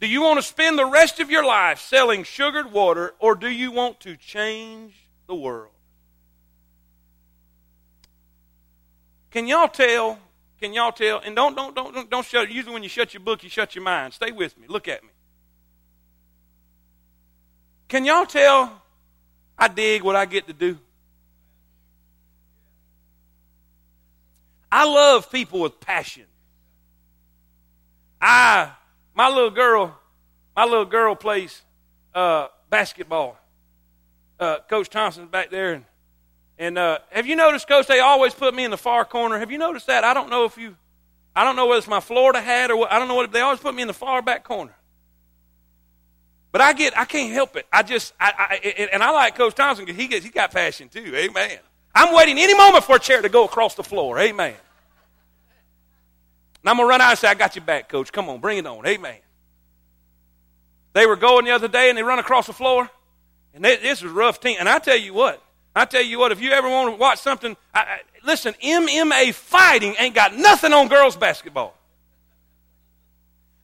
Do 0.00 0.06
you 0.06 0.22
want 0.22 0.38
to 0.38 0.42
spend 0.42 0.78
the 0.78 0.86
rest 0.86 1.18
of 1.20 1.30
your 1.30 1.44
life 1.44 1.80
selling 1.80 2.22
sugared 2.24 2.70
water, 2.70 3.14
or 3.18 3.34
do 3.34 3.48
you 3.48 3.72
want 3.72 4.00
to 4.00 4.16
change 4.16 4.94
the 5.26 5.34
world? 5.34 5.72
Can 9.30 9.46
y'all 9.46 9.68
tell? 9.68 10.18
Can 10.60 10.72
y'all 10.72 10.92
tell? 10.92 11.20
And 11.20 11.34
don't 11.34 11.56
don't 11.56 11.74
don't 11.74 11.94
don't, 11.94 12.10
don't 12.10 12.26
shut. 12.26 12.50
Usually, 12.50 12.74
when 12.74 12.82
you 12.82 12.88
shut 12.88 13.14
your 13.14 13.22
book, 13.22 13.42
you 13.42 13.50
shut 13.50 13.74
your 13.74 13.84
mind. 13.84 14.12
Stay 14.12 14.32
with 14.32 14.56
me. 14.58 14.66
Look 14.68 14.88
at 14.88 15.02
me. 15.02 15.10
Can 17.88 18.04
y'all 18.04 18.26
tell? 18.26 18.82
I 19.58 19.68
dig 19.68 20.02
what 20.02 20.14
I 20.14 20.26
get 20.26 20.46
to 20.46 20.52
do. 20.52 20.78
I 24.70 24.84
love 24.84 25.30
people 25.30 25.60
with 25.60 25.80
passion. 25.80 26.26
I 28.20 28.72
my 29.14 29.28
little 29.28 29.50
girl, 29.50 29.98
my 30.54 30.64
little 30.64 30.84
girl 30.84 31.14
plays 31.14 31.62
uh, 32.14 32.48
basketball. 32.70 33.38
Uh, 34.38 34.58
Coach 34.70 34.88
Thompson's 34.88 35.30
back 35.30 35.50
there, 35.50 35.72
and 35.72 35.84
and 36.58 36.76
uh, 36.76 36.98
have 37.10 37.26
you 37.26 37.36
noticed, 37.36 37.68
Coach? 37.68 37.86
They 37.86 38.00
always 38.00 38.34
put 38.34 38.54
me 38.54 38.64
in 38.64 38.70
the 38.70 38.76
far 38.76 39.04
corner. 39.04 39.38
Have 39.38 39.50
you 39.50 39.58
noticed 39.58 39.86
that? 39.86 40.02
I 40.02 40.12
don't 40.12 40.28
know 40.28 40.44
if 40.44 40.58
you, 40.58 40.76
I 41.34 41.44
don't 41.44 41.54
know 41.54 41.66
whether 41.66 41.78
it's 41.78 41.86
my 41.86 42.00
Florida 42.00 42.40
hat 42.40 42.70
or 42.70 42.76
what. 42.76 42.92
I 42.92 42.98
don't 42.98 43.06
know 43.06 43.14
what. 43.14 43.30
They 43.30 43.40
always 43.40 43.60
put 43.60 43.74
me 43.74 43.82
in 43.82 43.88
the 43.88 43.94
far 43.94 44.22
back 44.22 44.42
corner. 44.42 44.74
But 46.50 46.62
I 46.62 46.72
get, 46.72 46.98
I 46.98 47.04
can't 47.04 47.32
help 47.32 47.56
it. 47.56 47.66
I 47.72 47.82
just, 47.82 48.12
I, 48.18 48.32
I 48.64 48.88
and 48.92 49.02
I 49.02 49.10
like 49.10 49.36
Coach 49.36 49.54
Thompson 49.54 49.84
because 49.84 50.00
he 50.00 50.08
gets, 50.08 50.24
he 50.24 50.30
got 50.30 50.50
passion 50.50 50.88
too. 50.88 51.14
Amen. 51.14 51.58
I'm 51.98 52.14
waiting 52.14 52.38
any 52.38 52.54
moment 52.54 52.84
for 52.84 52.94
a 52.94 52.98
chair 53.00 53.20
to 53.20 53.28
go 53.28 53.44
across 53.44 53.74
the 53.74 53.82
floor. 53.82 54.20
Amen. 54.20 54.54
And 56.62 56.70
I'm 56.70 56.76
going 56.76 56.86
to 56.86 56.90
run 56.90 57.00
out 57.00 57.10
and 57.10 57.18
say, 57.18 57.26
I 57.26 57.34
got 57.34 57.56
your 57.56 57.64
back, 57.64 57.88
coach. 57.88 58.12
Come 58.12 58.28
on, 58.28 58.38
bring 58.38 58.58
it 58.58 58.66
on. 58.66 58.86
Amen. 58.86 59.16
They 60.92 61.06
were 61.06 61.16
going 61.16 61.44
the 61.44 61.50
other 61.50 61.66
day 61.66 61.88
and 61.88 61.98
they 61.98 62.04
run 62.04 62.20
across 62.20 62.46
the 62.46 62.52
floor. 62.52 62.88
And 63.52 63.64
they, 63.64 63.78
this 63.78 64.00
was 64.00 64.12
rough 64.12 64.38
team. 64.38 64.58
And 64.60 64.68
I 64.68 64.78
tell 64.78 64.96
you 64.96 65.12
what, 65.12 65.42
I 65.74 65.86
tell 65.86 66.02
you 66.02 66.20
what, 66.20 66.30
if 66.30 66.40
you 66.40 66.52
ever 66.52 66.68
want 66.68 66.94
to 66.94 67.00
watch 67.00 67.18
something, 67.18 67.56
I, 67.74 67.80
I, 67.80 67.98
listen, 68.24 68.54
MMA 68.62 69.34
fighting 69.34 69.96
ain't 69.98 70.14
got 70.14 70.36
nothing 70.36 70.72
on 70.72 70.86
girls 70.86 71.16
basketball. 71.16 71.74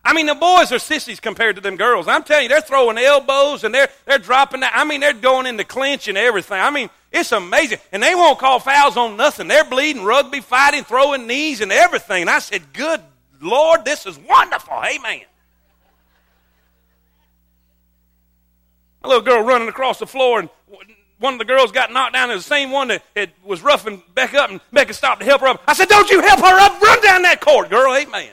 I 0.04 0.12
mean, 0.12 0.26
the 0.26 0.34
boys 0.34 0.72
are 0.72 0.80
sissies 0.80 1.20
compared 1.20 1.54
to 1.54 1.62
them 1.62 1.76
girls. 1.76 2.08
I'm 2.08 2.24
telling 2.24 2.42
you, 2.42 2.48
they're 2.48 2.60
throwing 2.60 2.98
elbows 2.98 3.62
and 3.62 3.72
they're, 3.72 3.88
they're 4.06 4.18
dropping 4.18 4.60
that. 4.60 4.72
I 4.74 4.84
mean, 4.84 5.00
they're 5.00 5.12
going 5.12 5.46
into 5.46 5.62
clinch 5.62 6.08
and 6.08 6.18
everything. 6.18 6.60
I 6.60 6.70
mean, 6.70 6.90
it's 7.14 7.30
amazing. 7.30 7.78
And 7.92 8.02
they 8.02 8.14
won't 8.14 8.40
call 8.40 8.58
fouls 8.58 8.96
on 8.96 9.16
nothing. 9.16 9.46
They're 9.46 9.64
bleeding, 9.64 10.02
rugby 10.02 10.40
fighting, 10.40 10.82
throwing 10.82 11.28
knees 11.28 11.60
and 11.60 11.70
everything. 11.70 12.22
And 12.22 12.30
I 12.30 12.40
said, 12.40 12.72
Good 12.72 13.00
Lord, 13.40 13.84
this 13.84 14.04
is 14.04 14.18
wonderful. 14.18 14.74
Amen. 14.74 15.22
A 19.04 19.08
little 19.08 19.22
girl 19.22 19.42
running 19.42 19.68
across 19.68 20.00
the 20.00 20.06
floor, 20.06 20.40
and 20.40 20.48
one 21.20 21.34
of 21.34 21.38
the 21.38 21.44
girls 21.44 21.70
got 21.70 21.92
knocked 21.92 22.14
down. 22.14 22.30
It 22.30 22.34
was 22.34 22.44
the 22.44 22.48
same 22.48 22.72
one 22.72 22.88
that 22.88 23.02
had, 23.14 23.30
was 23.44 23.62
roughing 23.62 24.02
Becca 24.14 24.42
up, 24.42 24.50
and 24.50 24.60
Becca 24.72 24.92
stopped 24.92 25.20
to 25.20 25.26
help 25.26 25.42
her 25.42 25.46
up. 25.46 25.62
I 25.68 25.74
said, 25.74 25.88
Don't 25.88 26.10
you 26.10 26.20
help 26.20 26.40
her 26.40 26.58
up. 26.58 26.82
Run 26.82 27.00
down 27.00 27.22
that 27.22 27.40
court, 27.40 27.70
girl. 27.70 27.94
Amen. 27.94 28.30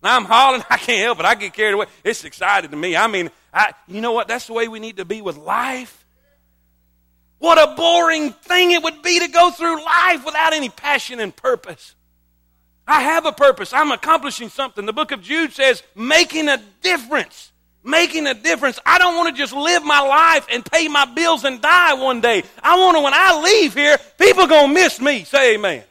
Now 0.00 0.16
I'm 0.16 0.26
hollering. 0.26 0.62
I 0.70 0.76
can't 0.76 1.00
help 1.00 1.18
it. 1.18 1.24
I 1.24 1.34
get 1.34 1.52
carried 1.54 1.74
away. 1.74 1.86
It's 2.04 2.24
exciting 2.24 2.70
to 2.70 2.76
me. 2.76 2.96
I 2.96 3.08
mean, 3.08 3.30
I, 3.52 3.72
you 3.88 4.00
know 4.00 4.12
what? 4.12 4.28
That's 4.28 4.46
the 4.46 4.52
way 4.52 4.68
we 4.68 4.80
need 4.80 4.98
to 4.98 5.04
be 5.04 5.22
with 5.22 5.36
life. 5.36 6.04
What 7.38 7.58
a 7.58 7.74
boring 7.74 8.32
thing 8.32 8.70
it 8.72 8.82
would 8.82 9.02
be 9.02 9.18
to 9.20 9.28
go 9.28 9.50
through 9.50 9.82
life 9.84 10.24
without 10.24 10.52
any 10.52 10.68
passion 10.68 11.20
and 11.20 11.34
purpose. 11.34 11.94
I 12.86 13.02
have 13.02 13.24
a 13.24 13.32
purpose. 13.32 13.72
I'm 13.72 13.92
accomplishing 13.92 14.50
something. 14.50 14.84
The 14.84 14.92
book 14.92 15.10
of 15.12 15.22
Jude 15.22 15.52
says, 15.52 15.82
making 15.94 16.48
a 16.48 16.62
difference. 16.82 17.50
Making 17.82 18.26
a 18.26 18.34
difference. 18.34 18.78
I 18.84 18.98
don't 18.98 19.16
want 19.16 19.34
to 19.34 19.40
just 19.40 19.54
live 19.54 19.82
my 19.82 20.00
life 20.00 20.46
and 20.52 20.64
pay 20.64 20.86
my 20.88 21.06
bills 21.06 21.44
and 21.44 21.62
die 21.62 21.94
one 21.94 22.20
day. 22.20 22.42
I 22.62 22.78
want 22.78 22.98
to, 22.98 23.02
when 23.02 23.14
I 23.14 23.40
leave 23.42 23.72
here, 23.72 23.96
people 24.18 24.46
going 24.46 24.68
to 24.68 24.74
miss 24.74 25.00
me. 25.00 25.24
Say 25.24 25.54
amen. 25.54 25.84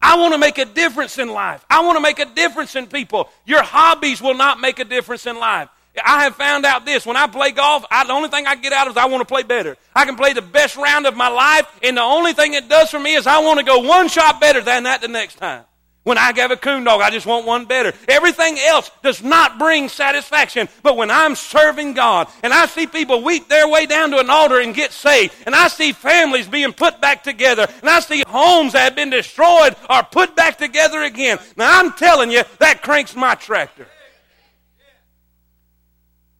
I 0.00 0.16
want 0.16 0.34
to 0.34 0.38
make 0.38 0.58
a 0.58 0.64
difference 0.64 1.18
in 1.18 1.28
life. 1.28 1.64
I 1.70 1.84
want 1.84 1.96
to 1.96 2.02
make 2.02 2.18
a 2.18 2.24
difference 2.24 2.74
in 2.74 2.88
people. 2.88 3.28
Your 3.46 3.62
hobbies 3.62 4.20
will 4.20 4.34
not 4.34 4.58
make 4.58 4.80
a 4.80 4.84
difference 4.84 5.26
in 5.26 5.38
life. 5.38 5.68
I 6.02 6.24
have 6.24 6.36
found 6.36 6.64
out 6.64 6.86
this. 6.86 7.04
When 7.04 7.16
I 7.16 7.26
play 7.26 7.50
golf, 7.50 7.84
I, 7.90 8.04
the 8.04 8.12
only 8.12 8.30
thing 8.30 8.46
I 8.46 8.54
get 8.54 8.72
out 8.72 8.86
of 8.86 8.92
is 8.92 8.96
I 8.96 9.06
want 9.06 9.20
to 9.20 9.26
play 9.26 9.42
better. 9.42 9.76
I 9.94 10.04
can 10.06 10.16
play 10.16 10.32
the 10.32 10.42
best 10.42 10.76
round 10.76 11.06
of 11.06 11.16
my 11.16 11.28
life, 11.28 11.66
and 11.82 11.96
the 11.96 12.02
only 12.02 12.32
thing 12.32 12.54
it 12.54 12.68
does 12.68 12.90
for 12.90 12.98
me 12.98 13.14
is 13.14 13.26
I 13.26 13.40
want 13.40 13.58
to 13.58 13.64
go 13.64 13.80
one 13.80 14.08
shot 14.08 14.40
better 14.40 14.62
than 14.62 14.84
that 14.84 15.02
the 15.02 15.08
next 15.08 15.36
time. 15.36 15.64
When 16.04 16.18
I 16.18 16.32
give 16.32 16.50
a 16.50 16.56
coon 16.56 16.82
dog, 16.82 17.00
I 17.00 17.10
just 17.10 17.26
want 17.26 17.46
one 17.46 17.66
better. 17.66 17.92
Everything 18.08 18.58
else 18.58 18.90
does 19.04 19.22
not 19.22 19.58
bring 19.58 19.88
satisfaction. 19.88 20.68
But 20.82 20.96
when 20.96 21.12
I'm 21.12 21.36
serving 21.36 21.94
God 21.94 22.28
and 22.42 22.52
I 22.52 22.66
see 22.66 22.88
people 22.88 23.22
weep 23.22 23.48
their 23.48 23.68
way 23.68 23.86
down 23.86 24.10
to 24.10 24.18
an 24.18 24.28
altar 24.28 24.58
and 24.58 24.74
get 24.74 24.90
saved, 24.90 25.32
and 25.46 25.54
I 25.54 25.68
see 25.68 25.92
families 25.92 26.48
being 26.48 26.72
put 26.72 27.00
back 27.00 27.22
together, 27.22 27.68
and 27.80 27.88
I 27.88 28.00
see 28.00 28.24
homes 28.26 28.72
that 28.72 28.82
have 28.82 28.96
been 28.96 29.10
destroyed 29.10 29.76
are 29.88 30.02
put 30.02 30.34
back 30.34 30.58
together 30.58 31.02
again. 31.02 31.38
Now 31.56 31.78
I'm 31.78 31.92
telling 31.92 32.32
you, 32.32 32.42
that 32.58 32.82
cranks 32.82 33.14
my 33.14 33.36
tractor. 33.36 33.86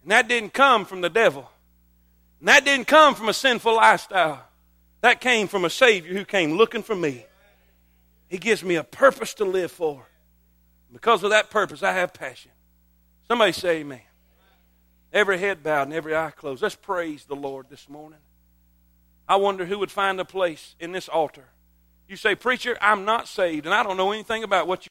And 0.02 0.10
that 0.10 0.28
didn't 0.28 0.52
come 0.52 0.84
from 0.84 1.00
the 1.00 1.10
devil. 1.10 1.48
And 2.40 2.48
that 2.48 2.64
didn't 2.64 2.86
come 2.86 3.14
from 3.14 3.28
a 3.28 3.34
sinful 3.34 3.76
lifestyle. 3.76 4.44
That 5.00 5.20
came 5.20 5.48
from 5.48 5.64
a 5.64 5.70
Savior 5.70 6.12
who 6.12 6.24
came 6.24 6.52
looking 6.52 6.82
for 6.82 6.94
me. 6.94 7.26
He 8.28 8.38
gives 8.38 8.64
me 8.64 8.76
a 8.76 8.84
purpose 8.84 9.34
to 9.34 9.44
live 9.44 9.70
for. 9.70 10.06
Because 10.92 11.22
of 11.22 11.30
that 11.30 11.50
purpose, 11.50 11.82
I 11.82 11.92
have 11.92 12.12
passion. 12.12 12.50
Somebody 13.28 13.52
say 13.52 13.78
amen. 13.80 14.00
Every 15.12 15.38
head 15.38 15.62
bowed 15.62 15.84
and 15.84 15.92
every 15.92 16.16
eye 16.16 16.30
closed. 16.30 16.62
Let's 16.62 16.74
praise 16.74 17.24
the 17.24 17.36
Lord 17.36 17.66
this 17.68 17.88
morning. 17.88 18.18
I 19.28 19.36
wonder 19.36 19.64
who 19.64 19.78
would 19.78 19.90
find 19.90 20.18
a 20.20 20.24
place 20.24 20.74
in 20.80 20.92
this 20.92 21.08
altar. 21.08 21.44
You 22.08 22.16
say, 22.16 22.34
Preacher, 22.34 22.76
I'm 22.80 23.04
not 23.04 23.28
saved, 23.28 23.66
and 23.66 23.74
I 23.74 23.82
don't 23.82 23.96
know 23.96 24.12
anything 24.12 24.42
about 24.42 24.66
what 24.66 24.76
you 24.76 24.80